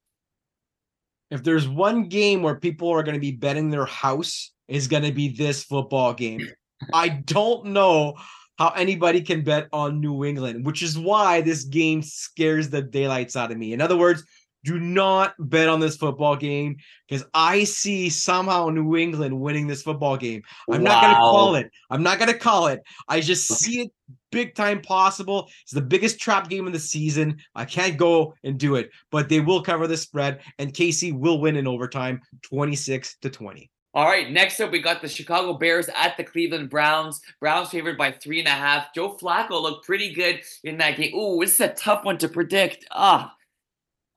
If 1.30 1.44
there's 1.44 1.68
one 1.68 2.08
game 2.08 2.42
where 2.42 2.56
people 2.56 2.90
are 2.90 3.04
to 3.16 3.20
be 3.20 3.32
betting 3.32 3.70
their 3.70 3.86
house, 3.86 4.52
is 4.68 4.88
to 5.04 5.12
be 5.12 5.30
this 5.30 5.64
football 5.64 6.14
game. 6.14 6.48
I 6.94 7.10
don't 7.10 7.68
know 7.68 8.16
how 8.58 8.70
anybody 8.70 9.22
can 9.22 9.44
bet 9.44 9.68
on 9.72 10.02
New 10.02 10.26
England, 10.26 10.66
which 10.66 10.82
is 10.82 10.98
why 10.98 11.42
this 11.42 11.64
game 11.64 12.02
scares 12.02 12.70
the 12.70 12.82
daylights 12.82 13.36
out 13.36 13.52
of 13.52 13.58
me. 13.58 13.74
In 13.74 13.82
other 13.82 13.98
words, 13.98 14.24
do 14.64 14.80
not 14.80 15.34
bet 15.40 15.70
on 15.70 15.80
this 15.80 15.96
football 15.96 16.36
game 16.36 16.76
because 17.08 17.26
I 17.34 17.64
see 17.64 18.10
somehow 18.10 18.68
New 18.68 18.98
England 18.98 19.40
winning 19.40 19.68
this 19.68 19.84
football 19.84 20.18
game. 20.18 20.42
I'm 20.70 20.84
wow. 20.84 20.92
not 20.92 21.02
going 21.02 21.14
to 21.14 21.20
call 21.20 21.56
it. 21.56 21.72
I'm 21.90 22.04
not 22.04 22.20
going 22.20 22.32
to 22.32 22.38
call 22.38 22.68
it. 22.68 22.82
I 23.08 23.22
just 23.22 23.48
see 23.48 23.82
it 23.82 23.92
big 24.32 24.56
time 24.56 24.82
possible. 24.82 25.48
It's 25.64 25.72
the 25.72 25.82
biggest 25.82 26.20
trap 26.20 26.50
game 26.50 26.68
of 26.68 26.74
the 26.74 26.80
season. 26.80 27.38
I 27.56 27.64
can't 27.64 27.98
go 27.98 28.34
and 28.44 28.60
do 28.60 28.76
it, 28.76 28.90
but 29.10 29.30
they 29.30 29.40
will 29.40 29.62
cover 29.62 29.88
the 29.88 29.96
spread 29.96 30.42
and 30.60 30.74
KC 30.74 31.18
will 31.18 31.40
win 31.40 31.56
in 31.56 31.68
overtime 31.68 32.22
26 32.44 33.18
to 33.22 33.30
20. 33.30 33.72
All 33.94 34.06
right, 34.06 34.30
next 34.30 34.60
up, 34.60 34.72
we 34.72 34.80
got 34.80 35.02
the 35.02 35.08
Chicago 35.08 35.54
Bears 35.54 35.90
at 35.96 36.18
the 36.18 36.24
Cleveland 36.24 36.70
Browns. 36.70 37.22
Browns 37.40 37.70
favored 37.70 37.98
by 37.98 38.12
three 38.12 38.40
and 38.40 38.48
a 38.48 38.52
half. 38.52 38.94
Joe 38.94 39.18
Flacco 39.18 39.62
looked 39.62 39.86
pretty 39.86 40.14
good 40.14 40.42
in 40.64 40.78
that 40.78 40.98
game. 40.98 41.16
Ooh, 41.16 41.40
this 41.42 41.54
is 41.54 41.62
a 41.62 41.70
tough 41.70 42.04
one 42.04 42.18
to 42.20 42.28
predict. 42.28 42.86
Ah, 42.92 43.34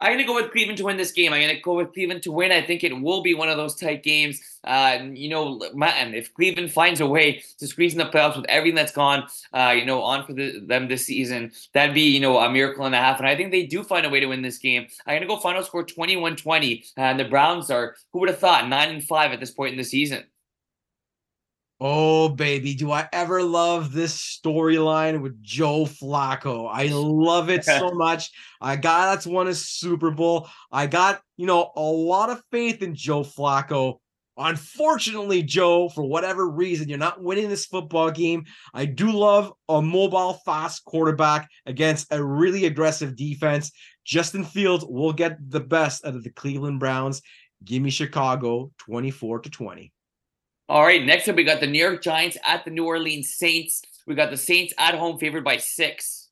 I'm 0.03 0.13
going 0.13 0.19
to 0.19 0.25
go 0.25 0.35
with 0.35 0.51
Cleveland 0.51 0.79
to 0.79 0.85
win 0.85 0.97
this 0.97 1.13
game. 1.13 1.33
I'm 1.33 1.41
going 1.41 1.55
to 1.55 1.61
go 1.61 1.75
with 1.75 1.93
Cleveland 1.93 2.23
to 2.23 2.33
win. 2.33 2.53
I 2.53 2.63
think 2.63 2.83
it 2.83 2.99
will 2.99 3.23
be 3.23 3.35
one 3.35 3.51
of 3.51 3.59
those 3.59 3.75
tight 3.75 4.03
games. 4.03 4.41
Uh, 4.65 4.99
you 5.13 5.29
know, 5.29 5.61
man, 5.75 6.15
if 6.15 6.33
Cleveland 6.33 6.73
finds 6.73 7.01
a 7.01 7.07
way 7.07 7.43
to 7.59 7.67
squeeze 7.67 7.93
in 7.93 7.99
the 7.99 8.07
playoffs 8.07 8.37
with 8.37 8.47
everything 8.49 8.77
that's 8.77 8.93
gone, 8.93 9.27
uh, 9.53 9.75
you 9.77 9.85
know, 9.85 10.03
on 10.03 10.25
for 10.25 10.33
the, 10.33 10.59
them 10.67 10.89
this 10.89 11.05
season, 11.05 11.53
that'd 11.75 11.95
be, 11.95 12.09
you 12.09 12.21
know, 12.21 12.39
a 12.39 12.51
miracle 12.51 12.87
and 12.87 12.95
a 12.95 12.99
half. 12.99 13.19
And 13.19 13.29
I 13.29 13.37
think 13.37 13.51
they 13.51 13.67
do 13.67 13.83
find 13.83 14.07
a 14.07 14.11
way 14.11 14.21
to 14.21 14.27
win 14.27 14.41
this 14.41 14.59
game. 14.59 14.87
I'm 15.07 15.13
going 15.13 15.23
to 15.23 15.29
go 15.29 15.37
final 15.37 15.63
score 15.63 15.85
21 15.85 16.37
20. 16.37 16.85
And 16.97 17.21
the 17.21 17.25
Browns 17.25 17.71
are, 17.71 17.95
who 18.13 18.21
would 18.21 18.31
have 18.31 18.39
thought, 18.39 18.69
9 18.69 18.89
and 18.89 19.05
5 19.05 19.33
at 19.33 19.41
this 19.41 19.51
point 19.51 19.73
in 19.73 19.79
the 19.79 19.85
season. 19.85 20.25
Oh, 21.83 22.29
baby, 22.29 22.75
do 22.75 22.93
I 22.93 23.09
ever 23.11 23.43
love 23.43 23.91
this 23.91 24.15
storyline 24.19 25.23
with 25.23 25.43
Joe 25.43 25.87
Flacco? 25.87 26.69
I 26.71 26.89
love 26.89 27.49
it 27.49 27.65
so 27.65 27.91
much. 27.95 28.31
I 28.61 28.77
got 28.77 29.11
that's 29.11 29.27
won 29.27 29.49
a 29.49 29.55
Super 29.55 30.11
Bowl. 30.11 30.47
I 30.71 30.87
got, 30.87 31.23
you 31.39 31.47
know, 31.47 31.73
a 31.75 31.81
lot 31.81 32.29
of 32.29 32.43
faith 32.51 32.83
in 32.83 32.95
Joe 32.95 33.23
Flacco. 33.23 33.95
Unfortunately, 34.37 35.43
Joe, 35.43 35.89
for 35.89 36.05
whatever 36.05 36.51
reason, 36.51 36.89
you're 36.89 36.99
not 36.99 37.23
winning 37.23 37.49
this 37.49 37.65
football 37.65 38.11
game. 38.11 38.45
I 38.75 38.85
do 38.85 39.11
love 39.11 39.51
a 39.67 39.81
mobile, 39.81 40.35
fast 40.45 40.85
quarterback 40.85 41.49
against 41.65 42.13
a 42.13 42.23
really 42.23 42.67
aggressive 42.67 43.17
defense. 43.17 43.73
Justin 44.05 44.45
Fields 44.45 44.85
will 44.87 45.15
get 45.15 45.39
the 45.49 45.61
best 45.61 46.05
out 46.05 46.15
of 46.15 46.25
the 46.25 46.31
Cleveland 46.31 46.79
Browns. 46.79 47.23
Give 47.65 47.83
me 47.83 47.91
Chicago 47.91 48.71
24 48.79 49.41
to 49.41 49.51
20. 49.51 49.93
All 50.71 50.85
right, 50.85 51.05
next 51.05 51.27
up 51.27 51.35
we 51.35 51.43
got 51.43 51.59
the 51.59 51.67
New 51.67 51.83
York 51.85 52.01
Giants 52.01 52.39
at 52.47 52.65
the 52.65 52.71
New 52.71 52.87
Orleans 52.87 53.35
Saints. 53.35 53.83
We 54.07 54.15
got 54.15 54.31
the 54.31 54.37
Saints 54.37 54.73
at 54.79 54.95
home 54.95 55.19
favored 55.19 55.43
by 55.43 55.57
six. 55.57 56.29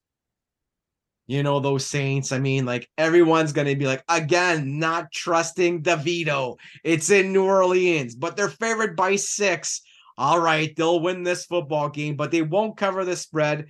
You 1.26 1.42
know, 1.42 1.58
those 1.58 1.84
Saints, 1.84 2.30
I 2.30 2.38
mean, 2.38 2.64
like 2.64 2.88
everyone's 2.96 3.52
to 3.66 3.74
be 3.74 3.88
like, 3.88 4.04
again, 4.08 4.78
not 4.78 5.10
trusting 5.10 5.82
DeVito. 5.82 6.56
It's 6.84 7.10
in 7.10 7.32
New 7.32 7.46
Orleans, 7.46 8.14
but 8.14 8.36
they're 8.36 8.48
favored 8.48 8.94
by 8.94 9.16
six. 9.16 9.80
All 10.16 10.38
right, 10.38 10.72
they'll 10.76 11.00
win 11.00 11.24
this 11.24 11.44
football 11.44 11.88
game, 11.88 12.14
but 12.14 12.30
they 12.30 12.42
won't 12.42 12.76
cover 12.76 13.04
the 13.04 13.16
spread. 13.16 13.66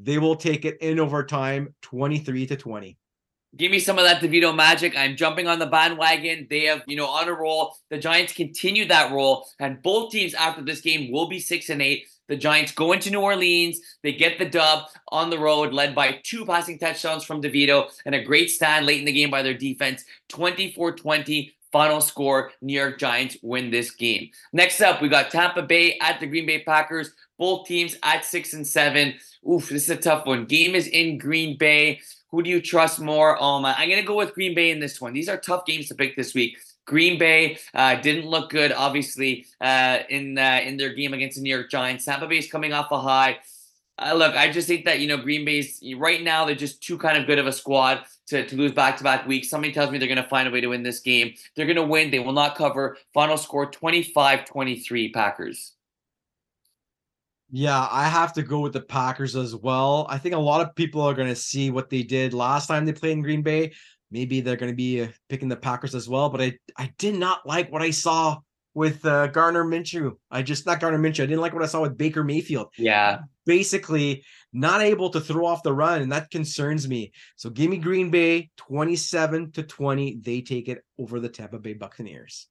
They 0.00 0.18
will 0.18 0.36
take 0.36 0.64
it 0.64 0.80
in 0.80 1.00
overtime 1.00 1.74
23 1.82 2.46
to 2.46 2.56
20. 2.56 2.96
Give 3.56 3.70
me 3.70 3.80
some 3.80 3.98
of 3.98 4.04
that 4.04 4.22
DeVito 4.22 4.54
magic. 4.54 4.96
I'm 4.96 5.14
jumping 5.14 5.46
on 5.46 5.58
the 5.58 5.66
bandwagon. 5.66 6.46
They 6.48 6.64
have, 6.64 6.82
you 6.86 6.96
know, 6.96 7.06
on 7.06 7.28
a 7.28 7.34
roll. 7.34 7.76
The 7.90 7.98
Giants 7.98 8.32
continue 8.32 8.86
that 8.88 9.12
roll, 9.12 9.46
and 9.58 9.82
both 9.82 10.10
teams 10.10 10.32
after 10.32 10.62
this 10.62 10.80
game 10.80 11.12
will 11.12 11.28
be 11.28 11.38
six 11.38 11.68
and 11.68 11.82
eight. 11.82 12.06
The 12.28 12.36
Giants 12.36 12.72
go 12.72 12.92
into 12.92 13.10
New 13.10 13.20
Orleans. 13.20 13.78
They 14.02 14.12
get 14.12 14.38
the 14.38 14.48
dub 14.48 14.84
on 15.08 15.28
the 15.28 15.38
road, 15.38 15.74
led 15.74 15.94
by 15.94 16.20
two 16.22 16.46
passing 16.46 16.78
touchdowns 16.78 17.24
from 17.24 17.42
DeVito 17.42 17.90
and 18.06 18.14
a 18.14 18.24
great 18.24 18.50
stand 18.50 18.86
late 18.86 19.00
in 19.00 19.04
the 19.04 19.12
game 19.12 19.30
by 19.30 19.42
their 19.42 19.54
defense. 19.54 20.04
24 20.28 20.92
20. 20.96 21.54
Final 21.72 22.02
score 22.02 22.52
New 22.60 22.78
York 22.78 22.98
Giants 22.98 23.38
win 23.42 23.70
this 23.70 23.90
game. 23.90 24.28
Next 24.52 24.82
up, 24.82 25.00
we 25.00 25.08
got 25.08 25.30
Tampa 25.30 25.62
Bay 25.62 25.98
at 26.02 26.20
the 26.20 26.26
Green 26.26 26.44
Bay 26.44 26.62
Packers. 26.62 27.10
Both 27.38 27.66
teams 27.66 27.96
at 28.02 28.26
six 28.26 28.52
and 28.52 28.66
seven. 28.66 29.14
Oof, 29.50 29.70
this 29.70 29.84
is 29.84 29.90
a 29.90 29.96
tough 29.96 30.26
one. 30.26 30.44
Game 30.44 30.74
is 30.74 30.86
in 30.86 31.16
Green 31.16 31.56
Bay. 31.56 32.00
Who 32.32 32.42
do 32.42 32.50
you 32.50 32.60
trust 32.60 32.98
more? 32.98 33.40
Um, 33.42 33.64
I'm 33.64 33.88
going 33.88 34.00
to 34.00 34.06
go 34.06 34.16
with 34.16 34.34
Green 34.34 34.54
Bay 34.54 34.70
in 34.70 34.80
this 34.80 35.00
one. 35.00 35.12
These 35.12 35.28
are 35.28 35.36
tough 35.36 35.66
games 35.66 35.88
to 35.88 35.94
pick 35.94 36.16
this 36.16 36.34
week. 36.34 36.56
Green 36.86 37.18
Bay 37.18 37.58
uh, 37.74 37.96
didn't 37.96 38.26
look 38.26 38.50
good, 38.50 38.72
obviously, 38.72 39.46
uh, 39.60 39.98
in 40.08 40.36
uh, 40.36 40.60
in 40.64 40.76
their 40.76 40.92
game 40.94 41.14
against 41.14 41.36
the 41.36 41.42
New 41.42 41.54
York 41.54 41.70
Giants. 41.70 42.06
Tampa 42.06 42.26
Bay 42.26 42.38
is 42.38 42.50
coming 42.50 42.72
off 42.72 42.90
a 42.90 42.98
high. 42.98 43.38
Uh, 43.98 44.14
look, 44.14 44.34
I 44.34 44.50
just 44.50 44.66
think 44.66 44.86
that 44.86 44.98
you 44.98 45.06
know 45.06 45.18
Green 45.18 45.44
Bay's 45.44 45.80
right 45.96 46.22
now 46.22 46.44
they're 46.44 46.54
just 46.54 46.82
too 46.82 46.98
kind 46.98 47.18
of 47.18 47.26
good 47.26 47.38
of 47.38 47.46
a 47.46 47.52
squad 47.52 48.04
to, 48.28 48.46
to 48.46 48.56
lose 48.56 48.72
back 48.72 48.96
to 48.96 49.04
back 49.04 49.26
weeks. 49.26 49.48
Somebody 49.48 49.72
tells 49.72 49.90
me 49.90 49.98
they're 49.98 50.08
going 50.08 50.22
to 50.22 50.28
find 50.28 50.48
a 50.48 50.50
way 50.50 50.60
to 50.60 50.68
win 50.68 50.82
this 50.82 51.00
game. 51.00 51.34
They're 51.54 51.66
going 51.66 51.76
to 51.76 51.82
win. 51.82 52.10
They 52.10 52.18
will 52.18 52.32
not 52.32 52.56
cover. 52.56 52.96
Final 53.12 53.36
score 53.36 53.70
25-23 53.70 55.12
Packers. 55.12 55.72
Yeah, 57.54 57.86
I 57.90 58.08
have 58.08 58.32
to 58.32 58.42
go 58.42 58.60
with 58.60 58.72
the 58.72 58.80
Packers 58.80 59.36
as 59.36 59.54
well. 59.54 60.06
I 60.08 60.16
think 60.16 60.34
a 60.34 60.38
lot 60.38 60.66
of 60.66 60.74
people 60.74 61.02
are 61.02 61.12
going 61.12 61.28
to 61.28 61.36
see 61.36 61.70
what 61.70 61.90
they 61.90 62.02
did 62.02 62.32
last 62.32 62.66
time 62.66 62.86
they 62.86 62.94
played 62.94 63.12
in 63.12 63.20
Green 63.20 63.42
Bay. 63.42 63.74
Maybe 64.10 64.40
they're 64.40 64.56
going 64.56 64.72
to 64.72 64.76
be 64.76 65.02
uh, 65.02 65.08
picking 65.28 65.50
the 65.50 65.56
Packers 65.56 65.94
as 65.94 66.08
well, 66.08 66.30
but 66.30 66.40
I 66.40 66.58
I 66.78 66.92
did 66.96 67.14
not 67.14 67.46
like 67.46 67.70
what 67.70 67.82
I 67.82 67.90
saw 67.90 68.38
with 68.72 69.04
uh, 69.04 69.26
Gardner 69.26 69.64
Minshew. 69.64 70.12
I 70.30 70.40
just 70.40 70.64
not 70.64 70.80
Gardner 70.80 70.98
Minshew. 70.98 71.24
I 71.24 71.26
didn't 71.26 71.42
like 71.42 71.52
what 71.52 71.62
I 71.62 71.66
saw 71.66 71.82
with 71.82 71.98
Baker 71.98 72.24
Mayfield. 72.24 72.68
Yeah, 72.78 73.18
basically 73.44 74.24
not 74.54 74.80
able 74.80 75.10
to 75.10 75.20
throw 75.20 75.44
off 75.44 75.62
the 75.62 75.74
run, 75.74 76.00
and 76.00 76.12
that 76.12 76.30
concerns 76.30 76.88
me. 76.88 77.12
So 77.36 77.50
give 77.50 77.70
me 77.70 77.76
Green 77.76 78.10
Bay, 78.10 78.50
twenty-seven 78.56 79.52
to 79.52 79.62
twenty. 79.62 80.18
They 80.20 80.40
take 80.40 80.68
it 80.68 80.82
over 80.98 81.20
the 81.20 81.28
Tampa 81.28 81.58
Bay 81.58 81.74
Buccaneers. 81.74 82.48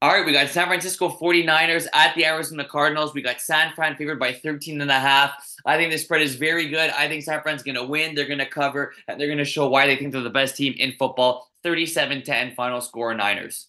All 0.00 0.10
right, 0.10 0.24
we 0.24 0.30
got 0.30 0.48
San 0.48 0.68
Francisco 0.68 1.08
49ers 1.08 1.88
at 1.92 2.14
the 2.14 2.24
Arizona 2.24 2.64
Cardinals. 2.64 3.14
We 3.14 3.20
got 3.20 3.40
San 3.40 3.72
Fran 3.74 3.96
favored 3.96 4.20
by 4.20 4.32
13 4.32 4.80
and 4.80 4.90
a 4.92 5.00
half. 5.00 5.32
I 5.66 5.76
think 5.76 5.90
the 5.90 5.98
spread 5.98 6.22
is 6.22 6.36
very 6.36 6.68
good. 6.68 6.90
I 6.90 7.08
think 7.08 7.24
San 7.24 7.42
Fran's 7.42 7.64
going 7.64 7.74
to 7.74 7.84
win. 7.84 8.14
They're 8.14 8.28
going 8.28 8.38
to 8.38 8.46
cover, 8.46 8.94
and 9.08 9.20
they're 9.20 9.26
going 9.26 9.38
to 9.38 9.44
show 9.44 9.68
why 9.68 9.88
they 9.88 9.96
think 9.96 10.12
they're 10.12 10.20
the 10.20 10.30
best 10.30 10.56
team 10.56 10.74
in 10.78 10.92
football. 10.92 11.50
37-10 11.64 12.54
final 12.54 12.80
score 12.80 13.12
Niners. 13.12 13.66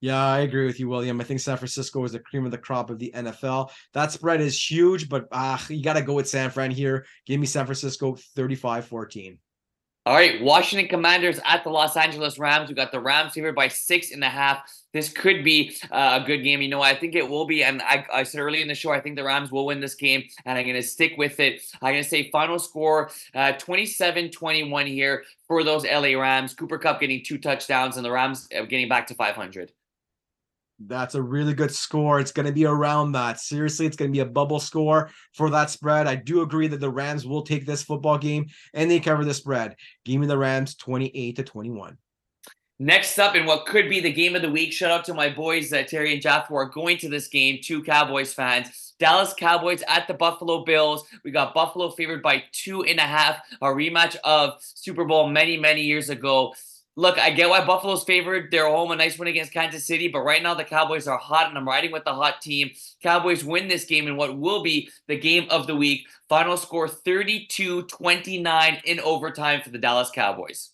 Yeah, 0.00 0.24
I 0.24 0.38
agree 0.38 0.64
with 0.64 0.80
you, 0.80 0.88
William. 0.88 1.20
I 1.20 1.24
think 1.24 1.40
San 1.40 1.58
Francisco 1.58 2.02
is 2.04 2.12
the 2.12 2.18
cream 2.18 2.46
of 2.46 2.50
the 2.50 2.56
crop 2.56 2.88
of 2.88 2.98
the 2.98 3.12
NFL. 3.14 3.70
That 3.92 4.12
spread 4.12 4.40
is 4.40 4.58
huge, 4.58 5.10
but 5.10 5.26
uh, 5.32 5.58
you 5.68 5.82
got 5.82 5.94
to 5.94 6.02
go 6.02 6.14
with 6.14 6.30
San 6.30 6.48
Fran 6.48 6.70
here. 6.70 7.04
Give 7.26 7.38
me 7.38 7.46
San 7.46 7.66
Francisco 7.66 8.16
35 8.36 8.86
14. 8.86 9.38
All 10.06 10.14
right, 10.14 10.40
Washington 10.40 10.86
Commanders 10.86 11.40
at 11.44 11.64
the 11.64 11.70
Los 11.70 11.96
Angeles 11.96 12.38
Rams. 12.38 12.68
We 12.68 12.76
got 12.76 12.92
the 12.92 13.00
Rams 13.00 13.32
favored 13.32 13.56
by 13.56 13.66
six 13.66 14.12
and 14.12 14.22
a 14.22 14.28
half. 14.28 14.60
This 14.92 15.08
could 15.08 15.42
be 15.42 15.76
uh, 15.90 16.20
a 16.22 16.24
good 16.24 16.44
game. 16.44 16.62
You 16.62 16.68
know, 16.68 16.80
I 16.80 16.94
think 16.94 17.16
it 17.16 17.28
will 17.28 17.44
be. 17.44 17.64
And 17.64 17.82
I, 17.82 18.06
I 18.14 18.22
said 18.22 18.40
early 18.40 18.62
in 18.62 18.68
the 18.68 18.74
show, 18.76 18.92
I 18.92 19.00
think 19.00 19.16
the 19.16 19.24
Rams 19.24 19.50
will 19.50 19.66
win 19.66 19.80
this 19.80 19.96
game, 19.96 20.22
and 20.44 20.56
I'm 20.56 20.64
going 20.64 20.76
to 20.76 20.82
stick 20.84 21.14
with 21.18 21.40
it. 21.40 21.60
I'm 21.82 21.92
going 21.92 22.04
to 22.04 22.08
say 22.08 22.30
final 22.30 22.60
score 22.60 23.10
uh, 23.34 23.54
27 23.54 24.30
21 24.30 24.86
here 24.86 25.24
for 25.48 25.64
those 25.64 25.84
LA 25.84 26.16
Rams. 26.16 26.54
Cooper 26.54 26.78
Kupp 26.78 27.00
getting 27.00 27.24
two 27.24 27.38
touchdowns, 27.38 27.96
and 27.96 28.04
the 28.04 28.12
Rams 28.12 28.46
uh, 28.56 28.62
getting 28.62 28.88
back 28.88 29.08
to 29.08 29.14
500. 29.14 29.72
That's 30.78 31.14
a 31.14 31.22
really 31.22 31.54
good 31.54 31.74
score. 31.74 32.20
It's 32.20 32.32
going 32.32 32.46
to 32.46 32.52
be 32.52 32.66
around 32.66 33.12
that. 33.12 33.40
Seriously, 33.40 33.86
it's 33.86 33.96
going 33.96 34.10
to 34.10 34.16
be 34.16 34.20
a 34.20 34.26
bubble 34.26 34.60
score 34.60 35.10
for 35.32 35.48
that 35.50 35.70
spread. 35.70 36.06
I 36.06 36.16
do 36.16 36.42
agree 36.42 36.68
that 36.68 36.80
the 36.80 36.90
Rams 36.90 37.26
will 37.26 37.42
take 37.42 37.64
this 37.64 37.82
football 37.82 38.18
game 38.18 38.46
and 38.74 38.90
they 38.90 39.00
cover 39.00 39.24
the 39.24 39.32
spread. 39.32 39.76
Give 40.04 40.20
me 40.20 40.26
the 40.26 40.38
Rams 40.38 40.74
28 40.74 41.36
to 41.36 41.42
21. 41.42 41.96
Next 42.78 43.18
up, 43.18 43.34
in 43.34 43.46
what 43.46 43.64
could 43.64 43.88
be 43.88 44.00
the 44.00 44.12
game 44.12 44.36
of 44.36 44.42
the 44.42 44.50
week, 44.50 44.70
shout 44.70 44.90
out 44.90 45.06
to 45.06 45.14
my 45.14 45.30
boys, 45.30 45.72
uh, 45.72 45.82
Terry 45.84 46.12
and 46.12 46.20
Jeff, 46.20 46.48
who 46.48 46.56
are 46.56 46.68
going 46.68 46.98
to 46.98 47.08
this 47.08 47.28
game, 47.28 47.58
two 47.62 47.82
Cowboys 47.82 48.34
fans. 48.34 48.94
Dallas 48.98 49.32
Cowboys 49.32 49.82
at 49.88 50.06
the 50.06 50.12
Buffalo 50.12 50.62
Bills. 50.62 51.06
We 51.24 51.30
got 51.30 51.54
Buffalo 51.54 51.90
favored 51.90 52.22
by 52.22 52.44
two 52.52 52.84
and 52.84 52.98
a 52.98 53.02
half, 53.02 53.40
a 53.62 53.66
rematch 53.66 54.16
of 54.24 54.54
Super 54.60 55.06
Bowl 55.06 55.28
many, 55.28 55.56
many 55.56 55.82
years 55.82 56.10
ago 56.10 56.54
look, 56.96 57.18
I 57.18 57.30
get 57.30 57.48
why 57.48 57.64
Buffalo's 57.64 58.04
favored. 58.04 58.50
They're 58.50 58.68
home, 58.68 58.90
a 58.90 58.96
nice 58.96 59.18
win 59.18 59.28
against 59.28 59.52
Kansas 59.52 59.86
City, 59.86 60.08
but 60.08 60.20
right 60.20 60.42
now 60.42 60.54
the 60.54 60.64
Cowboys 60.64 61.06
are 61.06 61.18
hot, 61.18 61.48
and 61.48 61.56
I'm 61.56 61.68
riding 61.68 61.92
with 61.92 62.04
the 62.04 62.14
hot 62.14 62.40
team. 62.40 62.70
Cowboys 63.02 63.44
win 63.44 63.68
this 63.68 63.84
game 63.84 64.08
in 64.08 64.16
what 64.16 64.38
will 64.38 64.62
be 64.62 64.88
the 65.06 65.18
game 65.18 65.46
of 65.50 65.66
the 65.66 65.76
week. 65.76 66.06
Final 66.28 66.56
score 66.56 66.88
32 66.88 67.82
29 67.82 68.82
in 68.84 69.00
overtime 69.00 69.60
for 69.62 69.70
the 69.70 69.78
Dallas 69.78 70.10
Cowboys. 70.10 70.70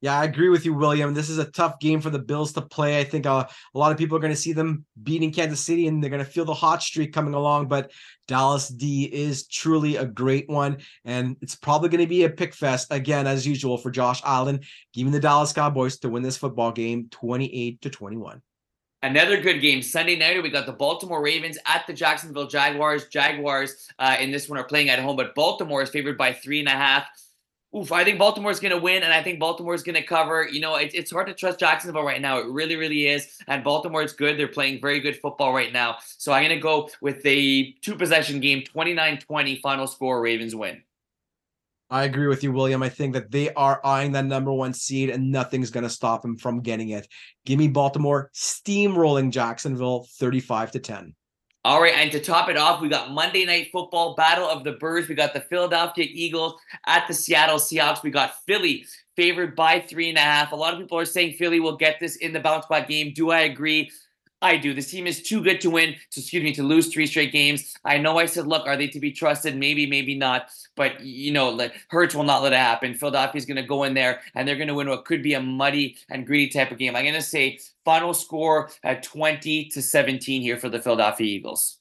Yeah, 0.00 0.16
I 0.16 0.24
agree 0.24 0.48
with 0.48 0.64
you, 0.64 0.74
William. 0.74 1.12
This 1.12 1.28
is 1.28 1.38
a 1.38 1.50
tough 1.50 1.80
game 1.80 2.00
for 2.00 2.10
the 2.10 2.20
Bills 2.20 2.52
to 2.52 2.62
play. 2.62 3.00
I 3.00 3.04
think 3.04 3.26
uh, 3.26 3.46
a 3.74 3.78
lot 3.78 3.90
of 3.90 3.98
people 3.98 4.16
are 4.16 4.20
going 4.20 4.32
to 4.32 4.40
see 4.40 4.52
them 4.52 4.84
beating 5.02 5.32
Kansas 5.32 5.60
City 5.60 5.88
and 5.88 6.00
they're 6.00 6.10
going 6.10 6.24
to 6.24 6.30
feel 6.30 6.44
the 6.44 6.54
hot 6.54 6.82
streak 6.82 7.12
coming 7.12 7.34
along. 7.34 7.66
But 7.66 7.90
Dallas 8.28 8.68
D 8.68 9.04
is 9.04 9.48
truly 9.48 9.96
a 9.96 10.04
great 10.04 10.48
one. 10.48 10.78
And 11.04 11.36
it's 11.40 11.56
probably 11.56 11.88
going 11.88 12.04
to 12.04 12.08
be 12.08 12.22
a 12.22 12.30
pick 12.30 12.54
fest 12.54 12.88
again, 12.90 13.26
as 13.26 13.44
usual, 13.44 13.76
for 13.76 13.90
Josh 13.90 14.22
Allen, 14.24 14.60
giving 14.94 15.12
the 15.12 15.18
Dallas 15.18 15.52
Cowboys 15.52 15.98
to 15.98 16.08
win 16.08 16.22
this 16.22 16.36
football 16.36 16.70
game 16.70 17.08
28 17.10 17.80
to 17.82 17.90
21. 17.90 18.40
Another 19.02 19.40
good 19.40 19.60
game 19.60 19.82
Sunday 19.82 20.16
night. 20.16 20.42
We 20.42 20.50
got 20.50 20.66
the 20.66 20.72
Baltimore 20.72 21.22
Ravens 21.22 21.58
at 21.66 21.86
the 21.86 21.92
Jacksonville 21.92 22.48
Jaguars. 22.48 23.06
Jaguars 23.08 23.88
uh, 23.98 24.16
in 24.20 24.30
this 24.30 24.48
one 24.48 24.58
are 24.58 24.64
playing 24.64 24.90
at 24.90 24.98
home, 24.98 25.16
but 25.16 25.34
Baltimore 25.36 25.82
is 25.82 25.90
favored 25.90 26.18
by 26.18 26.32
three 26.32 26.58
and 26.60 26.68
a 26.68 26.72
half. 26.72 27.06
Oof, 27.76 27.92
I 27.92 28.02
think 28.02 28.18
Baltimore's 28.18 28.60
going 28.60 28.74
to 28.74 28.80
win, 28.80 29.02
and 29.02 29.12
I 29.12 29.22
think 29.22 29.38
Baltimore's 29.38 29.82
going 29.82 29.94
to 29.94 30.02
cover. 30.02 30.48
You 30.50 30.60
know, 30.60 30.76
it, 30.76 30.92
it's 30.94 31.10
hard 31.10 31.26
to 31.26 31.34
trust 31.34 31.58
Jacksonville 31.60 32.02
right 32.02 32.20
now. 32.20 32.38
It 32.38 32.46
really, 32.46 32.76
really 32.76 33.08
is. 33.08 33.36
And 33.46 33.62
Baltimore 33.62 34.02
is 34.02 34.14
good. 34.14 34.38
They're 34.38 34.48
playing 34.48 34.80
very 34.80 35.00
good 35.00 35.18
football 35.20 35.52
right 35.52 35.70
now. 35.70 35.98
So 36.16 36.32
I'm 36.32 36.44
going 36.44 36.56
to 36.56 36.62
go 36.62 36.88
with 37.02 37.20
a 37.26 37.72
two 37.82 37.94
possession 37.94 38.40
game, 38.40 38.62
29 38.62 39.18
20, 39.18 39.56
final 39.56 39.86
score, 39.86 40.22
Ravens 40.22 40.54
win. 40.56 40.82
I 41.90 42.04
agree 42.04 42.26
with 42.26 42.42
you, 42.42 42.52
William. 42.52 42.82
I 42.82 42.88
think 42.88 43.14
that 43.14 43.30
they 43.30 43.52
are 43.54 43.80
eyeing 43.84 44.12
that 44.12 44.26
number 44.26 44.52
one 44.52 44.74
seed, 44.74 45.10
and 45.10 45.30
nothing's 45.30 45.70
going 45.70 45.84
to 45.84 45.90
stop 45.90 46.22
them 46.22 46.36
from 46.36 46.60
getting 46.60 46.90
it. 46.90 47.06
Give 47.46 47.58
me 47.58 47.68
Baltimore 47.68 48.30
steamrolling 48.34 49.30
Jacksonville 49.30 50.06
35 50.18 50.72
to 50.72 50.78
10. 50.80 51.14
All 51.64 51.82
right, 51.82 51.94
and 51.96 52.10
to 52.12 52.20
top 52.20 52.48
it 52.48 52.56
off, 52.56 52.80
we 52.80 52.88
got 52.88 53.10
Monday 53.10 53.44
Night 53.44 53.70
Football, 53.72 54.14
Battle 54.14 54.48
of 54.48 54.62
the 54.62 54.72
Birds. 54.72 55.08
We 55.08 55.16
got 55.16 55.34
the 55.34 55.40
Philadelphia 55.40 56.06
Eagles 56.08 56.54
at 56.86 57.08
the 57.08 57.14
Seattle 57.14 57.58
Seahawks. 57.58 58.02
We 58.02 58.10
got 58.10 58.42
Philly 58.46 58.86
favored 59.16 59.56
by 59.56 59.80
three 59.80 60.08
and 60.08 60.16
a 60.16 60.22
half. 60.22 60.52
A 60.52 60.56
lot 60.56 60.72
of 60.72 60.78
people 60.78 60.98
are 60.98 61.04
saying 61.04 61.34
Philly 61.34 61.58
will 61.58 61.76
get 61.76 61.98
this 61.98 62.16
in 62.16 62.32
the 62.32 62.38
bounce 62.38 62.64
back 62.66 62.86
game. 62.86 63.12
Do 63.12 63.32
I 63.32 63.40
agree? 63.40 63.90
I 64.40 64.56
do. 64.56 64.72
This 64.72 64.90
team 64.90 65.08
is 65.08 65.20
too 65.20 65.42
good 65.42 65.60
to 65.62 65.70
win, 65.70 65.96
to, 66.12 66.20
excuse 66.20 66.44
me, 66.44 66.54
to 66.54 66.62
lose 66.62 66.92
three 66.92 67.06
straight 67.06 67.32
games. 67.32 67.74
I 67.84 67.98
know 67.98 68.18
I 68.18 68.26
said, 68.26 68.46
look, 68.46 68.66
are 68.68 68.76
they 68.76 68.86
to 68.86 69.00
be 69.00 69.10
trusted? 69.10 69.56
Maybe, 69.56 69.84
maybe 69.84 70.14
not. 70.14 70.50
But, 70.76 71.00
you 71.00 71.32
know, 71.32 71.48
like, 71.48 71.74
Hurts 71.88 72.14
will 72.14 72.22
not 72.22 72.42
let 72.42 72.52
it 72.52 72.58
happen. 72.60 72.94
Philadelphia's 72.94 73.46
going 73.46 73.56
to 73.56 73.64
go 73.64 73.82
in 73.82 73.94
there 73.94 74.20
and 74.36 74.46
they're 74.46 74.54
going 74.54 74.68
to 74.68 74.74
win 74.74 74.88
what 74.88 75.04
could 75.04 75.24
be 75.24 75.34
a 75.34 75.40
muddy 75.40 75.96
and 76.08 76.24
greedy 76.24 76.48
type 76.48 76.70
of 76.70 76.78
game. 76.78 76.94
I'm 76.94 77.02
going 77.02 77.14
to 77.14 77.22
say 77.22 77.58
final 77.88 78.12
score 78.12 78.68
at 78.84 79.02
20 79.02 79.70
to 79.70 79.80
17 79.80 80.42
here 80.42 80.58
for 80.58 80.68
the 80.68 80.78
Philadelphia 80.78 81.26
Eagles. 81.26 81.78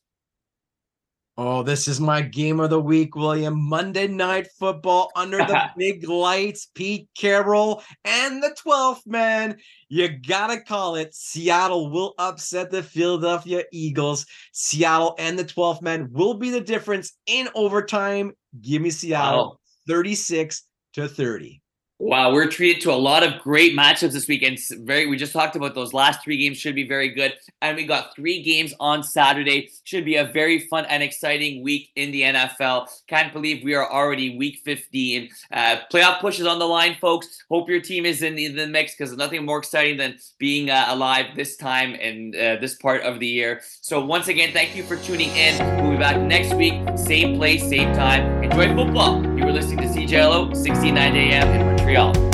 Oh, 1.38 1.64
this 1.64 1.86
is 1.90 2.00
my 2.00 2.22
game 2.22 2.62
of 2.62 2.70
the 2.70 2.80
week, 2.80 3.14
William. 3.18 3.60
Monday 3.60 4.08
night 4.08 4.48
football 4.58 5.12
under 5.18 5.40
the 5.40 5.70
big 5.78 6.08
lights. 6.08 6.70
Pete 6.74 7.10
Carroll 7.14 7.84
and 8.06 8.42
the 8.42 8.56
12th 8.66 9.06
man. 9.06 9.58
You 9.90 10.08
gotta 10.08 10.62
call 10.62 10.96
it. 10.96 11.14
Seattle 11.14 11.92
will 11.92 12.14
upset 12.18 12.72
the 12.72 12.84
Philadelphia 12.84 13.66
Eagles. 13.74 14.26
Seattle 14.54 15.14
and 15.20 15.38
the 15.38 15.44
12th 15.44 15.82
man 15.82 16.08
will 16.14 16.36
be 16.36 16.52
the 16.52 16.62
difference 16.62 17.18
in 17.26 17.50
overtime. 17.54 18.32
Give 18.62 18.82
me 18.82 18.92
Seattle 18.92 19.60
wow. 19.90 19.94
36 19.94 20.64
to 20.94 21.10
30. 21.10 21.62
Wow, 22.00 22.32
we're 22.32 22.48
treated 22.48 22.84
to 22.84 22.92
a 22.92 22.94
lot 22.94 23.24
of 23.24 23.42
great 23.42 23.76
matchups 23.76 24.12
this 24.12 24.28
weekend. 24.28 24.60
Very, 24.86 25.08
we 25.08 25.18
just 25.18 25.34
talked 25.34 25.56
about 25.56 25.74
those 25.74 25.94
last 25.94 26.24
three 26.24 26.38
games 26.38 26.60
should 26.60 26.76
be 26.76 26.88
very 26.88 27.10
good, 27.10 27.34
and 27.64 27.76
we 27.76 27.88
got 27.88 28.16
three 28.16 28.44
games 28.44 28.72
on 28.80 29.02
Saturday. 29.02 29.72
Should 29.84 30.06
be 30.06 30.18
a 30.18 30.26
very 30.26 30.60
fun 30.68 30.86
and 30.86 31.02
exciting 31.02 31.64
week 31.64 31.90
in 31.96 32.12
the 32.12 32.22
NFL. 32.22 32.88
Can't 33.08 33.34
believe 33.34 33.64
we 33.64 33.74
are 33.74 33.92
already 33.92 34.38
week 34.38 34.62
15. 34.64 35.28
Uh, 35.52 35.78
playoff 35.92 36.20
push 36.20 36.40
is 36.40 36.46
on 36.46 36.60
the 36.60 36.68
line, 36.68 36.98
folks. 37.02 37.44
Hope 37.50 37.68
your 37.68 37.82
team 37.82 38.06
is 38.06 38.22
in 38.22 38.36
the, 38.36 38.46
in 38.46 38.56
the 38.56 38.68
mix 38.68 38.96
because 38.96 39.18
nothing 39.18 39.44
more 39.44 39.58
exciting 39.58 39.98
than 39.98 40.20
being 40.38 40.70
uh, 40.70 40.86
alive 40.90 41.26
this 41.36 41.58
time 41.58 41.96
and 42.00 42.36
uh, 42.36 42.58
this 42.62 42.76
part 42.76 43.02
of 43.02 43.20
the 43.20 43.28
year. 43.28 43.62
So 43.82 44.06
once 44.06 44.28
again, 44.28 44.54
thank 44.54 44.76
you 44.76 44.84
for 44.84 44.98
tuning 44.98 45.36
in. 45.36 45.82
We'll 45.82 45.94
be 45.94 45.98
back 45.98 46.22
next 46.22 46.54
week, 46.54 46.76
same 46.96 47.38
place, 47.38 47.68
same 47.68 47.92
time. 47.96 48.44
Enjoy 48.44 48.68
football. 48.76 49.24
You 49.36 49.46
were 49.46 49.52
listening 49.52 49.78
to 49.80 50.00
CJLO 50.00 50.56
69 50.56 51.16
AM 51.16 51.77
Montreal. 51.88 52.27